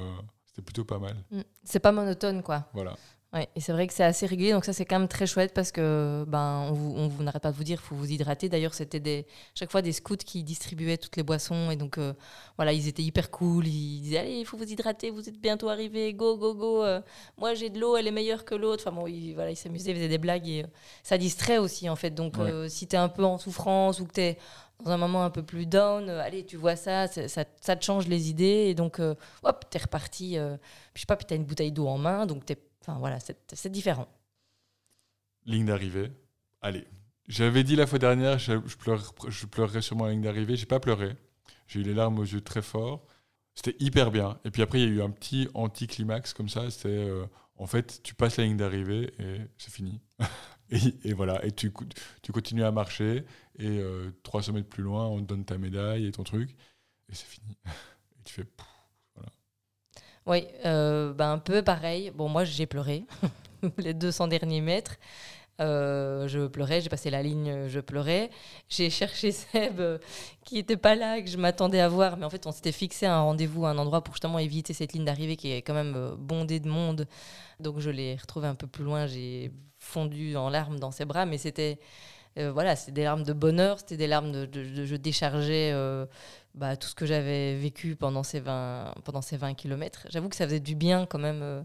c'était 0.46 0.62
plutôt 0.62 0.86
pas 0.86 0.98
mal 0.98 1.16
Mm. 1.30 1.42
C'est 1.62 1.80
pas 1.80 1.92
monotone, 1.92 2.42
quoi. 2.42 2.64
voilà 2.72 2.96
Ouais, 3.36 3.48
et 3.54 3.60
c'est 3.60 3.72
vrai 3.72 3.86
que 3.86 3.92
c'est 3.92 4.02
assez 4.04 4.24
régulier, 4.24 4.52
donc 4.52 4.64
ça 4.64 4.72
c'est 4.72 4.86
quand 4.86 4.98
même 4.98 5.08
très 5.08 5.26
chouette 5.26 5.52
parce 5.52 5.70
que 5.70 6.24
ben 6.26 6.68
on 6.70 6.72
vous, 6.72 6.94
on 6.96 7.06
vous 7.06 7.22
n'arrête 7.22 7.42
pas 7.42 7.50
de 7.50 7.56
vous 7.56 7.64
dire 7.64 7.80
faut 7.82 7.94
vous 7.94 8.10
hydrater. 8.10 8.48
D'ailleurs 8.48 8.72
c'était 8.72 8.98
des 9.00 9.26
chaque 9.54 9.70
fois 9.70 9.82
des 9.82 9.92
scouts 9.92 10.16
qui 10.16 10.42
distribuaient 10.42 10.96
toutes 10.96 11.16
les 11.16 11.22
boissons 11.22 11.70
et 11.70 11.76
donc 11.76 11.98
euh, 11.98 12.14
voilà 12.56 12.72
ils 12.72 12.88
étaient 12.88 13.02
hyper 13.02 13.30
cool. 13.30 13.66
Ils 13.66 14.00
disaient 14.00 14.18
allez 14.18 14.36
il 14.38 14.46
faut 14.46 14.56
vous 14.56 14.64
hydrater, 14.64 15.10
vous 15.10 15.28
êtes 15.28 15.38
bientôt 15.38 15.68
arrivés, 15.68 16.14
go 16.14 16.38
go 16.38 16.54
go. 16.54 16.82
euh, 16.84 17.02
moi 17.36 17.52
j'ai 17.52 17.68
de 17.68 17.78
l'eau, 17.78 17.96
elle 17.98 18.06
est 18.06 18.10
meilleure 18.12 18.46
que 18.46 18.54
l'autre. 18.54 18.84
Enfin 18.86 18.96
bon 18.98 19.06
ils, 19.06 19.34
voilà 19.34 19.50
ils 19.50 19.56
s'amusaient, 19.56 19.90
ils 19.90 19.96
faisaient 19.96 20.08
des 20.08 20.18
blagues 20.18 20.48
et 20.48 20.62
euh, 20.62 20.66
ça 21.02 21.18
distrait 21.18 21.58
aussi 21.58 21.90
en 21.90 21.96
fait. 21.96 22.12
Donc 22.12 22.38
Ouais. 22.38 22.68
si 22.70 22.86
t'es 22.86 22.96
un 22.96 23.08
peu 23.10 23.24
en 23.24 23.36
souffrance 23.36 24.00
ou 24.00 24.06
que 24.06 24.12
t'es 24.12 24.38
dans 24.84 24.90
un 24.92 24.96
moment 24.98 25.24
un 25.24 25.30
peu 25.30 25.42
plus 25.42 25.66
down, 25.66 26.08
euh, 26.08 26.22
allez 26.22 26.46
tu 26.46 26.56
vois 26.56 26.76
ça, 26.76 27.06
ça, 27.08 27.44
ça 27.60 27.76
te 27.76 27.84
change 27.84 28.06
les 28.08 28.30
idées 28.30 28.66
et 28.68 28.74
donc 28.74 29.00
euh, 29.00 29.14
hop 29.42 29.64
t'es 29.68 29.78
reparti. 29.78 30.38
euh, 30.38 30.56
je 30.94 31.00
sais 31.00 31.06
pas 31.06 31.16
puis 31.16 31.26
t'as 31.26 31.34
une 31.36 31.44
bouteille 31.44 31.72
d'eau 31.72 31.86
en 31.88 31.98
main 31.98 32.24
donc 32.26 32.46
t'es 32.46 32.56
Enfin 32.86 32.98
voilà, 32.98 33.18
c'est 33.20 33.68
différent. 33.70 34.08
ligne 35.44 35.66
d'arrivée. 35.66 36.12
Allez. 36.60 36.86
J'avais 37.28 37.64
dit 37.64 37.74
la 37.74 37.86
fois 37.86 37.98
dernière 37.98 38.38
je, 38.38 38.52
je, 38.66 38.76
pleure- 38.76 39.14
je 39.28 39.46
pleurerais 39.46 39.82
sûrement 39.82 40.06
la 40.06 40.12
ligne 40.12 40.22
d'arrivée. 40.22 40.56
J'ai 40.56 40.66
pas 40.66 40.80
pleuré. 40.80 41.16
J'ai 41.66 41.80
eu 41.80 41.82
les 41.82 41.94
larmes 41.94 42.18
aux 42.18 42.24
yeux 42.24 42.40
très 42.40 42.62
fort 42.62 43.06
c'était 43.56 43.74
hyper 43.80 44.10
bien. 44.12 44.38
Et 44.44 44.50
puis 44.50 44.62
après 44.62 44.80
il 44.80 44.88
y 44.88 44.92
a 44.92 44.94
eu 44.94 45.02
un 45.02 45.10
petit 45.10 45.48
anticlimax 45.54 46.32
comme 46.34 46.48
ça. 46.48 46.70
C'était 46.70 46.88
euh, 46.88 47.26
en 47.56 47.66
fait 47.66 48.00
tu 48.04 48.14
passes 48.14 48.36
la 48.36 48.44
ligne 48.44 48.58
d'arrivée 48.58 49.12
et 49.18 49.40
c'est 49.58 49.72
fini. 49.72 50.00
Et, 51.04 51.12
voilà. 51.12 51.44
Et 51.46 51.52
tu, 51.52 51.70
continues 51.70 52.64
à 52.64 52.72
marcher 52.72 53.24
et 53.56 53.78
euh, 53.78 54.10
300 54.24 54.52
mètres 54.52 54.68
plus 54.68 54.82
loin 54.82 55.06
on 55.06 55.20
te 55.20 55.24
donne 55.24 55.44
ta 55.44 55.58
médaille 55.58 56.06
et 56.06 56.10
ton 56.10 56.24
truc 56.24 56.56
et 57.08 57.14
c'est 57.14 57.26
fini. 57.26 57.56
Et 58.18 58.22
tu 58.24 58.34
fais 58.34 58.44
pff, 58.44 58.66
Oui, 60.26 60.44
euh, 60.64 61.12
ben 61.12 61.32
un 61.32 61.38
peu 61.38 61.62
pareil. 61.62 62.10
Bon, 62.14 62.28
moi, 62.28 62.44
j'ai 62.44 62.66
pleuré 62.66 63.04
les 63.78 63.94
200 63.94 64.28
derniers 64.28 64.60
mètres. 64.60 64.96
Euh, 65.60 66.28
je 66.28 66.46
pleurais, 66.48 66.80
j'ai 66.82 66.88
passé 66.90 67.10
la 67.10 67.22
ligne, 67.22 67.68
je 67.68 67.80
pleurais. 67.80 68.30
J'ai 68.68 68.90
cherché 68.90 69.32
Seb, 69.32 69.80
euh, 69.80 69.98
qui 70.44 70.56
n'était 70.56 70.76
pas 70.76 70.94
là, 70.96 71.20
que 71.22 71.28
je 71.28 71.36
m'attendais 71.38 71.80
à 71.80 71.88
voir, 71.88 72.16
mais 72.16 72.26
en 72.26 72.30
fait, 72.30 72.46
on 72.46 72.52
s'était 72.52 72.72
fixé 72.72 73.06
un 73.06 73.20
rendez-vous, 73.20 73.66
un 73.66 73.78
endroit 73.78 74.02
pour 74.02 74.14
justement 74.14 74.38
éviter 74.38 74.74
cette 74.74 74.92
ligne 74.94 75.04
d'arrivée 75.04 75.36
qui 75.36 75.52
est 75.52 75.62
quand 75.62 75.74
même 75.74 76.16
bondée 76.18 76.60
de 76.60 76.68
monde. 76.68 77.06
Donc, 77.60 77.80
je 77.80 77.90
l'ai 77.90 78.16
retrouvé 78.16 78.48
un 78.48 78.54
peu 78.56 78.66
plus 78.66 78.84
loin, 78.84 79.06
j'ai 79.06 79.52
fondu 79.78 80.36
en 80.36 80.50
larmes 80.50 80.80
dans 80.80 80.90
ses 80.90 81.04
bras, 81.06 81.26
mais 81.26 81.38
c'était 81.38 81.78
voilà, 82.36 82.76
c'était 82.76 82.92
des 82.92 83.04
larmes 83.04 83.24
de 83.24 83.32
bonheur, 83.32 83.78
c'était 83.80 83.96
des 83.96 84.06
larmes 84.06 84.30
de, 84.32 84.46
de- 84.46 84.84
je 84.84 84.96
déchargeais 84.96 85.72
bah, 86.56 86.76
tout 86.76 86.88
ce 86.88 86.94
que 86.94 87.04
j'avais 87.04 87.54
vécu 87.56 87.96
pendant 87.96 88.22
ces 88.22 88.40
20, 88.40 88.94
pendant 89.04 89.20
ces 89.20 89.36
20 89.36 89.54
km. 89.54 90.06
J'avoue 90.08 90.30
que 90.30 90.36
ça 90.36 90.46
faisait 90.46 90.60
du 90.60 90.74
bien 90.74 91.06
quand 91.06 91.18
même. 91.18 91.42
euh, 91.42 91.62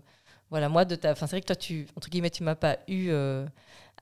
voilà, 0.49 0.67
moi, 0.67 0.83
de 0.83 0.95
ta. 0.95 1.11
Enfin, 1.11 1.27
c'est 1.27 1.37
vrai 1.37 1.41
que 1.41 1.47
toi, 1.47 1.55
tu, 1.55 1.87
entre 1.95 2.09
guillemets, 2.09 2.29
tu 2.29 2.43
m'as 2.43 2.55
pas 2.55 2.77
eu 2.89 3.07
euh, 3.09 3.45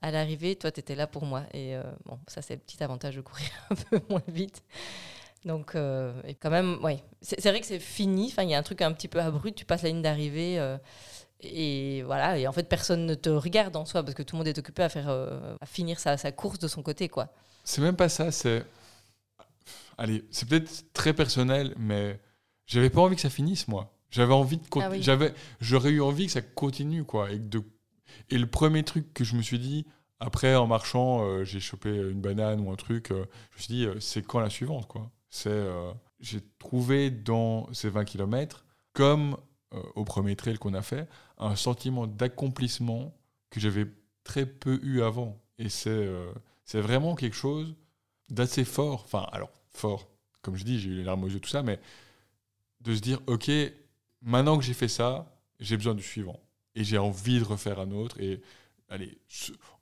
à 0.02 0.10
l'arrivée. 0.10 0.56
Toi, 0.56 0.72
tu 0.72 0.80
étais 0.80 0.96
là 0.96 1.06
pour 1.06 1.24
moi. 1.24 1.44
Et 1.54 1.76
euh, 1.76 1.82
bon, 2.06 2.18
ça, 2.26 2.42
c'est 2.42 2.54
le 2.54 2.60
petit 2.60 2.82
avantage 2.82 3.14
de 3.14 3.20
courir 3.20 3.48
un 3.70 3.76
peu 3.76 4.00
moins 4.10 4.22
vite. 4.26 4.64
Donc, 5.44 5.72
quand 5.74 6.50
même, 6.50 6.84
ouais. 6.84 7.02
C'est 7.22 7.48
vrai 7.48 7.60
que 7.60 7.66
c'est 7.66 7.78
fini. 7.78 8.26
Enfin, 8.26 8.42
il 8.42 8.50
y 8.50 8.54
a 8.54 8.58
un 8.58 8.62
truc 8.62 8.82
un 8.82 8.92
petit 8.92 9.08
peu 9.08 9.20
abrupt. 9.20 9.56
Tu 9.56 9.64
passes 9.64 9.82
la 9.82 9.88
ligne 9.90 10.02
d'arrivée. 10.02 10.60
et 11.40 12.02
voilà, 12.02 12.36
et 12.36 12.46
en 12.46 12.52
fait, 12.52 12.64
personne 12.64 13.06
ne 13.06 13.14
te 13.14 13.30
regarde 13.30 13.74
en 13.76 13.86
soi 13.86 14.02
parce 14.02 14.14
que 14.14 14.22
tout 14.22 14.34
le 14.34 14.38
monde 14.38 14.48
est 14.48 14.58
occupé 14.58 14.82
à, 14.82 14.90
faire, 14.90 15.08
à 15.08 15.66
finir 15.66 15.98
sa, 15.98 16.18
sa 16.18 16.30
course 16.32 16.58
de 16.58 16.68
son 16.68 16.82
côté, 16.82 17.08
quoi. 17.08 17.28
C'est 17.64 17.80
même 17.80 17.96
pas 17.96 18.10
ça, 18.10 18.30
c'est. 18.32 18.64
Allez, 20.00 20.24
c'est 20.30 20.48
peut-être 20.48 20.94
très 20.94 21.12
personnel, 21.12 21.74
mais 21.78 22.18
j'avais 22.64 22.88
pas 22.88 23.02
envie 23.02 23.16
que 23.16 23.20
ça 23.20 23.28
finisse, 23.28 23.68
moi. 23.68 23.94
J'avais 24.10 24.32
envie 24.32 24.56
de. 24.56 24.62
Ah 24.76 24.88
oui. 24.90 25.02
j'avais, 25.02 25.34
J'aurais 25.60 25.90
eu 25.90 26.00
envie 26.00 26.24
que 26.24 26.32
ça 26.32 26.40
continue, 26.40 27.04
quoi. 27.04 27.30
Et, 27.30 27.36
que 27.36 27.44
de... 27.44 27.62
et 28.30 28.38
le 28.38 28.46
premier 28.46 28.82
truc 28.82 29.12
que 29.12 29.24
je 29.24 29.36
me 29.36 29.42
suis 29.42 29.58
dit, 29.58 29.84
après, 30.18 30.56
en 30.56 30.66
marchant, 30.66 31.22
euh, 31.26 31.44
j'ai 31.44 31.60
chopé 31.60 31.90
une 31.90 32.22
banane 32.22 32.60
ou 32.60 32.72
un 32.72 32.76
truc, 32.76 33.10
euh, 33.10 33.26
je 33.50 33.56
me 33.56 33.62
suis 33.62 33.74
dit, 33.74 33.84
euh, 33.84 34.00
c'est 34.00 34.26
quand 34.26 34.40
la 34.40 34.48
suivante, 34.48 34.88
quoi. 34.88 35.10
C'est. 35.28 35.68
j'ai 36.18 36.40
trouvé 36.58 37.10
dans 37.10 37.70
ces 37.74 37.90
20 37.90 38.04
km, 38.06 38.64
comme 38.94 39.36
au 39.94 40.04
premier 40.04 40.34
trail 40.34 40.56
qu'on 40.58 40.74
a 40.74 40.82
fait, 40.82 41.08
un 41.38 41.54
sentiment 41.56 42.06
d'accomplissement 42.08 43.14
que 43.50 43.60
j'avais 43.60 43.86
très 44.24 44.46
peu 44.46 44.80
eu 44.82 45.02
avant. 45.02 45.38
Et 45.58 45.68
c'est. 45.68 46.08
c'est 46.64 46.80
vraiment 46.80 47.14
quelque 47.14 47.36
chose 47.36 47.76
d'assez 48.30 48.64
fort. 48.64 49.02
Enfin, 49.04 49.28
alors, 49.30 49.50
fort, 49.72 50.08
comme 50.42 50.56
je 50.56 50.64
dis, 50.64 50.78
j'ai 50.78 50.90
eu 50.90 50.94
les 50.94 51.04
larmes 51.04 51.24
aux 51.24 51.28
yeux, 51.28 51.40
tout 51.40 51.48
ça, 51.48 51.62
mais 51.62 51.80
de 52.80 52.94
se 52.94 53.00
dire, 53.00 53.20
OK, 53.26 53.50
maintenant 54.22 54.58
que 54.58 54.64
j'ai 54.64 54.74
fait 54.74 54.88
ça, 54.88 55.36
j'ai 55.58 55.76
besoin 55.76 55.94
du 55.94 56.02
suivant. 56.02 56.40
Et 56.74 56.84
j'ai 56.84 56.98
envie 56.98 57.38
de 57.38 57.44
refaire 57.44 57.80
un 57.80 57.90
autre. 57.90 58.20
Et 58.20 58.40
allez, 58.88 59.18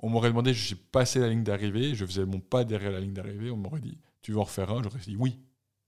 on 0.01 0.09
m'aurait 0.09 0.29
demandé, 0.29 0.55
j'ai 0.55 0.77
passé 0.77 1.21
la 1.21 1.29
ligne 1.29 1.45
d'arrivée, 1.45 1.95
je 1.95 2.05
faisais 2.05 2.25
mon 2.25 2.41
pas 2.41 2.65
derrière 2.65 2.93
la 2.93 3.01
ligne 3.01 3.13
d'arrivée, 3.13 3.51
on 3.51 3.57
m'aurait 3.57 3.81
dit, 3.81 3.99
tu 4.23 4.33
veux 4.33 4.39
en 4.39 4.45
refaire 4.45 4.71
un? 4.71 4.83
J'aurais 4.83 4.99
dit 4.99 5.17
oui, 5.17 5.39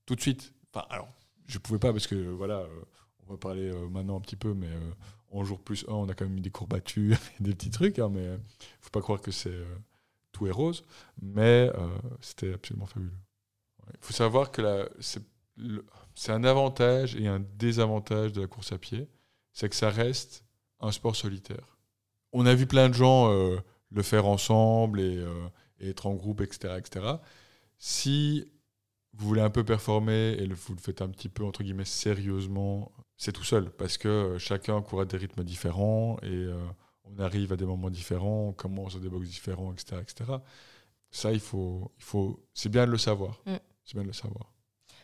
tout 0.07 0.15
de 0.15 0.21
suite. 0.21 0.53
Enfin, 0.73 0.87
alors, 0.91 1.09
je 1.47 1.59
pouvais 1.59 1.79
pas 1.79 1.93
parce 1.93 2.07
que, 2.07 2.15
voilà, 2.15 2.61
euh, 2.61 2.83
on 3.27 3.33
va 3.33 3.39
parler 3.39 3.69
euh, 3.69 3.89
maintenant 3.89 4.17
un 4.17 4.21
petit 4.21 4.37
peu, 4.37 4.55
mais 4.55 4.69
euh, 4.69 4.93
en 5.31 5.45
jour 5.45 5.61
plus 5.61 5.85
1, 5.89 5.93
on 5.93 6.09
a 6.09 6.15
quand 6.15 6.25
même 6.25 6.39
eu 6.39 6.41
des 6.41 6.51
courbatures 6.51 7.19
des 7.41 7.55
petits 7.55 7.71
trucs, 7.71 7.99
hein, 7.99 8.09
mais 8.11 8.39
faut 8.81 8.91
pas 8.91 9.01
croire 9.01 9.21
que 9.21 9.31
c'est 9.31 9.59
tout 10.33 10.47
est 10.47 10.53
rose. 10.53 10.85
Mais 11.23 11.71
c'était 12.21 12.55
absolument 12.55 12.87
fabuleux. 12.87 13.13
Il 13.95 14.01
faut 14.01 14.13
savoir 14.13 14.51
que 14.51 14.89
c'est 16.15 16.33
un 16.33 16.45
avantage 16.45 17.17
et 17.17 17.27
un 17.27 17.41
désavantage 17.59 18.33
de 18.33 18.41
la 18.41 18.47
course 18.47 18.73
à 18.73 18.79
pied, 18.79 19.09
c'est 19.53 19.69
que 19.69 19.77
ça 19.77 19.91
reste 19.91 20.45
un 20.81 20.93
sport 20.93 21.17
solitaire. 21.17 21.79
On 22.33 22.47
a 22.47 22.55
vu 22.55 22.67
plein 22.67 22.89
de 22.89 22.95
gens 22.95 23.33
euh, 23.33 23.59
le 23.91 24.03
faire 24.03 24.27
ensemble 24.27 25.01
et, 25.01 25.17
euh, 25.17 25.49
être 25.81 26.07
en 26.07 26.15
groupe, 26.15 26.41
etc., 26.41 26.75
etc. 26.79 27.07
Si 27.79 28.47
vous 29.15 29.27
voulez 29.27 29.41
un 29.41 29.51
peu 29.51 29.65
performer 29.65 30.37
et 30.39 30.47
vous 30.47 30.75
le 30.75 30.81
faites 30.81 31.03
un 31.03 31.09
petit 31.09 31.29
peu, 31.29 31.45
entre 31.45 31.63
guillemets, 31.63 31.85
sérieusement, 31.85 32.93
c'est 33.17 33.33
tout 33.33 33.45
seul, 33.45 33.71
parce 33.71 33.99
que 33.99 34.09
euh, 34.09 34.39
chacun 34.39 34.81
court 34.83 35.01
à 35.01 35.05
des 35.05 35.17
rythmes 35.17 35.43
différents 35.43 36.17
et 36.23 36.49
on 37.05 37.19
arrive 37.19 37.53
à 37.53 37.57
des 37.57 37.65
moments 37.67 37.91
différents, 37.91 38.49
on 38.49 38.53
commence 38.53 38.97
à 38.97 38.99
des 38.99 39.09
box 39.09 39.29
différents, 39.29 39.73
etc., 39.73 39.97
etc. 40.01 40.33
Ça, 41.11 41.33
il 41.33 41.41
faut, 41.41 41.91
il 41.99 42.05
faut, 42.05 42.41
c'est 42.55 42.69
bien 42.69 42.87
de 42.87 42.93
le 42.93 42.99
savoir. 42.99 43.41
Mm. 43.47 43.57
Bien 43.95 44.03
de 44.03 44.09
le 44.09 44.13
savoir. 44.13 44.53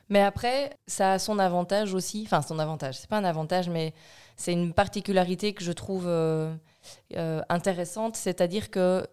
Mais 0.08 0.20
après, 0.20 0.76
ça 0.86 1.12
a 1.12 1.18
son 1.18 1.38
avantage 1.38 1.94
aussi. 1.94 2.22
Enfin, 2.26 2.42
son 2.42 2.58
avantage, 2.58 2.98
c'est 2.98 3.10
pas 3.10 3.18
un 3.18 3.24
avantage, 3.24 3.68
mais 3.68 3.92
c'est 4.36 4.52
une 4.52 4.72
particularité 4.72 5.52
que 5.52 5.64
je 5.64 5.72
trouve 5.72 6.06
euh, 6.06 6.54
euh, 7.16 7.42
intéressante. 7.48 8.16
C'est-à-dire 8.16 8.70
que 8.70 9.06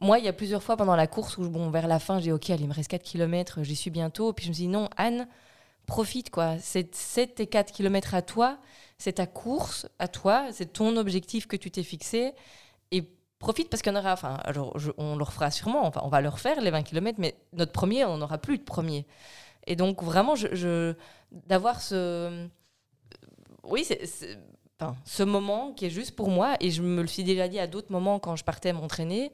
moi, 0.00 0.18
il 0.18 0.24
y 0.24 0.28
a 0.28 0.32
plusieurs 0.32 0.62
fois 0.62 0.76
pendant 0.76 0.96
la 0.96 1.06
course 1.06 1.38
où, 1.38 1.48
bon, 1.48 1.70
vers 1.70 1.86
la 1.86 2.00
fin, 2.00 2.18
j'ai 2.18 2.24
dit, 2.24 2.32
OK, 2.32 2.50
allez, 2.50 2.64
il 2.64 2.68
me 2.68 2.74
reste 2.74 2.90
4 2.90 3.02
km, 3.02 3.62
j'y 3.62 3.76
suis 3.76 3.90
bientôt. 3.90 4.32
Puis 4.32 4.46
je 4.46 4.50
me 4.50 4.54
dis, 4.54 4.66
non, 4.68 4.88
Anne, 4.96 5.28
profite, 5.86 6.30
quoi. 6.30 6.58
C'est 6.58 6.94
c'est 6.94 7.36
tes 7.36 7.46
4 7.46 7.72
km 7.72 8.14
à 8.14 8.22
toi, 8.22 8.58
c'est 8.98 9.14
ta 9.14 9.26
course 9.26 9.86
à 10.00 10.08
toi, 10.08 10.48
c'est 10.52 10.72
ton 10.72 10.96
objectif 10.96 11.46
que 11.46 11.56
tu 11.56 11.70
t'es 11.70 11.84
fixé. 11.84 12.32
Et 12.90 13.08
profite 13.44 13.68
parce 13.68 13.82
qu'on 13.82 13.94
aura, 13.94 14.14
enfin, 14.14 14.38
alors, 14.44 14.74
on 14.96 15.16
le 15.16 15.22
refera 15.22 15.50
sûrement, 15.50 15.86
enfin, 15.86 16.00
on 16.02 16.08
va 16.08 16.22
le 16.22 16.30
refaire, 16.30 16.60
les 16.62 16.70
20 16.70 16.82
km, 16.82 17.18
mais 17.20 17.34
notre 17.52 17.72
premier, 17.72 18.04
on 18.06 18.16
n'aura 18.16 18.38
plus 18.38 18.56
de 18.56 18.64
premier. 18.64 19.06
Et 19.66 19.76
donc, 19.76 20.02
vraiment, 20.02 20.34
je, 20.34 20.94
d'avoir 21.30 21.80
ce. 21.80 22.48
Oui, 23.62 23.84
c'est. 23.84 24.00
Enfin, 24.80 24.96
ce 25.04 25.22
moment 25.22 25.72
qui 25.72 25.84
est 25.86 25.90
juste 25.90 26.16
pour 26.16 26.30
moi, 26.30 26.56
et 26.60 26.70
je 26.70 26.82
me 26.82 27.02
le 27.02 27.06
suis 27.06 27.22
déjà 27.22 27.46
dit 27.46 27.60
à 27.60 27.66
d'autres 27.66 27.92
moments 27.92 28.18
quand 28.18 28.34
je 28.34 28.44
partais 28.44 28.72
m'entraîner, 28.72 29.30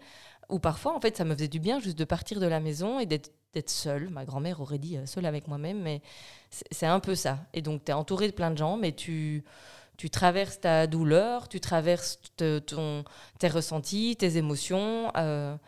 où 0.51 0.59
parfois, 0.59 0.95
en 0.95 1.01
fait, 1.01 1.17
ça 1.17 1.25
me 1.25 1.35
faisait 1.35 1.49
du 1.49 1.61
bien 1.61 1.81
juste 1.81 1.99
de 1.99 2.05
partir 2.05 2.41
de 2.41 2.47
la 2.47 2.61
maison 2.61 2.99
et 2.99 3.07
d'être 3.07 3.33
d'être 3.53 3.71
seule. 3.71 4.11
Ma 4.11 4.25
grand-mère 4.25 4.61
aurait 4.61 4.79
dit 4.79 4.97
euh, 4.97 5.07
seule 5.07 5.27
avec 5.27 5.49
moi-même, 5.49 5.81
mais 5.81 6.03
c'est 6.51 6.67
c'est 6.73 6.87
un 6.87 7.01
peu 7.01 7.15
ça. 7.15 7.39
Et 7.53 7.63
donc, 7.63 7.85
tu 7.85 7.91
es 7.91 7.95
entouré 7.95 8.29
de 8.29 8.33
plein 8.33 8.51
de 8.51 8.59
gens, 8.59 8.77
mais 8.77 8.93
tu, 8.93 9.45
tu 10.01 10.09
traverses 10.09 10.59
ta 10.59 10.87
douleur, 10.87 11.47
tu 11.47 11.61
traverses 11.61 12.19
tes 12.39 13.49
ressentis, 13.49 14.17
tes 14.19 14.39
émotions. 14.39 15.13
euh, 15.15 15.59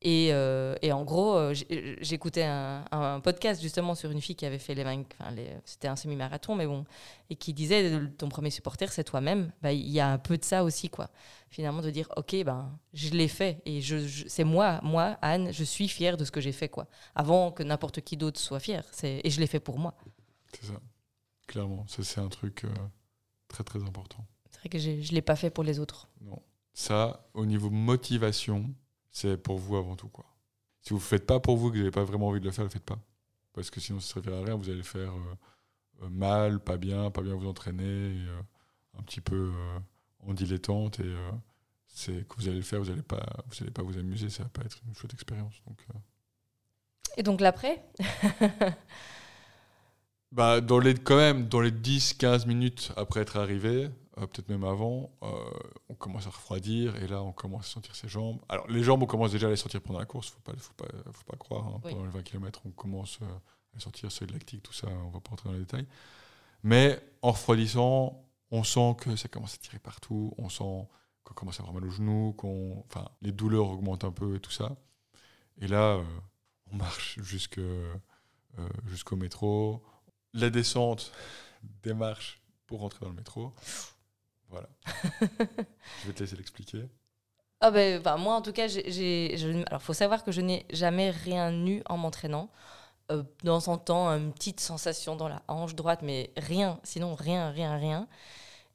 et, 0.00 0.30
euh, 0.32 0.74
et 0.80 0.90
en 0.90 1.04
gros, 1.04 1.36
euh, 1.36 1.54
j'écoutais 2.00 2.44
un, 2.44 3.20
podcast 3.22 3.60
justement 3.60 3.94
sur 3.94 4.10
une 4.10 4.22
fille 4.22 4.36
qui 4.36 4.46
avait 4.46 4.58
fait 4.58 4.74
les 4.74 4.84
20, 4.84 5.02
enfin, 5.20 5.34
c'était 5.66 5.88
un 5.88 5.96
semi-marathon, 5.96 6.54
mais 6.54 6.66
bon, 6.66 6.86
et 7.28 7.36
qui 7.36 7.52
disait 7.52 8.00
ton 8.16 8.30
premier 8.30 8.48
supporter, 8.48 8.90
c'est 8.90 9.04
toi-même. 9.04 9.52
Bah, 9.60 9.72
Il 9.72 9.90
y 9.90 10.00
a 10.00 10.08
un 10.08 10.18
peu 10.18 10.38
de 10.38 10.44
ça 10.44 10.64
aussi, 10.64 10.88
quoi. 10.88 11.10
Finalement, 11.50 11.82
de 11.82 11.90
dire, 11.90 12.08
ok, 12.16 12.42
ben, 12.42 12.78
je 12.94 13.10
l'ai 13.10 13.28
fait 13.28 13.60
et 13.66 13.82
je, 13.82 13.96
c'est 14.28 14.44
moi, 14.44 14.80
moi, 14.82 15.18
Anne, 15.20 15.52
je 15.52 15.64
suis 15.64 15.88
fière 15.88 16.16
de 16.16 16.24
ce 16.24 16.30
que 16.30 16.40
j'ai 16.40 16.52
fait, 16.52 16.70
quoi. 16.70 16.86
Avant 17.14 17.52
que 17.52 17.62
n'importe 17.62 18.00
qui 18.00 18.16
d'autre 18.16 18.40
soit 18.40 18.60
fier. 18.60 18.82
Et 19.02 19.28
je 19.28 19.40
l'ai 19.40 19.46
fait 19.46 19.60
pour 19.60 19.78
moi. 19.78 19.94
C'est 20.54 20.68
ça. 20.68 20.80
Clairement, 21.46 21.84
ça 21.86 22.02
c'est 22.02 22.20
un 22.20 22.28
truc 22.28 22.64
très 23.54 23.64
très 23.64 23.82
important. 23.82 24.26
C'est 24.50 24.58
vrai 24.58 24.68
que 24.68 24.78
je 24.78 24.90
ne 24.90 25.14
l'ai 25.14 25.22
pas 25.22 25.36
fait 25.36 25.50
pour 25.50 25.64
les 25.64 25.78
autres. 25.78 26.08
Non. 26.20 26.42
Ça, 26.72 27.28
au 27.34 27.46
niveau 27.46 27.70
motivation, 27.70 28.74
c'est 29.10 29.36
pour 29.36 29.58
vous 29.58 29.76
avant 29.76 29.94
tout. 29.94 30.08
Quoi. 30.08 30.26
Si 30.82 30.90
vous 30.90 30.98
ne 30.98 31.02
faites 31.04 31.24
pas 31.24 31.38
pour 31.38 31.56
vous, 31.56 31.68
que 31.70 31.74
vous 31.74 31.78
n'avez 31.78 31.92
pas 31.92 32.04
vraiment 32.04 32.28
envie 32.28 32.40
de 32.40 32.44
le 32.44 32.50
faire, 32.50 32.64
ne 32.64 32.68
le 32.68 32.72
faites 32.72 32.84
pas. 32.84 32.98
Parce 33.52 33.70
que 33.70 33.78
sinon, 33.80 34.00
ça 34.00 34.08
ne 34.08 34.22
servira 34.24 34.42
à 34.42 34.44
rien. 34.44 34.56
Vous 34.56 34.68
allez 34.68 34.78
le 34.78 34.82
faire 34.82 35.12
euh, 35.12 35.34
euh, 36.02 36.08
mal, 36.08 36.58
pas 36.58 36.76
bien, 36.76 37.10
pas 37.10 37.22
bien 37.22 37.34
vous 37.34 37.46
entraîner, 37.46 37.84
et, 37.84 38.26
euh, 38.28 38.42
un 38.98 39.02
petit 39.02 39.20
peu 39.20 39.52
euh, 39.54 39.78
en 40.26 40.34
dilettante. 40.34 40.98
Et 40.98 41.14
c'est 41.86 42.26
que 42.26 42.34
vous 42.36 42.48
allez 42.48 42.56
le 42.56 42.62
faire, 42.62 42.80
vous 42.80 42.90
n'allez 42.90 43.02
pas, 43.02 43.24
vous 43.46 43.56
allez 43.60 43.70
pas 43.70 43.82
vous 43.82 43.96
amuser. 43.96 44.28
Ça 44.30 44.42
va 44.42 44.48
pas 44.48 44.62
être 44.62 44.80
une 44.86 44.94
chouette 44.94 45.14
expérience. 45.14 45.54
Donc, 45.68 45.78
Et 47.16 47.22
donc 47.22 47.40
l'après? 47.40 47.84
Bah, 50.34 50.60
dans 50.60 50.80
les, 50.80 50.94
quand 50.94 51.16
même, 51.16 51.46
dans 51.48 51.60
les 51.60 51.70
10-15 51.70 52.46
minutes 52.48 52.90
après 52.96 53.20
être 53.20 53.36
arrivé, 53.36 53.88
euh, 54.18 54.26
peut-être 54.26 54.48
même 54.48 54.64
avant, 54.64 55.12
euh, 55.22 55.28
on 55.88 55.94
commence 55.94 56.26
à 56.26 56.30
refroidir 56.30 56.96
et 56.96 57.06
là, 57.06 57.22
on 57.22 57.30
commence 57.30 57.66
à 57.66 57.70
sentir 57.70 57.94
ses 57.94 58.08
jambes. 58.08 58.40
Alors, 58.48 58.66
les 58.68 58.82
jambes, 58.82 59.00
on 59.04 59.06
commence 59.06 59.30
déjà 59.30 59.46
à 59.46 59.50
les 59.50 59.56
sentir 59.56 59.80
pendant 59.80 60.00
la 60.00 60.06
course, 60.06 60.30
faut 60.30 60.40
pas, 60.40 60.52
faut 60.58 60.72
pas, 60.72 60.88
faut 61.12 61.22
pas 61.24 61.36
croire. 61.36 61.64
hein. 61.68 61.80
Oui. 61.84 61.92
Pendant 61.92 62.04
les 62.04 62.10
20 62.10 62.22
km, 62.24 62.62
on 62.66 62.70
commence 62.70 63.20
euh, 63.22 63.26
à 63.26 63.74
les 63.76 63.80
sentir, 63.80 64.10
seuil 64.10 64.26
lactique, 64.32 64.64
tout 64.64 64.72
ça, 64.72 64.88
on 64.88 65.10
va 65.10 65.20
pas 65.20 65.30
rentrer 65.30 65.50
dans 65.50 65.52
les 65.54 65.60
détails. 65.60 65.86
Mais 66.64 67.00
en 67.22 67.30
refroidissant, 67.30 68.20
on 68.50 68.64
sent 68.64 68.96
que 68.98 69.14
ça 69.14 69.28
commence 69.28 69.54
à 69.54 69.58
tirer 69.58 69.78
partout, 69.78 70.34
on 70.38 70.48
sent 70.48 70.88
qu'on 71.22 71.34
commence 71.34 71.60
à 71.60 71.62
avoir 71.62 71.74
mal 71.74 71.84
aux 71.88 71.92
genoux, 71.92 72.32
qu'on, 72.36 72.84
enfin, 72.90 73.08
les 73.22 73.30
douleurs 73.30 73.70
augmentent 73.70 74.04
un 74.04 74.10
peu 74.10 74.34
et 74.34 74.40
tout 74.40 74.50
ça. 74.50 74.76
Et 75.60 75.68
là, 75.68 75.94
euh, 75.98 76.04
on 76.72 76.76
marche 76.76 77.20
jusqu'au 77.22 79.14
métro. 79.16 79.80
La 80.34 80.50
descente 80.50 81.12
des 81.82 81.94
marches 81.94 82.40
pour 82.66 82.80
rentrer 82.80 83.00
dans 83.02 83.10
le 83.10 83.16
métro. 83.16 83.52
Voilà. 84.50 84.68
Je 86.02 86.06
vais 86.08 86.12
te 86.12 86.20
laisser 86.20 86.36
l'expliquer. 86.36 86.84
Ah 87.60 87.70
ben, 87.70 88.00
enfin, 88.00 88.16
moi, 88.16 88.34
en 88.34 88.42
tout 88.42 88.52
cas, 88.52 88.68
j'ai, 88.68 89.34
alors 89.66 89.80
faut 89.80 89.94
savoir 89.94 90.22
que 90.22 90.32
je 90.32 90.42
n'ai 90.42 90.66
jamais 90.70 91.10
rien 91.10 91.50
eu 91.66 91.82
en 91.86 91.96
m'entraînant. 91.96 92.50
Euh, 93.10 93.22
de 93.22 93.46
temps 93.46 93.68
en 93.68 93.78
temps, 93.78 94.08
une 94.08 94.32
petite 94.32 94.60
sensation 94.60 95.16
dans 95.16 95.28
la 95.28 95.42
hanche 95.48 95.74
droite, 95.74 96.00
mais 96.02 96.30
rien, 96.36 96.78
sinon 96.82 97.14
rien, 97.14 97.50
rien, 97.50 97.76
rien. 97.76 98.08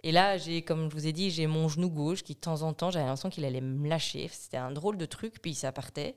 Et 0.04 0.12
là, 0.12 0.38
j'ai, 0.38 0.64
comme 0.64 0.90
je 0.90 0.96
vous 0.96 1.08
ai 1.08 1.14
dit, 1.14 1.30
j'ai 1.30 1.46
mon 1.46 1.68
genou 1.68 1.90
gauche 1.90 2.24
qui, 2.24 2.34
de 2.36 2.40
temps 2.40 2.62
en 2.64 2.74
temps, 2.74 2.90
j'avais 2.90 3.06
l'impression 3.06 3.30
qu'il 3.30 3.46
allait 3.46 3.62
me 3.62 3.88
lâcher. 3.88 4.28
C'était 4.32 4.58
un 4.58 4.72
drôle 4.72 4.98
de 4.98 5.06
truc, 5.06 5.42
puis 5.42 5.54
ça 5.54 5.72
partait. 5.72 6.16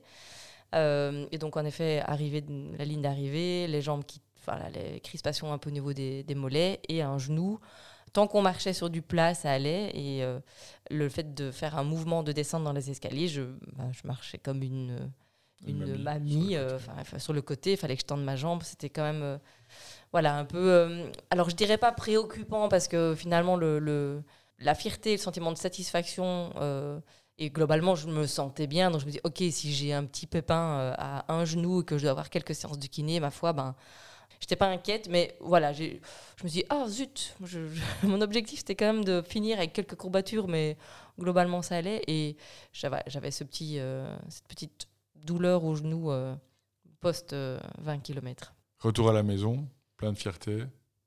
Euh, 0.73 1.27
et 1.31 1.37
donc, 1.37 1.57
en 1.57 1.65
effet, 1.65 2.01
arrivé 2.05 2.43
la 2.77 2.85
ligne 2.85 3.01
d'arrivée, 3.01 3.67
les 3.67 3.81
jambes 3.81 4.05
qui, 4.05 4.21
enfin, 4.45 4.57
là, 4.59 4.69
les 4.69 4.99
crispations 4.99 5.51
un 5.53 5.57
peu 5.57 5.69
au 5.69 5.73
niveau 5.73 5.93
des, 5.93 6.23
des 6.23 6.35
mollets 6.35 6.79
et 6.89 7.01
un 7.01 7.17
genou. 7.17 7.59
Tant 8.13 8.27
qu'on 8.27 8.43
marchait 8.43 8.73
sur 8.73 8.89
du 8.91 9.01
plat, 9.01 9.33
ça 9.33 9.51
allait. 9.51 9.89
Et 9.95 10.23
euh, 10.23 10.39
le 10.91 11.09
fait 11.09 11.33
de 11.33 11.49
faire 11.49 11.77
un 11.77 11.83
mouvement 11.83 12.21
de 12.21 12.31
descente 12.31 12.63
dans 12.63 12.73
les 12.73 12.91
escaliers, 12.91 13.27
je, 13.27 13.41
bah, 13.75 13.85
je 13.91 14.01
marchais 14.07 14.37
comme 14.37 14.61
une, 14.61 15.09
une, 15.65 15.81
Une 15.81 16.03
mamie, 16.03 16.03
mamie. 16.03 16.53
sur 16.53 16.59
le 16.61 16.67
euh, 16.67 16.77
côté. 17.05 17.19
sur 17.19 17.33
le 17.33 17.41
côté, 17.41 17.71
il 17.71 17.77
fallait 17.77 17.95
que 17.95 18.01
je 18.01 18.05
tende 18.05 18.23
ma 18.23 18.35
jambe. 18.35 18.61
C'était 18.63 18.89
quand 18.89 19.01
même, 19.01 19.23
euh, 19.23 19.37
voilà, 20.11 20.37
un 20.37 20.45
peu. 20.45 21.05
alors, 21.31 21.49
je 21.49 21.55
dirais 21.55 21.79
pas 21.79 21.91
préoccupant 21.91 22.69
parce 22.69 22.87
que 22.87 23.15
finalement, 23.15 23.55
le, 23.55 23.79
le- 23.79 24.21
la 24.59 24.75
fierté, 24.75 25.13
le 25.13 25.17
sentiment 25.17 25.51
de 25.51 25.57
satisfaction. 25.57 26.51
et 27.39 27.49
globalement, 27.49 27.95
je 27.95 28.07
me 28.07 28.27
sentais 28.27 28.67
bien. 28.67 28.91
Donc, 28.91 29.01
je 29.01 29.07
me 29.07 29.11
dis, 29.11 29.19
OK, 29.23 29.37
si 29.49 29.73
j'ai 29.73 29.91
un 29.91 30.05
petit 30.05 30.27
pépin 30.27 30.93
à 30.99 31.33
un 31.33 31.45
genou 31.45 31.81
et 31.81 31.83
que 31.85 31.97
je 31.97 32.03
dois 32.03 32.11
avoir 32.11 32.29
quelques 32.29 32.53
séances 32.53 32.77
de 32.77 32.85
kiné, 32.85 33.19
ma 33.19 33.31
foi, 33.31 33.53
ben, 33.53 33.75
j'étais 34.39 34.55
pas 34.55 34.67
inquiète. 34.67 35.07
Mais 35.09 35.35
voilà, 35.39 35.73
j'ai- 35.73 36.01
je 36.37 36.43
me 36.43 36.49
suis 36.49 36.59
dit, 36.61 36.65
ah 36.69 36.85
zut, 36.87 37.35
je- 37.43 37.67
je- 37.67 37.81
mon 38.07 38.21
objectif, 38.21 38.59
c'était 38.59 38.75
quand 38.75 38.91
même 38.93 39.03
de 39.05 39.21
finir 39.21 39.57
avec 39.57 39.73
quelques 39.73 39.95
courbatures, 39.95 40.47
mais 40.47 40.77
globalement, 41.19 41.61
ça 41.61 41.77
allait. 41.77 42.01
Et 42.07 42.37
j'avais 42.71 43.01
j'avais 43.07 43.31
ce 43.31 43.43
petit, 43.43 43.79
euh, 43.79 44.15
cette 44.29 44.47
petite 44.47 44.87
douleur 45.15 45.63
au 45.63 45.75
genou 45.75 46.11
euh, 46.11 46.35
post 46.99 47.33
euh, 47.33 47.59
20 47.79 47.99
km. 47.99 48.53
Retour 48.79 49.09
à 49.09 49.13
la 49.13 49.23
maison, 49.23 49.67
plein 49.97 50.11
de 50.11 50.17
fierté, 50.17 50.63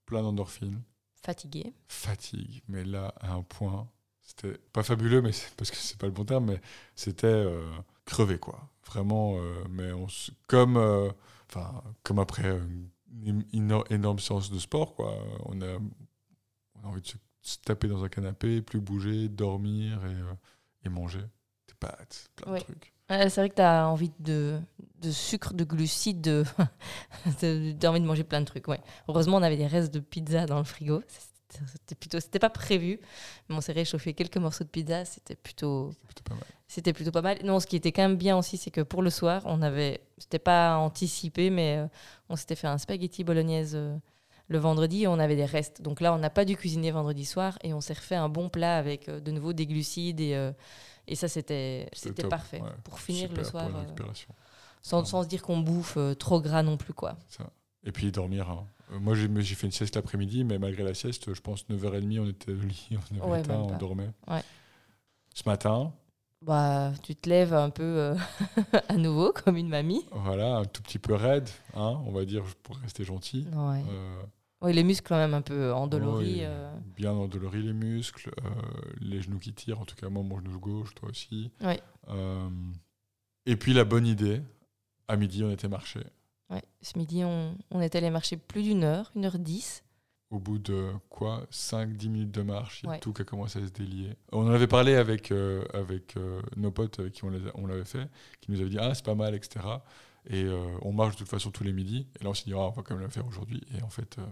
plein 0.06 0.22
d'endorphines, 0.22 0.80
Fatiguée. 1.22 1.72
fatigue, 1.88 2.62
mais 2.68 2.84
là, 2.84 3.12
à 3.20 3.32
un 3.32 3.42
point, 3.42 3.88
c'était 4.22 4.56
pas 4.72 4.82
fabuleux, 4.82 5.20
mais 5.20 5.32
parce 5.56 5.70
que 5.70 5.76
c'est 5.76 5.98
pas 5.98 6.06
le 6.06 6.12
bon 6.12 6.24
terme, 6.24 6.46
mais 6.52 6.60
c'était 6.94 7.26
euh, 7.26 7.68
crevé, 8.04 8.38
quoi. 8.38 8.70
Vraiment, 8.86 9.36
euh, 9.38 9.64
mais 9.68 9.92
on 9.92 10.06
comme, 10.46 10.76
euh, 10.76 11.10
comme 12.02 12.18
après 12.18 12.48
une, 12.48 12.88
une 13.24 13.42
éno- 13.52 13.84
énorme 13.90 14.18
séance 14.18 14.50
de 14.50 14.58
sport, 14.58 14.94
quoi. 14.94 15.14
On 15.46 15.60
a, 15.62 15.76
on 16.74 16.84
a 16.84 16.86
envie 16.88 17.00
de 17.00 17.06
se, 17.06 17.58
taper 17.64 17.88
dans 17.88 18.02
un 18.02 18.08
canapé, 18.08 18.60
plus 18.60 18.80
bouger, 18.80 19.28
dormir 19.28 20.04
et, 20.04 20.14
euh, 20.14 20.34
et 20.84 20.88
manger 20.88 21.20
des 21.20 21.74
pâtes, 21.78 22.28
plein 22.36 22.54
de 22.54 22.58
trucs. 22.60 22.92
C'est 23.08 23.36
vrai 23.36 23.50
que 23.50 23.54
tu 23.54 23.62
as 23.62 23.88
envie 23.88 24.10
de, 24.18 24.58
de 25.00 25.10
sucre, 25.12 25.54
de 25.54 25.62
glucides, 25.62 26.20
de... 26.20 26.44
tu 27.38 27.86
as 27.86 27.90
envie 27.90 28.00
de 28.00 28.06
manger 28.06 28.24
plein 28.24 28.40
de 28.40 28.46
trucs. 28.46 28.66
Ouais. 28.66 28.80
Heureusement, 29.08 29.36
on 29.36 29.42
avait 29.42 29.56
des 29.56 29.66
restes 29.68 29.94
de 29.94 30.00
pizza 30.00 30.46
dans 30.46 30.58
le 30.58 30.64
frigo. 30.64 31.02
C'était- 31.48 31.94
plutôt, 31.94 32.20
c'était 32.20 32.38
pas 32.38 32.50
prévu, 32.50 32.98
mais 33.48 33.54
on 33.54 33.60
s'est 33.60 33.72
réchauffé 33.72 34.14
quelques 34.14 34.36
morceaux 34.36 34.64
de 34.64 34.68
pizza. 34.68 35.04
C'était 35.04 35.36
plutôt, 35.36 35.92
c'était 36.66 36.92
plutôt 36.92 37.12
pas 37.12 37.22
mal. 37.22 37.38
Non, 37.44 37.60
ce 37.60 37.66
qui 37.66 37.76
était 37.76 37.92
quand 37.92 38.02
même 38.02 38.16
bien 38.16 38.36
aussi, 38.36 38.56
c'est 38.56 38.70
que 38.70 38.80
pour 38.80 39.02
le 39.02 39.10
soir, 39.10 39.42
on 39.44 39.62
avait, 39.62 40.00
c'était 40.18 40.38
pas 40.40 40.76
anticipé, 40.76 41.50
mais 41.50 41.78
euh, 41.78 41.86
on 42.28 42.36
s'était 42.36 42.56
fait 42.56 42.66
un 42.66 42.78
spaghetti 42.78 43.22
bolognaise 43.24 43.72
euh, 43.76 43.96
le 44.48 44.58
vendredi 44.58 45.02
et 45.04 45.06
on 45.08 45.18
avait 45.18 45.36
des 45.36 45.44
restes. 45.44 45.82
Donc 45.82 46.00
là, 46.00 46.12
on 46.14 46.18
n'a 46.18 46.30
pas 46.30 46.44
dû 46.44 46.56
cuisiner 46.56 46.90
vendredi 46.90 47.24
soir 47.24 47.58
et 47.62 47.72
on 47.72 47.80
s'est 47.80 47.94
refait 47.94 48.16
un 48.16 48.28
bon 48.28 48.48
plat 48.48 48.76
avec 48.76 49.08
euh, 49.08 49.20
de 49.20 49.30
nouveau 49.30 49.52
des 49.52 49.66
glucides 49.66 50.20
et, 50.20 50.52
et 51.08 51.14
ça, 51.14 51.28
c'était, 51.28 51.88
C'était 51.92 52.26
parfait 52.28 52.60
ouais. 52.60 52.70
pour 52.84 52.98
finir 52.98 53.28
Super 53.28 53.38
le 53.38 53.44
soir. 53.44 53.68
Pour 53.96 54.06
sans, 54.82 55.04
sans 55.04 55.22
se 55.22 55.28
dire 55.28 55.42
qu'on 55.42 55.58
bouffe 55.58 55.98
trop 56.18 56.40
gras 56.40 56.62
non 56.62 56.76
plus, 56.76 56.92
quoi. 56.92 57.16
Ça. 57.28 57.48
Et 57.84 57.92
puis 57.92 58.10
dormir. 58.12 58.50
hein. 58.50 58.66
Euh, 58.92 58.98
Moi, 59.00 59.14
j'ai 59.14 59.54
fait 59.54 59.66
une 59.66 59.72
sieste 59.72 59.96
l'après-midi, 59.96 60.44
mais 60.44 60.58
malgré 60.58 60.82
la 60.84 60.94
sieste, 60.94 61.32
je 61.34 61.40
pense 61.40 61.64
9h30, 61.68 62.20
on 62.20 62.28
était 62.28 62.52
au 62.52 62.60
lit, 62.60 62.88
on 63.12 63.16
avait 63.22 63.30
Ouais, 63.32 63.40
éteint, 63.40 63.58
on 63.58 63.76
dormait. 63.78 64.10
Ouais. 64.28 64.42
Ce 65.34 65.42
matin, 65.46 65.92
Bah, 66.42 66.92
tu 67.02 67.14
te 67.16 67.28
lèves 67.28 67.52
un 67.54 67.70
peu 67.70 67.82
euh, 67.82 68.16
à 68.88 68.96
nouveau, 68.96 69.32
comme 69.32 69.56
une 69.56 69.68
mamie. 69.68 70.04
voilà, 70.12 70.56
un 70.58 70.64
tout 70.64 70.82
petit 70.82 70.98
peu 70.98 71.14
raide, 71.14 71.48
hein, 71.74 72.00
on 72.06 72.12
va 72.12 72.24
dire, 72.24 72.42
pour 72.62 72.76
rester 72.78 73.04
gentil. 73.04 73.46
Ouais. 73.52 73.82
Euh, 73.90 74.22
Oui, 74.62 74.72
les 74.72 74.84
muscles 74.84 75.06
quand 75.08 75.16
même 75.16 75.34
un 75.34 75.42
peu 75.42 75.72
endoloris. 75.72 76.40
euh. 76.44 76.74
Bien 76.96 77.12
endoloris 77.12 77.62
les 77.62 77.72
muscles, 77.74 78.30
les 79.00 79.20
genoux 79.20 79.38
qui 79.38 79.52
tirent, 79.52 79.80
en 79.80 79.84
tout 79.84 79.96
cas 79.96 80.08
moi, 80.08 80.22
mon 80.22 80.38
genou 80.38 80.58
gauche, 80.58 80.94
toi 80.94 81.10
aussi. 81.10 81.50
Et 83.48 83.56
puis 83.56 83.72
la 83.74 83.84
bonne 83.84 84.06
idée, 84.06 84.40
à 85.08 85.16
midi, 85.16 85.44
on 85.44 85.50
était 85.50 85.68
marché. 85.68 86.00
Ouais. 86.50 86.62
Ce 86.82 86.96
midi, 86.98 87.24
on, 87.24 87.56
on 87.70 87.80
est 87.80 87.94
allé 87.94 88.10
marcher 88.10 88.36
plus 88.36 88.62
d'une 88.62 88.84
heure, 88.84 89.10
une 89.16 89.24
heure 89.24 89.38
dix. 89.38 89.82
Au 90.30 90.38
bout 90.40 90.58
de 90.58 90.90
quoi? 91.08 91.46
5-10 91.52 92.08
minutes 92.08 92.30
de 92.32 92.42
marche, 92.42 92.80
il 92.82 92.86
y 92.86 92.88
a 92.88 92.92
Ouais. 92.92 92.98
tout 93.00 93.12
qui 93.12 93.22
a 93.22 93.24
commencé 93.24 93.60
à 93.62 93.66
se 93.66 93.70
délier. 93.72 94.16
On 94.32 94.46
en 94.46 94.50
avait 94.50 94.66
parlé 94.66 94.94
avec, 94.96 95.30
euh, 95.30 95.64
avec 95.72 96.16
euh, 96.16 96.42
nos 96.56 96.70
potes 96.72 96.98
avec 96.98 97.12
qui 97.12 97.24
on 97.24 97.30
l'avait 97.66 97.84
fait, 97.84 98.08
qui 98.40 98.50
nous 98.50 98.60
avaient 98.60 98.70
dit 98.70 98.78
Ah, 98.80 98.92
c'est 98.94 99.04
pas 99.04 99.14
mal, 99.14 99.34
etc. 99.36 99.64
Et 100.28 100.42
euh, 100.44 100.66
on 100.82 100.92
marche 100.92 101.12
de 101.14 101.18
toute 101.18 101.28
façon 101.28 101.50
tous 101.52 101.62
les 101.62 101.72
midis. 101.72 102.08
Et 102.20 102.24
là, 102.24 102.30
on 102.30 102.34
s'est 102.34 102.44
dit 102.46 102.54
Ah, 102.54 102.58
on 102.58 102.70
va 102.70 102.82
quand 102.82 102.94
même 102.96 103.04
le 103.04 103.10
faire 103.10 103.26
aujourd'hui. 103.26 103.62
Et 103.78 103.82
en 103.82 103.88
fait, 103.90 104.18
euh, 104.18 104.26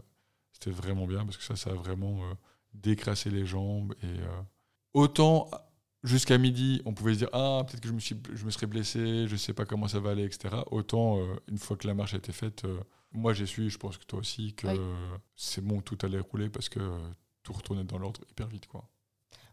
c'était 0.52 0.72
vraiment 0.72 1.06
bien 1.06 1.24
parce 1.24 1.36
que 1.36 1.44
ça, 1.44 1.54
ça 1.54 1.70
a 1.70 1.74
vraiment 1.74 2.24
euh, 2.24 2.34
décrassé 2.74 3.30
les 3.30 3.46
jambes. 3.46 3.94
Et 4.02 4.06
euh, 4.20 4.42
autant 4.94 5.48
jusqu'à 6.04 6.38
midi, 6.38 6.80
on 6.84 6.94
pouvait 6.94 7.14
se 7.14 7.18
dire 7.18 7.30
Ah, 7.32 7.62
peut-être 7.66 7.80
que 7.80 7.88
je 7.88 7.92
me, 7.92 7.98
suis, 7.98 8.16
je 8.32 8.44
me 8.44 8.50
serais 8.50 8.66
blessé, 8.68 9.26
je 9.26 9.34
sais 9.36 9.52
pas 9.52 9.64
comment 9.64 9.88
ça 9.88 9.98
va 9.98 10.10
aller, 10.10 10.24
etc. 10.24 10.54
Autant, 10.70 11.18
euh, 11.18 11.34
une 11.48 11.58
fois 11.58 11.76
que 11.76 11.86
la 11.88 11.94
marche 11.94 12.14
a 12.14 12.18
été 12.18 12.30
faite, 12.32 12.64
euh, 12.64 12.78
moi 13.12 13.32
j'ai 13.32 13.46
su, 13.46 13.68
je 13.70 13.78
pense 13.78 13.98
que 13.98 14.04
toi 14.04 14.20
aussi, 14.20 14.54
que 14.54 14.68
Oui. 14.68 14.78
c'est 15.34 15.64
bon, 15.64 15.80
tout 15.80 15.98
allait 16.02 16.20
rouler 16.20 16.48
parce 16.50 16.68
que 16.68 16.80
tout 17.42 17.52
retournait 17.52 17.84
dans 17.84 17.98
l'ordre 17.98 18.20
hyper 18.30 18.46
vite. 18.46 18.66
quoi. 18.68 18.88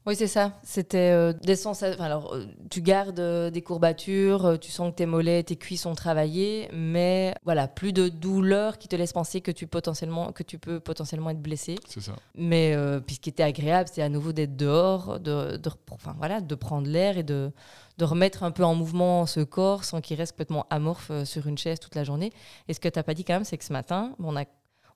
Oui, 0.08 0.16
c'est 0.16 0.28
ça. 0.28 0.60
C'était 0.64 1.12
euh, 1.12 1.32
des 1.32 1.56
sensations. 1.56 1.93
enfin, 1.95 2.06
alors, 2.06 2.34
euh, 2.34 2.45
tu 2.72 2.82
gardes 2.82 3.20
euh, 3.20 3.52
des 3.52 3.62
courbatures, 3.62 4.58
tu 4.60 4.72
sens 4.72 4.89
que 4.89 4.95
tes 4.95 5.06
mollets, 5.06 5.43
tes 5.43 5.58
cuisses 5.58 5.86
ont 5.86 5.93
travaillé, 5.93 6.70
mais 6.74 7.36
voilà, 7.43 7.68
plus 7.68 7.93
de 7.93 8.10
douleur 8.10 8.80
qui 8.80 8.88
te 8.88 8.95
laisse 8.95 9.14
penser 9.14 9.41
que 9.41 9.52
tu, 9.52 9.68
potentiellement, 9.68 10.32
que 10.32 10.41
tu 10.41 10.58
peux 10.58 10.80
potentiellement 10.80 11.30
être 11.30 11.41
blessé. 11.41 11.76
C'est 11.88 12.02
ça. 12.02 12.14
Mais 12.36 12.76
puis 13.06 13.16
ce 13.16 13.20
qui 13.20 13.30
était 13.30 13.43
agréable, 13.43 13.89
c'est 13.93 14.02
à 14.02 14.10
nouveau 14.10 14.34
d'être 14.34 14.56
dehors, 14.56 15.20
de, 15.20 15.58
de, 15.58 15.70
enfin, 15.91 16.16
voilà, 16.18 16.41
de 16.41 16.56
prendre 16.56 16.88
l'air 16.88 17.20
et 17.20 17.24
de, 17.24 17.52
de 17.99 18.06
remettre 18.06 18.41
un 18.41 18.52
peu 18.52 18.64
en 18.64 18.74
mouvement 18.74 19.28
ce 19.28 19.41
corps 19.41 19.84
sans 19.84 20.02
qu'il 20.02 20.18
reste 20.18 20.32
complètement 20.32 20.66
amorphe 20.72 21.12
sur 21.26 21.45
une 21.45 21.58
chaise 21.60 21.80
toute 21.80 21.93
la 21.93 22.04
journée. 22.04 22.32
Et 22.68 22.74
ce 22.74 22.80
que 22.80 22.89
tu 22.89 22.97
n'as 22.97 23.04
pas 23.04 23.14
dit 23.14 23.24
quand 23.24 23.34
même, 23.34 23.45
c'est 23.45 23.58
que 23.58 23.66
ce 23.66 23.74
matin, 23.74 24.16
on 24.20 24.36
a, 24.36 24.45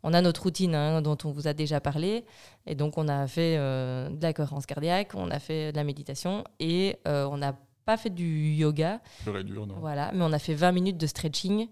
on 0.07 0.13
a 0.13 0.21
notre 0.21 0.43
routine 0.43 0.75
hein, 0.75 1.01
dont 1.01 1.17
on 1.25 1.31
vous 1.31 1.47
a 1.47 1.53
déjà 1.53 1.81
parlé. 1.81 2.25
Et 2.67 2.75
donc, 2.75 2.97
on 2.97 3.07
a 3.07 3.27
fait 3.27 3.55
euh, 3.57 4.09
de 4.09 4.21
la 4.21 4.33
cohérence 4.33 4.65
cardiaque, 4.65 5.11
on 5.15 5.31
a 5.31 5.39
fait 5.39 5.71
de 5.71 5.77
la 5.77 5.83
méditation 5.83 6.43
et 6.59 6.97
euh, 7.07 7.25
on 7.29 7.37
n'a 7.37 7.57
pas 7.85 7.97
fait 7.97 8.09
du 8.11 8.53
yoga. 8.53 9.01
Pur 9.23 9.37
et 9.37 9.43
dur, 9.43 9.65
non 9.67 9.75
Voilà, 9.79 10.11
mais 10.13 10.23
on 10.23 10.31
a 10.31 10.39
fait 10.39 10.53
20 10.53 10.71
minutes 10.71 10.97
de 10.97 11.07
stretching. 11.07 11.67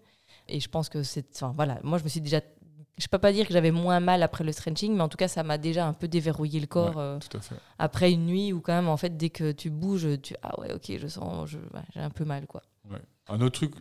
Et 0.50 0.60
je 0.60 0.68
pense 0.68 0.90
que 0.90 1.04
c'est. 1.04 1.26
Enfin, 1.36 1.54
voilà, 1.56 1.80
moi, 1.84 1.98
je 2.00 2.04
me 2.04 2.10
suis 2.10 2.22
déjà. 2.22 2.42
Je 3.00 3.08
peux 3.08 3.18
pas 3.18 3.32
dire 3.34 3.48
que 3.48 3.54
j'avais 3.54 3.72
moins 3.72 4.00
mal 4.00 4.22
après 4.22 4.44
le 4.44 4.52
stretching, 4.52 4.94
mais 4.96 5.02
en 5.02 5.10
tout 5.10 5.18
cas, 5.18 5.28
ça 5.28 5.42
m'a 5.44 5.58
déjà 5.58 5.88
un 5.88 5.94
peu 5.94 6.08
déverrouillé 6.08 6.60
le 6.60 6.68
corps 6.68 6.96
Ouais, 6.96 7.02
euh, 7.02 7.20
Tout 7.20 7.38
à 7.38 7.42
fait. 7.42 7.56
après 7.80 8.12
une 8.12 8.26
nuit 8.28 8.54
où, 8.54 8.62
quand 8.62 8.74
même, 8.74 8.88
en 8.88 8.98
fait, 8.98 9.16
dès 9.18 9.30
que 9.32 9.52
tu 9.52 9.70
bouges, 9.72 10.08
tu. 10.22 10.36
Ah 10.44 10.60
ouais, 10.60 10.72
ok, 10.74 10.92
je 11.00 11.08
sens. 11.08 11.50
je- 11.50 11.58
ouais, 11.58 11.82
J'ai 11.94 12.02
un 12.02 12.12
peu 12.12 12.24
mal, 12.26 12.46
quoi. 12.46 12.62
Ouais. 12.92 13.02
Un 13.30 13.42
autre 13.42 13.58
truc, 13.60 13.74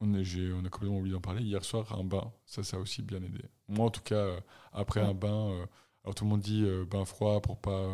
on, 0.00 0.14
a 0.14 0.68
complètement 0.70 0.98
oublié 0.98 1.14
d'en 1.14 1.20
parler. 1.20 1.42
Hier 1.42 1.64
soir, 1.64 1.92
un 1.98 2.04
bain, 2.04 2.30
ça, 2.46 2.62
ça 2.62 2.76
a 2.76 2.80
aussi 2.80 3.02
bien 3.02 3.18
aidé. 3.22 3.40
Moi, 3.68 3.86
en 3.86 3.90
tout 3.90 4.02
cas, 4.02 4.14
euh, 4.14 4.40
après 4.72 5.00
Ouais. 5.00 5.06
un 5.08 5.14
bain, 5.14 5.50
euh, 5.50 5.66
alors 6.04 6.14
tout 6.14 6.24
le 6.24 6.30
monde 6.30 6.40
dit 6.40 6.62
euh, 6.64 6.84
bain 6.84 7.04
froid 7.04 7.40
pour 7.40 7.58
pas, 7.58 7.88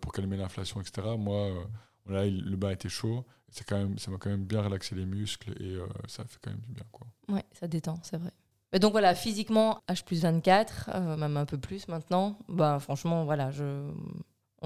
pour 0.00 0.12
calmer 0.12 0.36
l'inflation, 0.36 0.80
etc. 0.80 1.16
Moi, 1.18 1.50
il- 2.08 2.44
le 2.44 2.56
bain 2.56 2.70
était 2.70 2.88
chaud. 2.88 3.24
C'est 3.48 3.64
quand 3.66 3.76
même, 3.78 3.98
ça 3.98 4.10
m'a 4.10 4.18
quand 4.18 4.30
même 4.30 4.44
bien 4.44 4.60
relaxé 4.62 4.94
les 4.94 5.06
muscles 5.06 5.50
et 5.62 5.76
ça 6.08 6.24
fait 6.24 6.38
quand 6.42 6.50
même 6.50 6.60
du 6.60 6.72
bien, 6.72 6.84
quoi. 6.90 7.06
Ouais, 7.28 7.44
ça 7.52 7.68
détend, 7.68 7.98
c'est 8.02 8.16
vrai. 8.16 8.32
Donc 8.80 8.92
voilà, 8.92 9.14
physiquement, 9.14 9.82
H 9.88 10.04
plus 10.04 10.22
24, 10.22 10.90
euh, 10.94 11.16
même 11.16 11.36
un 11.36 11.46
peu 11.46 11.56
plus 11.56 11.86
maintenant, 11.88 12.38
bah 12.48 12.78
franchement, 12.80 13.24
voilà, 13.24 13.50
je... 13.50 13.90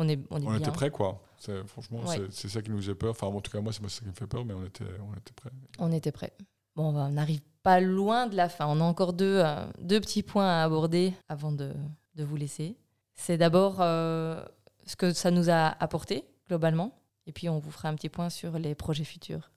on 0.01 0.09
est, 0.09 0.19
on 0.31 0.41
est 0.41 0.47
On 0.47 0.51
bien. 0.51 0.59
était 0.59 0.71
prêts, 0.73 0.91
quoi. 0.91 1.23
Franchement, 1.67 2.01
Ouais. 2.01 2.21
c'est- 2.31 2.49
ça 2.49 2.61
qui 2.63 2.71
nous 2.71 2.79
faisait 2.79 2.95
peur. 2.95 3.11
Enfin, 3.13 3.27
en 3.27 3.41
tout 3.41 3.51
cas, 3.51 3.61
moi, 3.61 3.73
c'est 3.73 3.89
ça 3.89 4.01
qui 4.03 4.09
me 4.09 4.13
fait 4.13 4.27
peur, 4.27 4.45
mais 4.45 4.55
on 4.55 4.65
était, 4.65 4.85
on 5.09 5.13
était 5.17 5.33
prêts. 5.35 5.51
On 5.79 5.93
était 5.93 6.13
prêts. 6.13 6.33
Bon, 6.77 6.95
on 6.95 7.09
n'arrive 7.11 7.41
pas 7.63 7.81
loin 7.81 8.27
de 8.27 8.37
la 8.37 8.49
fin. 8.49 8.67
On 8.67 8.81
a 8.81 8.85
encore 8.85 9.13
deux, 9.13 9.41
euh, 9.45 9.67
deux 9.81 10.01
petits 10.01 10.23
points 10.23 10.49
à 10.49 10.65
aborder 10.65 11.13
avant 11.29 11.53
de, 11.53 11.73
de 12.15 12.25
vous 12.25 12.37
laisser. 12.37 12.77
C'est 13.15 13.37
d'abord 13.39 13.77
euh, 13.81 14.43
ce 14.87 14.97
que 14.97 15.13
ça 15.13 15.31
nous 15.31 15.51
a 15.51 15.69
apporté, 15.83 16.25
globalement. 16.49 16.95
Et 17.27 17.33
puis, 17.33 17.49
on 17.49 17.59
vous 17.59 17.71
fera 17.71 17.89
un 17.89 17.95
petit 17.95 18.09
point 18.09 18.31
sur 18.31 18.59
les 18.59 18.75
projets 18.75 19.05
futurs. 19.05 19.51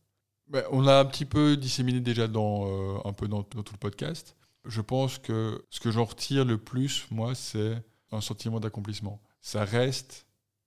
Ben, 0.48 0.64
on 0.72 0.88
a 0.88 1.00
un 1.00 1.06
petit 1.06 1.26
peu 1.26 1.56
disséminé 1.58 2.00
déjà 2.02 2.28
dans, 2.28 2.66
euh, 2.68 2.98
un 3.06 3.14
peu 3.14 3.28
dans, 3.28 3.40
dans 3.56 3.64
tout 3.64 3.74
le 3.74 3.80
podcast. 3.80 4.36
Je 4.66 4.82
pense 4.82 5.18
que 5.18 5.66
ce 5.70 5.80
que 5.80 5.92
j'en 5.92 6.06
retire 6.06 6.46
le 6.46 6.58
plus, 6.58 7.06
moi, 7.12 7.36
c'est 7.36 7.82
un 8.12 8.22
sentiment 8.22 8.60
d'accomplissement. 8.60 9.22
Ça 9.42 9.64
reste 9.66 10.26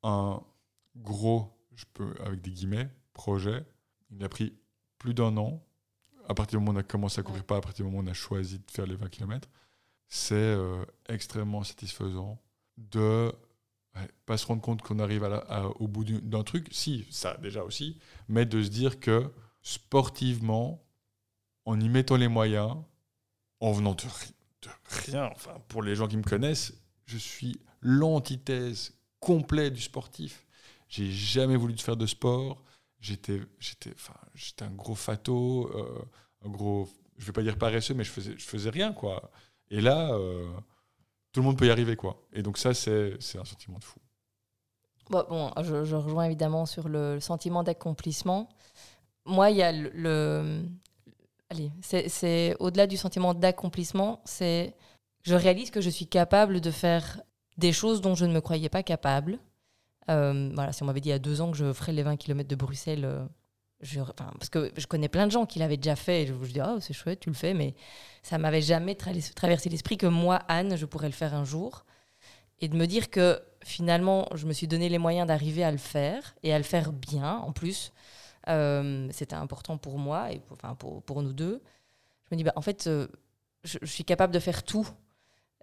un 0.09 0.43
gros, 0.97 1.53
je 1.75 1.85
peux, 1.93 2.15
avec 2.25 2.41
des 2.41 2.51
guillemets, 2.51 2.89
projet. 3.13 3.65
Il 4.11 4.23
a 4.25 4.29
pris 4.29 4.55
plus 4.99 5.15
d'un 5.15 5.37
an. 5.37 5.63
À 6.29 6.35
partir 6.35 6.59
du 6.59 6.65
moment 6.65 6.77
où 6.77 6.81
on 6.81 6.81
a 6.81 6.85
commencé 6.85 7.21
à 7.21 7.23
courir 7.23 7.45
pas, 7.45 7.57
à 7.57 7.61
partir 7.61 7.85
du 7.85 7.91
moment 7.91 8.03
où 8.03 8.07
on 8.07 8.11
a 8.11 8.15
choisi 8.15 8.59
de 8.59 8.71
faire 8.71 8.87
les 8.87 8.97
20 8.97 9.09
km, 9.09 9.49
c'est 10.09 10.35
euh, 10.35 10.85
extrêmement 11.09 11.63
satisfaisant 11.65 12.41
de 12.79 13.33
ouais, 13.97 14.09
pas 14.27 14.37
se 14.37 14.47
rendre 14.47 14.63
compte 14.63 14.83
qu'on 14.83 14.99
arrive 14.99 15.25
à 15.25 15.29
la- 15.29 15.37
à- 15.39 15.67
au 15.67 15.87
bout 15.89 16.05
du- 16.05 16.21
d'un 16.23 16.43
truc. 16.45 16.69
Si, 16.73 17.07
ça 17.11 17.37
déjà 17.37 17.63
aussi, 17.65 17.99
mais 18.29 18.45
de 18.47 18.63
se 18.63 18.69
dire 18.69 18.99
que 19.01 19.31
sportivement, 19.63 20.83
en 21.65 21.79
y 21.81 21.89
mettant 21.89 22.17
les 22.17 22.29
moyens, 22.29 22.77
en 23.61 23.73
venant 23.73 23.95
de, 23.95 24.03
de 24.03 24.69
rien, 24.85 25.31
enfin, 25.35 25.61
pour 25.69 25.83
les 25.83 25.95
gens 25.97 26.07
qui 26.09 26.17
me 26.17 26.23
connaissent, 26.23 26.75
je 27.07 27.17
suis 27.19 27.61
l'antithèse 27.83 28.96
complète 29.21 29.73
du 29.75 29.81
sportif. 29.81 30.47
J'ai 30.89 31.11
jamais 31.11 31.57
voulu 31.57 31.77
faire 31.79 31.97
de 31.97 32.07
sport, 32.07 32.63
j'étais, 33.01 33.41
j'étais, 33.59 33.93
enfin, 33.95 34.15
j'étais 34.35 34.65
un 34.65 34.71
gros 34.71 34.95
fato, 34.95 35.71
euh, 35.75 36.05
un 36.45 36.49
gros, 36.49 36.89
je 37.19 37.27
vais 37.27 37.33
pas 37.33 37.43
dire 37.43 37.59
paresseux, 37.59 37.95
mais 37.95 38.05
je 38.05 38.11
faisais, 38.11 38.35
je 38.37 38.45
faisais 38.45 38.71
rien, 38.71 38.93
quoi. 38.93 39.31
Et 39.71 39.81
là, 39.81 40.13
euh, 40.13 40.49
tout 41.33 41.41
le 41.41 41.47
monde 41.47 41.59
peut 41.59 41.67
y 41.67 41.71
arriver, 41.71 41.97
quoi. 41.97 42.23
Et 42.33 42.43
donc 42.43 42.59
ça, 42.59 42.73
c'est, 42.73 43.17
c'est 43.21 43.39
un 43.39 43.45
sentiment 43.45 43.79
de 43.79 43.85
fou. 43.85 43.99
Bon, 45.11 45.53
je, 45.63 45.95
rejoins 45.95 46.25
évidemment 46.25 46.67
sur 46.67 46.89
le, 46.89 47.15
le 47.15 47.21
sentiment 47.21 47.63
d'accomplissement. 47.63 48.49
Moi, 49.25 49.51
il 49.51 49.57
y 49.57 49.63
a 49.63 49.73
le, 49.73 49.91
le 49.95 50.63
allez, 51.51 51.73
c'est, 51.81 52.09
c'est 52.09 52.57
au-delà 52.59 52.87
du 52.87 52.97
sentiment 52.97 53.35
d'accomplissement, 53.35 54.21
c'est 54.25 54.75
je 55.23 55.35
réalise 55.35 55.71
que 55.71 55.81
je 55.81 55.91
suis 55.91 56.07
capable 56.07 56.61
de 56.61 56.71
faire 56.71 57.21
des 57.59 57.73
choses 57.73 58.01
dont 58.01 58.15
je 58.15 58.25
ne 58.27 58.33
me 58.33 58.41
croyais 58.41 58.69
pas 58.69 58.83
capable. 58.83 59.39
Euh, 60.11 60.51
voilà, 60.55 60.73
si 60.73 60.83
on 60.83 60.87
m'avait 60.87 61.01
dit 61.01 61.09
il 61.09 61.13
y 61.13 61.15
a 61.15 61.19
deux 61.19 61.41
ans 61.41 61.51
que 61.51 61.57
je 61.57 61.73
ferais 61.73 61.93
les 61.93 62.03
20 62.03 62.17
km 62.17 62.49
de 62.49 62.55
Bruxelles, 62.55 63.05
euh, 63.05 63.25
je, 63.81 64.01
parce 64.01 64.49
que 64.49 64.73
je 64.77 64.87
connais 64.87 65.09
plein 65.09 65.27
de 65.27 65.33
gens 65.33 65.47
qui 65.47 65.59
l'avaient 65.59 65.77
déjà 65.77 65.97
fait, 65.97 66.27
je 66.27 66.33
vous 66.33 66.47
dis, 66.47 66.61
oh, 66.65 66.79
c'est 66.81 66.95
chouette, 66.95 67.21
tu 67.21 67.29
le 67.29 67.35
fais, 67.35 67.55
mais 67.55 67.75
ça 68.23 68.39
m'avait 68.39 68.63
jamais 68.63 68.95
tra 68.95 69.11
traversé 69.35 69.69
l'esprit 69.69 69.97
que 69.97 70.07
moi, 70.07 70.41
Anne, 70.49 70.77
je 70.77 70.87
pourrais 70.87 71.09
le 71.09 71.13
faire 71.13 71.35
un 71.35 71.45
jour. 71.45 71.85
Et 72.61 72.69
de 72.69 72.77
me 72.77 72.87
dire 72.87 73.11
que 73.11 73.41
finalement, 73.63 74.29
je 74.35 74.47
me 74.47 74.53
suis 74.53 74.67
donné 74.67 74.89
les 74.89 74.99
moyens 74.99 75.27
d'arriver 75.27 75.63
à 75.63 75.71
le 75.71 75.77
faire, 75.77 76.35
et 76.43 76.55
à 76.55 76.59
le 76.59 76.65
faire 76.65 76.93
bien 76.93 77.37
en 77.37 77.53
plus. 77.53 77.93
Euh, 78.49 79.09
C'était 79.13 79.35
important 79.35 79.77
pour 79.77 79.99
moi, 79.99 80.33
et 80.33 80.41
pour, 80.41 80.57
pour, 80.79 81.03
pour, 81.03 81.23
nous 81.23 81.33
deux. 81.33 81.63
Je 82.25 82.35
me 82.35 82.39
dis, 82.39 82.45
bah, 82.45 82.53
en 82.57 82.63
fait, 82.63 82.85
je, 82.85 83.09
je, 83.83 83.87
suis 83.87 84.05
capable 84.05 84.33
de 84.33 84.39
faire 84.39 84.63
tout. 84.63 84.89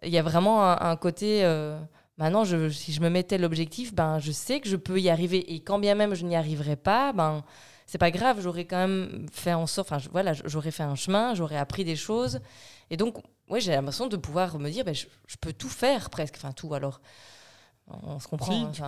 Il 0.04 0.12
y 0.12 0.18
a 0.18 0.24
vraiment 0.24 0.64
un, 0.64 0.91
un 0.91 0.95
côté 0.95 1.43
euh, 1.43 1.80
Maintenant, 2.18 2.43
je, 2.43 2.70
si 2.70 2.93
je 2.93 3.01
me 3.01 3.10
mettais 3.10 3.38
l'objectif, 3.38 3.93
ben, 3.93 4.20
je 4.20 4.32
sais 4.32 4.60
que 4.60 4.70
je 4.70 4.76
peux 4.76 4.99
y 4.99 5.10
arriver. 5.10 5.54
Et 5.54 5.62
quand 5.62 5.80
bien 5.80 5.95
même 5.95 6.14
je 6.14 6.26
n'y 6.26 6.36
arriverai 6.36 6.76
pas, 6.76 7.12
ben, 7.12 7.43
c'est 7.88 7.97
pas 7.97 8.12
grave, 8.12 8.39
j'aurais 8.39 8.66
quand 8.66 8.78
même 8.78 9.26
fait 9.32 9.54
en 9.54 9.66
sorte, 9.66 9.91
enfin, 9.91 10.08
voilà, 10.12 10.34
j'aurais 10.34 10.72
fait 10.72 10.84
un 10.84 10.95
chemin, 10.95 11.34
j'aurais 11.34 11.58
appris 11.58 11.84
des 11.84 11.95
choses. 11.95 12.39
Et 12.91 12.97
donc, 12.97 13.18
ouais, 13.49 13.60
j'ai 13.60 13.72
l'impression 13.72 14.08
de 14.08 14.16
pouvoir 14.16 14.60
me 14.60 14.70
dire, 14.70 14.86
ben, 14.86 14.93
je, 14.93 15.08
je, 15.28 15.38
peux 15.38 15.54
tout 15.54 15.70
faire 15.70 16.12
presque, 16.12 16.36
enfin, 16.38 16.51
tout. 16.51 16.74
Alors, 16.76 17.01
on 17.88 18.20
se 18.20 18.28
comprend. 18.28 18.72
Si, 18.74 18.82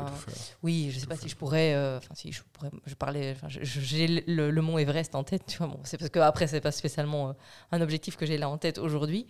oui, 0.64 0.90
je 0.92 1.00
sais 1.00 1.06
pas 1.06 1.16
faire. 1.16 1.24
si 1.24 1.30
je 1.30 1.36
pourrais. 1.36 1.74
Euh, 1.74 1.98
enfin, 1.98 2.14
si 2.14 2.32
je 2.32 2.42
pourrais. 2.54 2.70
Je 2.86 2.96
parlais. 2.96 3.36
J'ai 3.48 4.08
le, 4.08 4.52
le, 4.52 4.62
mont 4.62 4.78
Everest 4.78 5.16
en 5.16 5.24
tête. 5.24 5.44
Tu 5.48 5.58
vois, 5.58 5.68
bon, 5.68 5.80
c'est 5.84 5.98
parce 5.98 6.10
que 6.10 6.20
après, 6.20 6.48
c'est 6.48 6.62
pas 6.62 6.72
spécialement 6.72 7.30
euh, 7.30 7.34
un 7.72 7.82
objectif 7.82 8.16
que 8.16 8.26
j'ai 8.26 8.38
là 8.38 8.50
en 8.50 8.58
tête 8.58 8.78
aujourd'hui. 8.78 9.28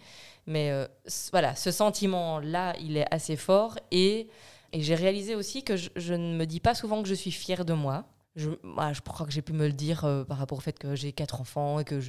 Mais 0.47 0.71
euh, 0.71 0.87
voilà, 1.31 1.55
ce 1.55 1.71
sentiment-là, 1.71 2.75
il 2.79 2.97
est 2.97 3.11
assez 3.11 3.35
fort. 3.35 3.77
Et, 3.91 4.29
j'ai 4.73 4.95
réalisé 4.95 5.35
aussi 5.35 5.63
que 5.63 5.77
je, 5.77 6.13
ne 6.13 6.35
me 6.35 6.45
dis 6.45 6.59
pas 6.59 6.75
souvent 6.75 7.01
que 7.01 7.07
je 7.07 7.13
suis 7.13 7.31
fière 7.31 7.63
de 7.63 7.73
moi. 7.73 8.03
Je, 8.35 8.49
bah, 8.75 8.91
crois 9.05 9.25
que 9.25 9.31
j'ai 9.31 9.41
pu 9.41 9.53
me 9.53 9.67
le 9.67 9.71
dire 9.71 10.03
euh, 10.03 10.25
par 10.25 10.37
rapport 10.37 10.57
au 10.57 10.61
fait 10.61 10.77
que 10.77 10.95
j'ai 10.95 11.13
quatre 11.13 11.39
enfants 11.39 11.79
et 11.79 11.85
que 11.85 12.01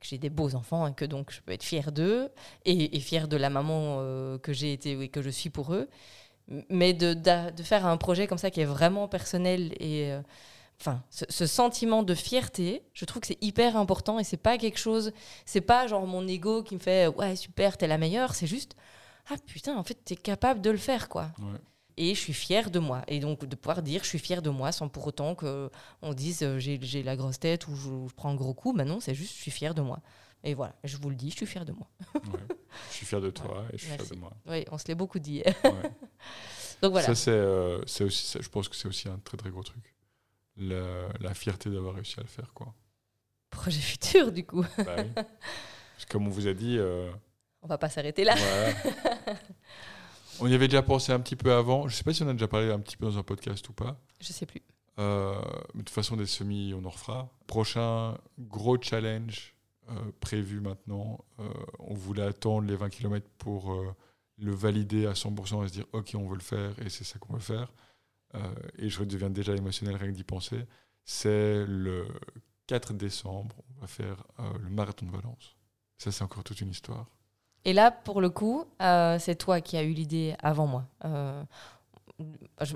j'ai 0.00 0.16
des 0.16 0.30
beaux 0.30 0.54
enfants 0.54 0.86
et 0.86 0.94
que 0.94 1.04
donc 1.04 1.30
je 1.30 1.42
peux 1.42 1.52
être 1.52 1.62
fière 1.62 1.92
d'eux 1.92 2.30
et, 2.64 2.98
fière 3.00 3.28
de 3.28 3.36
la 3.36 3.50
maman 3.50 3.98
euh, 4.00 4.38
que 4.38 4.54
j'ai 4.54 4.72
été 4.72 4.98
et 4.98 5.08
que 5.10 5.20
je 5.20 5.28
suis 5.28 5.50
pour 5.50 5.74
eux. 5.74 5.90
Mais 6.70 6.94
de, 6.94 7.12
de, 7.12 7.62
faire 7.62 7.84
un 7.84 7.98
projet 7.98 8.26
comme 8.26 8.38
ça 8.38 8.50
qui 8.50 8.62
est 8.62 8.66
vraiment 8.66 9.08
personnel 9.08 9.74
et 9.78 10.16
enfin 10.80 11.02
ce, 11.10 11.24
ce, 11.28 11.46
sentiment 11.46 12.02
de 12.02 12.14
fierté, 12.14 12.82
je 12.92 13.04
trouve 13.04 13.20
que 13.20 13.28
c'est 13.28 13.42
hyper 13.42 13.76
important 13.76 14.18
et 14.18 14.24
c'est 14.24 14.36
pas 14.36 14.58
quelque 14.58 14.78
chose, 14.78 15.12
c'est 15.44 15.60
pas 15.60 15.86
genre 15.86 16.06
mon 16.06 16.26
ego 16.26 16.62
qui 16.62 16.74
me 16.74 16.80
fait 16.80 17.06
ouais 17.08 17.36
super 17.36 17.76
t'es 17.76 17.86
la 17.86 17.98
meilleure, 17.98 18.34
c'est 18.34 18.46
juste 18.46 18.76
ah 19.30 19.34
putain 19.46 19.76
en 19.76 19.82
fait 19.82 19.98
t'es 20.04 20.16
capable 20.16 20.60
de 20.60 20.70
le 20.70 20.78
faire 20.78 21.08
quoi. 21.08 21.30
Ouais. 21.38 21.58
Et 21.98 22.14
je 22.14 22.20
suis 22.20 22.34
fière 22.34 22.70
de 22.70 22.78
moi. 22.78 23.02
Et 23.08 23.20
donc 23.20 23.44
de 23.46 23.56
pouvoir 23.56 23.82
dire 23.82 24.02
je 24.04 24.08
suis 24.08 24.18
fière 24.18 24.42
de 24.42 24.50
moi 24.50 24.70
sans 24.70 24.88
pour 24.88 25.06
autant 25.06 25.34
qu'on 25.34 26.12
dise 26.12 26.42
euh, 26.42 26.58
j'ai 26.58 27.02
la 27.02 27.16
grosse 27.16 27.38
tête 27.38 27.68
ou 27.68 27.74
je, 27.74 28.08
je, 28.08 28.14
prends 28.14 28.30
un 28.30 28.34
gros 28.34 28.54
coup. 28.54 28.72
Ben 28.74 28.84
non, 28.84 29.00
c'est 29.00 29.14
juste 29.14 29.34
je 29.34 29.42
suis 29.42 29.50
fière 29.50 29.74
de 29.74 29.80
moi. 29.80 30.00
Et 30.44 30.54
voilà, 30.54 30.74
je 30.84 30.96
vous 30.96 31.10
le 31.10 31.16
dis, 31.16 31.30
je 31.30 31.36
suis 31.36 31.46
fière 31.46 31.64
de 31.64 31.72
moi. 31.72 31.88
ouais. 32.14 32.20
Je 32.90 32.94
suis 32.94 33.06
fière 33.06 33.20
de 33.20 33.30
toi 33.32 33.62
ouais. 33.62 33.66
et 33.72 33.78
je 33.78 33.82
suis 33.82 33.88
Merci. 33.90 34.06
fière 34.06 34.16
de 34.16 34.20
moi. 34.20 34.32
Oui, 34.46 34.64
on 34.70 34.78
se 34.78 34.86
l'est 34.86 34.94
beaucoup 34.94 35.18
dit. 35.18 35.42
Donc 36.82 36.92
voilà. 36.92 37.06
Ça, 37.06 37.14
c'est 37.14 37.30
euh, 37.30 37.80
aussi, 38.00 38.26
ça, 38.26 38.38
je 38.40 38.48
pense 38.48 38.68
que 38.68 38.76
c'est 38.76 38.86
aussi 38.86 39.08
un 39.08 39.18
très 39.18 39.36
très 39.36 39.50
gros 39.50 39.62
truc. 39.62 39.95
La, 40.56 41.08
la 41.20 41.34
fierté 41.34 41.70
d'avoir 41.70 41.94
réussi 41.94 42.18
à 42.18 42.22
le 42.22 42.28
faire. 42.28 42.52
Quoi. 42.54 42.74
Projet 43.50 43.80
futur, 43.80 44.32
du 44.32 44.44
coup. 44.44 44.62
Bah 44.78 44.96
oui. 44.98 45.10
Parce 45.14 46.04
que 46.06 46.12
comme 46.12 46.26
on 46.26 46.30
vous 46.30 46.46
a 46.46 46.54
dit. 46.54 46.76
Euh, 46.78 47.10
on 47.62 47.66
va 47.66 47.78
pas 47.78 47.88
s'arrêter 47.88 48.24
là. 48.24 48.34
On 50.40 50.46
y 50.46 50.54
avait 50.54 50.68
déjà 50.68 50.82
pensé 50.82 51.12
un 51.12 51.20
petit 51.20 51.36
peu 51.36 51.52
avant. 51.52 51.88
Je 51.88 51.96
sais 51.96 52.04
pas 52.04 52.12
si 52.12 52.22
on 52.22 52.28
a 52.28 52.32
déjà 52.32 52.48
parlé 52.48 52.70
un 52.70 52.78
petit 52.78 52.96
peu 52.96 53.06
dans 53.06 53.16
un 53.18 53.22
podcast 53.22 53.66
ou 53.68 53.72
pas. 53.72 53.98
Je 54.20 54.32
sais 54.32 54.46
plus. 54.46 54.62
Euh, 54.98 55.34
mais 55.74 55.80
de 55.80 55.84
toute 55.84 55.90
façon, 55.90 56.16
des 56.16 56.26
semis, 56.26 56.74
on 56.74 56.84
en 56.84 56.90
refera. 56.90 57.30
Prochain 57.46 58.18
gros 58.38 58.80
challenge 58.80 59.54
euh, 59.88 59.94
prévu 60.20 60.60
maintenant. 60.60 61.24
Euh, 61.38 61.48
on 61.78 61.94
voulait 61.94 62.22
attendre 62.22 62.66
les 62.68 62.76
20 62.76 62.90
km 62.90 63.26
pour 63.38 63.74
le 64.38 64.54
valider 64.54 65.06
à 65.06 65.12
100% 65.12 65.64
et 65.64 65.68
se 65.68 65.72
dire 65.72 65.86
ok, 65.92 66.12
on 66.14 66.28
veut 66.28 66.36
le 66.36 66.42
faire 66.42 66.72
et 66.84 66.90
c'est 66.90 67.04
ça 67.04 67.18
qu'on 67.18 67.34
veut 67.34 67.40
faire. 67.40 67.72
Euh, 68.34 68.38
et 68.78 68.88
je 68.88 68.98
redeviens 68.98 69.30
déjà 69.30 69.54
émotionnel 69.54 69.96
rien 69.96 70.10
que 70.10 70.16
d'y 70.16 70.24
penser. 70.24 70.66
C'est 71.04 71.64
le 71.66 72.08
4 72.66 72.94
décembre, 72.94 73.56
on 73.76 73.80
va 73.80 73.86
faire 73.86 74.24
euh, 74.40 74.52
le 74.60 74.70
marathon 74.70 75.06
de 75.06 75.12
Valence. 75.12 75.56
Ça, 75.98 76.12
c'est 76.12 76.24
encore 76.24 76.44
toute 76.44 76.60
une 76.60 76.70
histoire. 76.70 77.06
Et 77.64 77.72
là, 77.72 77.90
pour 77.90 78.20
le 78.20 78.30
coup, 78.30 78.64
euh, 78.82 79.18
c'est 79.18 79.36
toi 79.36 79.60
qui 79.60 79.76
as 79.76 79.82
eu 79.82 79.92
l'idée 79.92 80.34
avant 80.40 80.66
moi. 80.66 80.88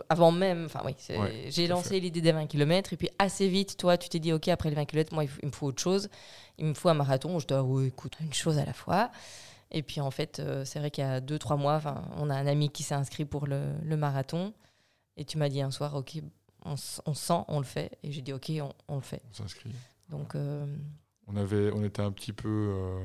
avant 0.08 0.32
même, 0.32 0.66
enfin 0.66 0.82
oui, 0.84 0.94
Ouais, 1.16 1.46
j'ai 1.48 1.66
lancé 1.66 2.00
l'idée 2.00 2.20
des 2.20 2.32
20 2.32 2.46
km 2.46 2.92
et 2.92 2.96
puis 2.96 3.08
assez 3.18 3.48
vite, 3.48 3.76
toi, 3.76 3.96
tu 3.96 4.08
t'es 4.08 4.18
dit, 4.18 4.32
ok, 4.32 4.48
après 4.48 4.68
les 4.68 4.76
20 4.76 4.84
km, 4.86 5.14
moi, 5.14 5.24
il, 5.24 5.46
me 5.46 5.52
faut 5.52 5.66
autre 5.66 5.82
chose. 5.82 6.08
Il 6.58 6.66
me 6.66 6.74
faut 6.74 6.88
un 6.88 6.94
marathon. 6.94 7.38
Je 7.38 7.46
dois, 7.46 7.62
oui, 7.62 7.86
écoute, 7.86 8.16
une 8.20 8.32
chose 8.32 8.58
à 8.58 8.64
la 8.64 8.72
fois. 8.72 9.10
Et 9.70 9.82
puis 9.82 10.00
en 10.00 10.10
fait, 10.10 10.40
euh, 10.40 10.64
c'est 10.64 10.78
vrai 10.78 10.90
qu'il 10.90 11.04
y 11.04 11.06
a 11.06 11.20
deux, 11.20 11.38
trois 11.38 11.56
mois, 11.56 11.80
'fin, 11.80 12.02
on 12.16 12.28
a 12.30 12.34
un 12.34 12.46
ami 12.46 12.70
qui 12.70 12.82
s'est 12.82 12.94
inscrit 12.94 13.24
pour 13.24 13.46
le, 13.46 13.72
le 13.82 13.96
marathon. 13.96 14.52
Et 15.16 15.24
tu 15.24 15.38
m'as 15.38 15.48
dit 15.48 15.60
un 15.60 15.70
soir, 15.70 15.94
ok, 15.94 16.18
on, 16.64 16.76
sent, 16.76 17.44
on 17.48 17.58
le 17.58 17.64
fait. 17.64 17.98
Et 18.02 18.12
j'ai 18.12 18.22
dit, 18.22 18.32
ok, 18.32 18.50
on, 18.60 18.72
on 18.88 18.96
le 18.96 19.02
fait. 19.02 19.22
On 19.30 19.34
s'inscrit. 19.34 19.74
Donc, 20.08 20.34
euh, 20.34 20.66
On, 21.26 21.36
avait, 21.36 21.70
on 21.72 21.82
était 21.84 22.02
un 22.02 22.12
petit 22.12 22.32
peu 22.32 22.48
euh, 22.48 22.98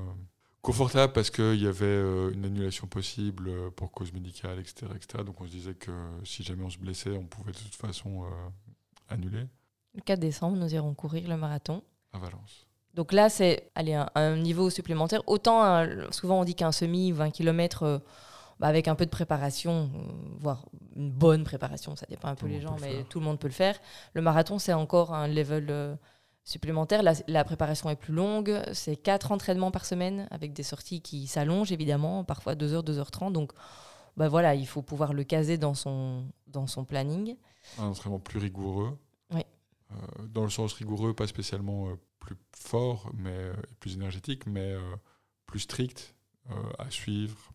confortable 0.62 1.14
parce 1.14 1.30
qu'il 1.30 1.62
y 1.62 1.68
avait 1.68 1.86
euh, 1.86 2.32
une 2.34 2.46
annulation 2.46 2.88
possible 2.88 3.50
euh, 3.50 3.70
pour 3.70 3.92
cause 3.92 4.12
médicale, 4.14 4.60
etc., 4.60 4.88
etc. 4.96 5.24
Donc 5.24 5.40
on 5.42 5.46
se 5.46 5.52
disait 5.52 5.76
que 5.76 5.92
si 6.24 6.44
jamais 6.44 6.64
on 6.64 6.70
se 6.70 6.78
blessait, 6.78 7.12
on 7.12 7.26
pouvait 7.26 7.52
de 7.52 7.58
toute 7.58 7.76
façon 7.76 8.26
annuler 9.10 9.46
le 9.94 10.02
4 10.02 10.20
décembre, 10.20 10.58
nous 10.58 10.74
irons 10.74 10.94
courir 10.94 11.28
le 11.30 11.38
marathon. 11.38 11.82
à 12.12 12.18
Valence. 12.18 12.68
Donc 12.96 13.14
là, 13.14 13.30
c'est 13.30 13.72
un, 13.76 14.08
un 14.16 14.36
niveau 14.36 14.70
supplémentaire. 14.70 15.22
Autant, 15.28 15.86
souvent, 16.12 16.42
on 16.42 16.44
dit 16.44 16.56
qu'un 16.56 16.72
semi, 16.74 17.12
20 17.14 17.32
km, 17.32 18.02
bah, 18.60 18.68
avec 18.68 18.88
un 18.88 18.96
peu 18.96 19.06
de 19.06 19.10
préparation, 19.10 19.90
euh, 19.94 20.00
voire 20.40 20.66
une 20.96 21.12
bonne 21.12 21.44
préparation, 21.44 21.96
ça 21.96 22.06
dépend 22.10 22.30
un 22.30 22.36
peu 22.36 22.48
Tout 22.48 22.54
les 22.54 22.62
gens, 22.62 22.78
mais 22.82 22.92
faire. 22.94 23.08
tout 23.10 23.20
le 23.20 23.26
monde 23.26 23.40
peut 23.40 23.48
le 23.48 23.54
faire. 23.54 23.78
Le 24.14 24.22
marathon, 24.22 24.60
c'est 24.60 24.74
encore 24.74 25.14
un 25.14 25.28
level 25.28 25.68
euh, 25.70 25.96
supplémentaire. 26.44 27.04
La, 27.04 27.14
la 27.28 27.44
préparation 27.44 27.90
est 27.90 27.96
plus 27.96 28.14
longue. 28.14 28.62
C'est 28.74 28.96
quatre 28.96 29.32
entraînements 29.32 29.72
par 29.72 29.86
semaine, 29.86 30.28
avec 30.32 30.54
des 30.54 30.64
sorties 30.64 31.02
qui 31.02 31.28
s'allongent, 31.28 31.72
évidemment, 31.72 32.24
parfois 32.24 32.56
2h, 32.56 32.84
2h30. 32.86 33.32
Donc, 33.32 33.52
bah, 34.16 34.30
voilà, 34.30 34.56
il 34.56 34.68
faut 34.68 34.82
pouvoir 34.82 35.14
le 35.14 35.24
caser 35.24 35.58
dans 35.58 35.74
son, 35.74 36.26
dans 36.48 36.68
son 36.68 36.86
planning. 36.86 37.36
Un 37.80 37.88
entraînement 37.88 38.20
plus 38.20 38.40
rigoureux. 38.40 38.98
Oui. 39.34 39.42
Euh, 39.92 39.96
dans 40.30 40.44
le 40.44 40.50
sens 40.50 40.74
rigoureux, 40.74 41.14
pas 41.14 41.28
spécialement 41.28 41.90
euh, 41.90 41.96
plus 42.20 42.38
fort, 42.56 43.12
mais 43.14 43.32
euh, 43.32 43.54
plus 43.80 43.96
énergétique, 43.96 44.46
mais 44.46 44.72
euh, 44.72 44.96
plus 45.46 45.60
strict 45.62 46.16
euh, 46.52 46.54
à 46.80 46.90
suivre, 46.90 47.52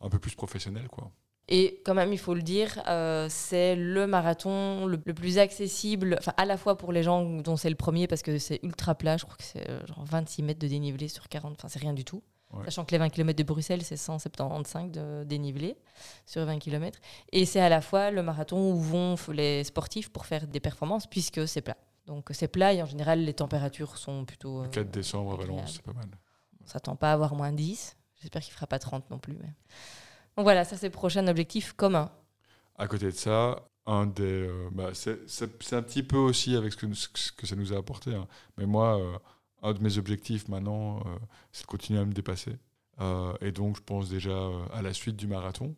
un 0.00 0.08
peu 0.08 0.18
plus 0.18 0.34
professionnel, 0.34 0.88
quoi. 0.88 1.10
Et 1.50 1.80
quand 1.84 1.94
même, 1.94 2.12
il 2.12 2.18
faut 2.18 2.34
le 2.34 2.42
dire, 2.42 2.82
euh, 2.88 3.26
c'est 3.30 3.74
le 3.74 4.06
marathon 4.06 4.84
le, 4.84 5.00
le 5.02 5.14
plus 5.14 5.38
accessible, 5.38 6.18
à 6.36 6.44
la 6.44 6.58
fois 6.58 6.76
pour 6.76 6.92
les 6.92 7.02
gens 7.02 7.24
dont 7.40 7.56
c'est 7.56 7.70
le 7.70 7.76
premier 7.76 8.06
parce 8.06 8.20
que 8.20 8.38
c'est 8.38 8.60
ultra 8.62 8.94
plat, 8.94 9.16
je 9.16 9.24
crois 9.24 9.36
que 9.36 9.44
c'est 9.44 9.68
euh, 9.68 9.86
genre 9.86 10.04
26 10.04 10.42
mètres 10.42 10.60
de 10.60 10.68
dénivelé 10.68 11.08
sur 11.08 11.26
40, 11.28 11.52
enfin 11.52 11.68
c'est 11.68 11.78
rien 11.78 11.94
du 11.94 12.04
tout. 12.04 12.22
Ouais. 12.52 12.64
Sachant 12.64 12.84
que 12.84 12.92
les 12.92 12.98
20 12.98 13.10
km 13.10 13.36
de 13.36 13.44
Bruxelles, 13.44 13.82
c'est 13.82 13.96
175 13.96 14.90
de 14.90 15.24
dénivelé 15.24 15.76
sur 16.24 16.44
20 16.44 16.58
km. 16.58 16.98
Et 17.32 17.44
c'est 17.44 17.60
à 17.60 17.68
la 17.68 17.80
fois 17.80 18.10
le 18.10 18.22
marathon 18.22 18.72
où 18.72 18.78
vont 18.78 19.16
les 19.32 19.64
sportifs 19.64 20.10
pour 20.10 20.26
faire 20.26 20.46
des 20.46 20.60
performances 20.60 21.06
puisque 21.06 21.46
c'est 21.46 21.60
plat. 21.60 21.76
Donc 22.06 22.28
c'est 22.32 22.48
plat 22.48 22.72
et 22.72 22.82
en 22.82 22.86
général 22.86 23.22
les 23.22 23.34
températures 23.34 23.98
sont 23.98 24.24
plutôt... 24.24 24.62
Le 24.62 24.68
euh, 24.68 24.70
4 24.70 24.90
décembre 24.90 25.34
à. 25.34 25.36
Valence, 25.36 25.74
c'est 25.74 25.82
pas 25.82 25.92
mal. 25.92 26.08
on 26.62 26.66
s'attend 26.66 26.96
pas 26.96 27.10
à 27.10 27.14
avoir 27.14 27.34
moins 27.34 27.52
10. 27.52 27.97
J'espère 28.20 28.42
qu'il 28.42 28.52
fera 28.52 28.66
pas 28.66 28.78
30 28.78 29.10
non 29.10 29.18
plus. 29.18 29.34
Mais... 29.34 29.52
Donc 30.36 30.44
voilà, 30.44 30.64
ça 30.64 30.76
c'est 30.76 30.86
le 30.86 30.92
prochain 30.92 31.26
objectif 31.28 31.72
commun. 31.72 32.10
À 32.76 32.86
côté 32.86 33.06
de 33.06 33.10
ça, 33.10 33.64
un 33.86 34.06
des, 34.06 34.46
euh, 34.46 34.68
bah, 34.70 34.90
c'est 34.94 35.72
un 35.72 35.82
petit 35.82 36.02
peu 36.02 36.18
aussi 36.18 36.54
avec 36.54 36.72
ce 36.72 36.76
que, 36.76 36.92
ce 36.94 37.32
que 37.32 37.46
ça 37.46 37.56
nous 37.56 37.72
a 37.72 37.78
apporté. 37.78 38.14
hein. 38.14 38.28
Mais 38.56 38.66
moi, 38.66 39.00
euh, 39.00 39.18
un 39.62 39.72
de 39.72 39.82
mes 39.82 39.98
objectifs 39.98 40.46
maintenant, 40.48 40.98
euh, 40.98 41.18
c'est 41.52 41.62
de 41.62 41.66
continuer 41.66 41.98
à 42.00 42.04
me 42.04 42.12
dépasser. 42.12 42.56
Et 43.40 43.52
donc, 43.52 43.76
je 43.76 43.82
pense 43.82 44.08
déjà 44.08 44.36
à 44.72 44.82
la 44.82 44.92
suite 44.92 45.14
du 45.14 45.28
marathon. 45.28 45.76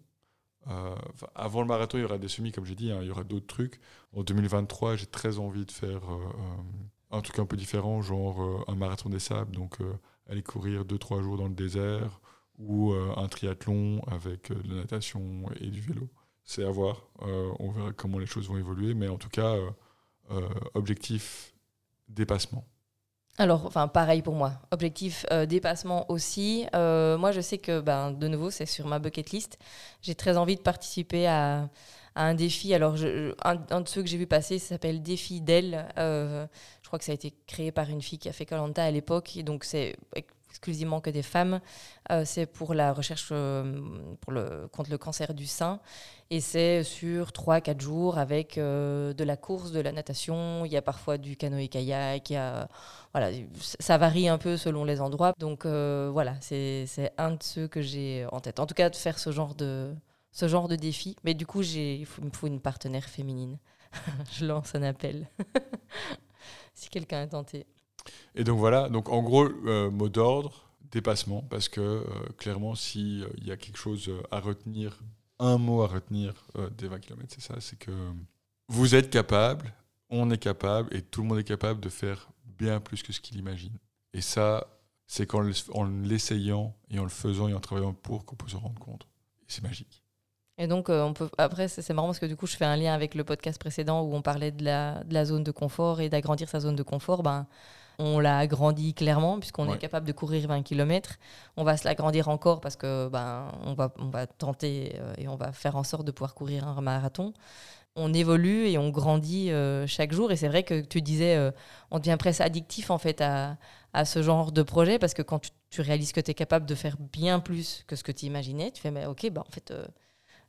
Avant 1.34 1.60
le 1.60 1.66
marathon, 1.66 1.98
il 1.98 2.00
y 2.00 2.04
aura 2.04 2.16
des 2.16 2.28
semis, 2.28 2.50
comme 2.50 2.64
j'ai 2.64 2.74
dit, 2.74 2.90
hein, 2.90 3.00
il 3.02 3.08
y 3.08 3.10
aura 3.10 3.24
d'autres 3.24 3.46
trucs. 3.46 3.78
En 4.16 4.22
2023, 4.22 4.96
j'ai 4.96 5.04
très 5.04 5.38
envie 5.38 5.66
de 5.66 5.70
faire 5.70 6.00
un 7.10 7.20
truc 7.20 7.38
un 7.38 7.44
peu 7.44 7.58
différent, 7.58 8.00
genre 8.00 8.64
un 8.68 8.74
marathon 8.74 9.10
des 9.10 9.18
sables, 9.18 9.54
donc 9.54 9.80
aller 10.30 10.42
courir 10.42 10.86
2-3 10.86 11.20
jours 11.20 11.36
dans 11.36 11.48
le 11.48 11.54
désert, 11.54 12.22
ou 12.60 12.92
euh, 12.92 13.12
un 13.16 13.26
triathlon 13.28 14.00
avec 14.06 14.50
euh, 14.50 14.54
de 14.54 14.68
la 14.68 14.80
natation 14.82 15.22
et 15.60 15.68
du 15.68 15.80
vélo. 15.80 16.08
C'est 16.44 16.64
à 16.64 16.70
voir. 16.70 17.08
Euh, 17.22 17.50
on 17.58 17.70
verra 17.70 17.92
comment 17.92 18.18
les 18.18 18.26
choses 18.26 18.48
vont 18.48 18.56
évoluer, 18.56 18.94
mais 18.94 19.08
en 19.08 19.18
tout 19.18 19.28
cas, 19.28 19.56
objectif 20.74 21.54
dépassement. 22.08 22.64
Alors, 23.36 23.66
enfin, 23.66 23.88
pareil 23.88 24.22
pour 24.22 24.34
moi. 24.34 24.52
Objectif 24.70 25.26
dépassement 25.48 26.10
aussi. 26.10 26.66
Moi, 26.72 27.32
je 27.32 27.40
sais 27.40 27.58
que, 27.58 27.80
ben, 27.80 28.12
de 28.12 28.28
nouveau, 28.28 28.50
c'est 28.50 28.66
sur 28.66 28.86
ma 28.86 28.98
bucket 29.00 29.30
list. 29.30 29.58
J'ai 30.02 30.14
très 30.14 30.36
envie 30.36 30.56
de 30.56 30.60
participer 30.60 31.26
à, 31.26 31.68
un 32.14 32.34
défi. 32.34 32.74
Alors, 32.74 32.96
un, 33.44 33.80
de 33.80 33.88
ceux 33.88 34.02
que 34.02 34.08
j'ai 34.08 34.18
vu 34.18 34.26
passer 34.26 34.58
s'appelle 34.58 35.02
Défi 35.02 35.40
d'elle. 35.40 35.88
Euh, 35.98 36.46
je 36.82 36.88
crois 36.88 36.98
que 36.98 37.04
ça 37.04 37.12
a 37.12 37.14
été 37.14 37.32
créé 37.46 37.72
par 37.72 37.88
une 37.88 38.02
fille 38.02 38.18
qui 38.18 38.28
a 38.28 38.32
fait 38.32 38.46
Colanta 38.46 38.84
à 38.84 38.90
l'époque. 38.90 39.36
Et 39.36 39.42
donc, 39.42 39.64
c'est 39.64 39.96
exclusivement 40.50 41.00
que 41.00 41.10
des 41.10 41.22
femmes. 41.22 41.60
Euh, 42.10 42.24
c'est 42.24 42.46
pour 42.46 42.74
la 42.74 42.92
recherche 42.92 43.28
euh, 43.32 43.80
contre 44.72 44.90
le 44.90 44.98
cancer 44.98 45.32
du 45.32 45.46
sein. 45.46 45.80
Et 46.30 46.40
c'est 46.40 46.84
sur 46.84 47.30
3-4 47.30 47.80
jours 47.80 48.18
avec 48.18 48.58
euh, 48.58 49.12
de 49.14 49.24
la 49.24 49.36
course, 49.36 49.72
de 49.72 49.80
la 49.80 49.92
natation. 49.92 50.64
Il 50.64 50.72
y 50.72 50.76
a 50.76 50.82
parfois 50.82 51.18
du 51.18 51.36
canoë-kayak. 51.36 52.32
Voilà, 53.12 53.30
ça 53.58 53.98
varie 53.98 54.28
un 54.28 54.38
peu 54.38 54.56
selon 54.56 54.84
les 54.84 55.00
endroits. 55.00 55.32
Donc 55.38 55.66
voilà, 55.66 56.34
c'est 56.40 56.86
un 57.18 57.32
de 57.32 57.42
ceux 57.42 57.68
que 57.68 57.80
j'ai 57.80 58.26
en 58.32 58.40
tête. 58.40 58.60
En 58.60 58.66
tout 58.66 58.74
cas, 58.74 58.90
de 58.90 58.96
faire 58.96 59.18
ce 59.18 59.32
genre 59.32 59.54
de, 59.54 59.94
ce 60.32 60.46
genre 60.48 60.68
de 60.68 60.76
défi. 60.76 61.16
Mais 61.24 61.34
du 61.34 61.46
coup, 61.46 61.62
il 61.62 62.06
me 62.22 62.30
faut 62.30 62.46
une 62.46 62.60
partenaire 62.60 63.04
féminine. 63.04 63.58
Je 64.32 64.46
lance 64.46 64.74
un 64.74 64.82
appel. 64.82 65.28
si 66.74 66.88
quelqu'un 66.90 67.22
est 67.22 67.28
tenté. 67.28 67.66
Et 68.34 68.44
donc 68.44 68.58
voilà, 68.58 68.88
donc 68.88 69.08
en 69.08 69.22
gros, 69.22 69.44
euh, 69.66 69.90
mot 69.90 70.08
d'ordre, 70.08 70.70
dépassement, 70.90 71.42
parce 71.42 71.68
que 71.68 71.80
euh, 71.80 72.04
clairement, 72.38 72.74
s'il 72.74 73.26
y 73.44 73.50
a 73.52 73.56
quelque 73.56 73.76
chose 73.78 74.08
euh, 74.08 74.22
à 74.30 74.40
retenir, 74.40 75.00
un 75.38 75.58
mot 75.58 75.82
à 75.82 75.86
retenir 75.86 76.34
euh, 76.56 76.68
des 76.70 76.88
20 76.88 77.00
km, 77.00 77.26
c'est 77.28 77.40
ça, 77.42 77.54
c'est 77.60 77.78
que 77.78 77.90
vous 78.68 78.94
êtes 78.94 79.10
capable, 79.10 79.72
on 80.10 80.30
est 80.30 80.38
capable, 80.38 80.94
et 80.94 81.02
tout 81.02 81.22
le 81.22 81.28
monde 81.28 81.38
est 81.38 81.44
capable 81.44 81.80
de 81.80 81.88
faire 81.88 82.30
bien 82.44 82.80
plus 82.80 83.02
que 83.02 83.12
ce 83.12 83.20
qu'il 83.20 83.36
imagine. 83.38 83.76
Et 84.12 84.20
ça, 84.20 84.66
c'est 85.06 85.26
qu'en 85.26 85.40
le- 85.40 85.52
en 85.72 85.84
l'essayant 85.84 86.76
et 86.90 86.98
en 86.98 87.04
le 87.04 87.08
faisant 87.08 87.48
et 87.48 87.54
en 87.54 87.60
travaillant 87.60 87.92
pour 87.94 88.24
qu'on 88.24 88.36
peut 88.36 88.48
se 88.48 88.56
rendre 88.56 88.78
compte. 88.78 89.06
C'est 89.48 89.62
magique. 89.62 90.02
Et 90.58 90.66
donc, 90.66 90.90
euh, 90.90 91.02
on 91.02 91.14
peut, 91.14 91.30
après, 91.38 91.68
c'est 91.68 91.80
c'est 91.82 91.94
marrant 91.94 92.08
parce 92.08 92.18
que 92.18 92.26
du 92.26 92.36
coup, 92.36 92.46
je 92.46 92.54
fais 92.56 92.64
un 92.66 92.76
lien 92.76 92.92
avec 92.92 93.14
le 93.14 93.24
podcast 93.24 93.58
précédent 93.58 94.02
où 94.02 94.14
on 94.14 94.20
parlait 94.22 94.50
de 94.52 94.62
la, 94.64 95.02
de 95.04 95.14
la 95.14 95.24
zone 95.24 95.42
de 95.42 95.50
confort 95.52 96.00
et 96.00 96.08
d'agrandir 96.10 96.48
sa 96.48 96.60
zone 96.60 96.76
de 96.76 96.82
confort. 96.82 97.22
Ben, 97.22 97.46
on 98.02 98.18
l'a 98.18 98.38
agrandi 98.38 98.94
clairement 98.94 99.38
puisqu'on 99.38 99.68
Ouais. 99.68 99.74
est 99.74 99.78
capable 99.78 100.06
de 100.06 100.12
courir 100.12 100.48
20 100.48 100.62
km. 100.62 101.16
On 101.56 101.64
va 101.64 101.76
se 101.76 101.84
l'agrandir 101.84 102.28
encore 102.28 102.60
parce 102.60 102.76
que 102.76 103.08
ben, 103.08 103.52
on, 103.64 103.74
va, 103.74 103.92
on 103.98 104.08
va 104.08 104.26
tenter 104.26 104.94
euh, 104.98 105.12
et 105.18 105.28
on 105.28 105.36
va 105.36 105.52
faire 105.52 105.76
en 105.76 105.84
sorte 105.84 106.04
de 106.06 106.10
pouvoir 106.10 106.34
courir 106.34 106.66
un 106.66 106.80
marathon. 106.80 107.32
On 107.96 108.14
évolue 108.14 108.68
et 108.68 108.78
on 108.78 108.88
grandit 108.90 109.50
euh, 109.50 109.86
chaque 109.86 110.12
jour. 110.12 110.30
Et 110.32 110.36
c'est 110.36 110.48
vrai 110.48 110.62
que 110.62 110.80
tu 110.80 111.02
disais, 111.02 111.36
euh, 111.36 111.50
on 111.90 111.98
devient 111.98 112.16
presque 112.18 112.40
addictif 112.40 112.90
en 112.90 112.98
fait 112.98 113.20
à, 113.20 113.56
à 113.92 114.04
ce 114.04 114.22
genre 114.22 114.52
de 114.52 114.62
projet 114.62 114.98
parce 114.98 115.12
que 115.12 115.22
quand 115.22 115.40
tu, 115.40 115.50
tu 115.70 115.80
réalises 115.82 116.12
que 116.12 116.20
tu 116.20 116.30
es 116.30 116.34
capable 116.34 116.66
de 116.66 116.74
faire 116.74 116.96
bien 117.12 117.40
plus 117.40 117.84
que 117.86 117.96
ce 117.96 118.02
que 118.04 118.12
tu 118.12 118.26
imaginais, 118.26 118.70
tu 118.70 118.80
fais, 118.80 118.90
mais 118.92 119.06
ok, 119.06 119.28
bah, 119.30 119.42
en 119.46 119.50
fait, 119.52 119.72
euh, 119.72 119.84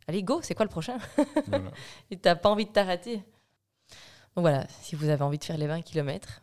allez, 0.07 0.23
go, 0.23 0.39
c'est 0.43 0.53
quoi 0.55 0.65
le 0.65 0.69
prochain? 0.71 0.97
Voilà. 1.47 1.65
Et 2.11 2.15
tu 2.15 2.21
n'as 2.29 2.35
pas 2.35 2.49
envie 2.49 2.65
de 2.65 2.71
t'arrêter. 2.71 3.17
Donc 4.35 4.43
voilà, 4.43 4.65
si 4.81 4.95
vous 4.95 5.09
avez 5.09 5.23
envie 5.23 5.37
de 5.39 5.43
faire 5.43 5.57
les 5.57 5.67
20 5.67 5.81
km, 5.81 6.41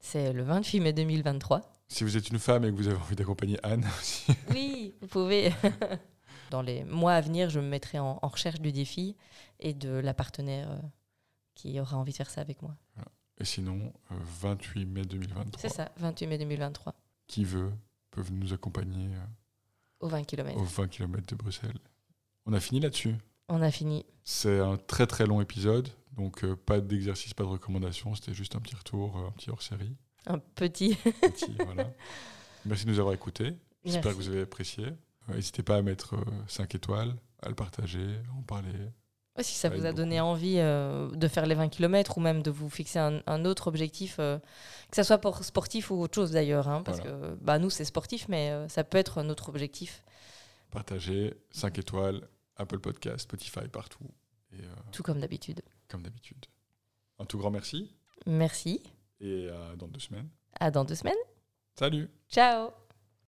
c'est 0.00 0.32
le 0.32 0.42
28 0.42 0.80
mai 0.80 0.92
2023. 0.92 1.60
Si 1.88 2.04
vous 2.04 2.16
êtes 2.16 2.28
une 2.30 2.38
femme 2.38 2.64
et 2.64 2.70
que 2.70 2.76
vous 2.76 2.88
avez 2.88 2.96
envie 2.96 3.16
d'accompagner 3.16 3.58
Anne 3.64 3.84
aussi, 4.00 4.32
Oui, 4.50 4.94
vous 5.00 5.08
pouvez. 5.08 5.52
Dans 6.50 6.62
les 6.62 6.82
mois 6.84 7.12
à 7.14 7.20
venir, 7.20 7.48
je 7.50 7.60
me 7.60 7.66
mettrai 7.68 7.98
en, 8.00 8.18
en 8.22 8.28
recherche 8.28 8.60
du 8.60 8.72
défi 8.72 9.16
et 9.60 9.72
de 9.74 9.90
la 9.90 10.14
partenaire 10.14 10.70
euh, 10.70 10.78
qui 11.54 11.78
aura 11.80 11.96
envie 11.96 12.12
de 12.12 12.16
faire 12.16 12.30
ça 12.30 12.40
avec 12.40 12.60
moi. 12.62 12.74
et 13.38 13.44
sinon, 13.44 13.92
euh, 14.10 14.14
28 14.40 14.84
mai 14.86 15.02
2023, 15.04 15.60
C'est 15.60 15.68
ça, 15.68 15.90
28 15.98 16.26
mai 16.26 16.38
2023, 16.38 16.94
qui 17.28 17.44
veut 17.44 17.70
peuvent 18.10 18.32
nous 18.32 18.52
accompagner 18.52 19.14
euh, 19.14 19.20
aux 20.00 20.08
20 20.08 20.24
km. 20.24 20.58
aux 20.58 20.64
20 20.64 20.88
km 20.88 21.26
de 21.26 21.34
Bruxelles. 21.36 21.78
On 22.46 22.52
a 22.52 22.58
fini 22.60 22.80
là-dessus. 22.80 23.14
On 23.48 23.62
a 23.62 23.70
fini. 23.70 24.04
C'est 24.24 24.58
un 24.58 24.76
très 24.76 25.06
très 25.06 25.26
long 25.26 25.40
épisode, 25.40 25.88
donc 26.20 26.44
euh, 26.44 26.54
pas 26.54 26.80
d'exercice, 26.80 27.34
pas 27.34 27.44
de 27.44 27.48
recommandation, 27.48 28.14
c'était 28.14 28.34
juste 28.34 28.54
un 28.56 28.60
petit 28.60 28.76
retour, 28.76 29.16
euh, 29.16 29.28
un 29.28 29.30
petit 29.32 29.50
hors-série. 29.50 29.96
Un 30.26 30.38
petit. 30.38 30.96
Petit, 31.22 31.56
voilà. 31.64 31.90
Merci 32.66 32.84
de 32.84 32.90
nous 32.90 32.98
avoir 33.00 33.14
écoutés. 33.14 33.54
J'espère 33.84 34.12
que 34.12 34.16
vous 34.16 34.28
avez 34.28 34.42
apprécié. 34.42 34.84
Euh, 34.86 35.34
N'hésitez 35.34 35.62
pas 35.62 35.76
à 35.76 35.82
mettre 35.82 36.16
5 36.48 36.74
étoiles, 36.74 37.14
à 37.42 37.48
le 37.48 37.54
partager, 37.54 38.04
à 38.28 38.38
en 38.38 38.42
parler. 38.42 38.68
Ouais, 39.36 39.42
si 39.42 39.54
ça 39.54 39.70
Ça 39.70 39.74
vous 39.74 39.86
a 39.86 39.92
donné 39.92 40.16
beaucoup. 40.18 40.28
envie 40.30 40.56
de 40.56 41.28
faire 41.28 41.46
les 41.46 41.54
20 41.54 41.68
km 41.68 42.18
ou 42.18 42.20
même 42.20 42.42
de 42.42 42.50
vous 42.50 42.68
fixer 42.68 42.98
un, 42.98 43.22
un 43.26 43.44
autre 43.44 43.68
objectif, 43.68 44.16
que 44.16 44.40
ça 44.92 45.04
soit 45.04 45.18
pour 45.18 45.42
sportif 45.44 45.90
ou 45.90 46.02
autre 46.02 46.16
chose 46.16 46.32
d'ailleurs, 46.32 46.68
hein, 46.68 46.82
parce 46.82 47.00
que 47.00 47.34
bah, 47.40 47.58
nous 47.58 47.70
c'est 47.70 47.84
sportif, 47.84 48.28
mais 48.28 48.68
ça 48.68 48.82
peut 48.84 48.98
être 48.98 49.22
notre 49.22 49.48
objectif, 49.48 50.02
Partagez, 50.70 51.34
5 51.50 51.78
étoiles, 51.78 52.28
Apple 52.56 52.78
Podcast, 52.78 53.20
Spotify, 53.20 53.66
partout. 53.72 54.04
Et 54.52 54.60
euh, 54.62 54.66
tout 54.92 55.02
comme 55.02 55.20
d'habitude. 55.20 55.62
Comme 55.90 56.02
d'habitude. 56.02 56.46
Un 57.18 57.24
tout 57.26 57.38
grand 57.38 57.50
merci 57.50 57.94
Merci, 58.26 58.82
et 59.20 59.48
à 59.48 59.76
dans 59.76 59.88
deux 59.88 60.00
semaines. 60.00 60.28
à 60.58 60.70
dans 60.70 60.84
deux 60.84 60.94
semaines. 60.94 61.14
Salut 61.78 62.08
Ciao 62.28 62.70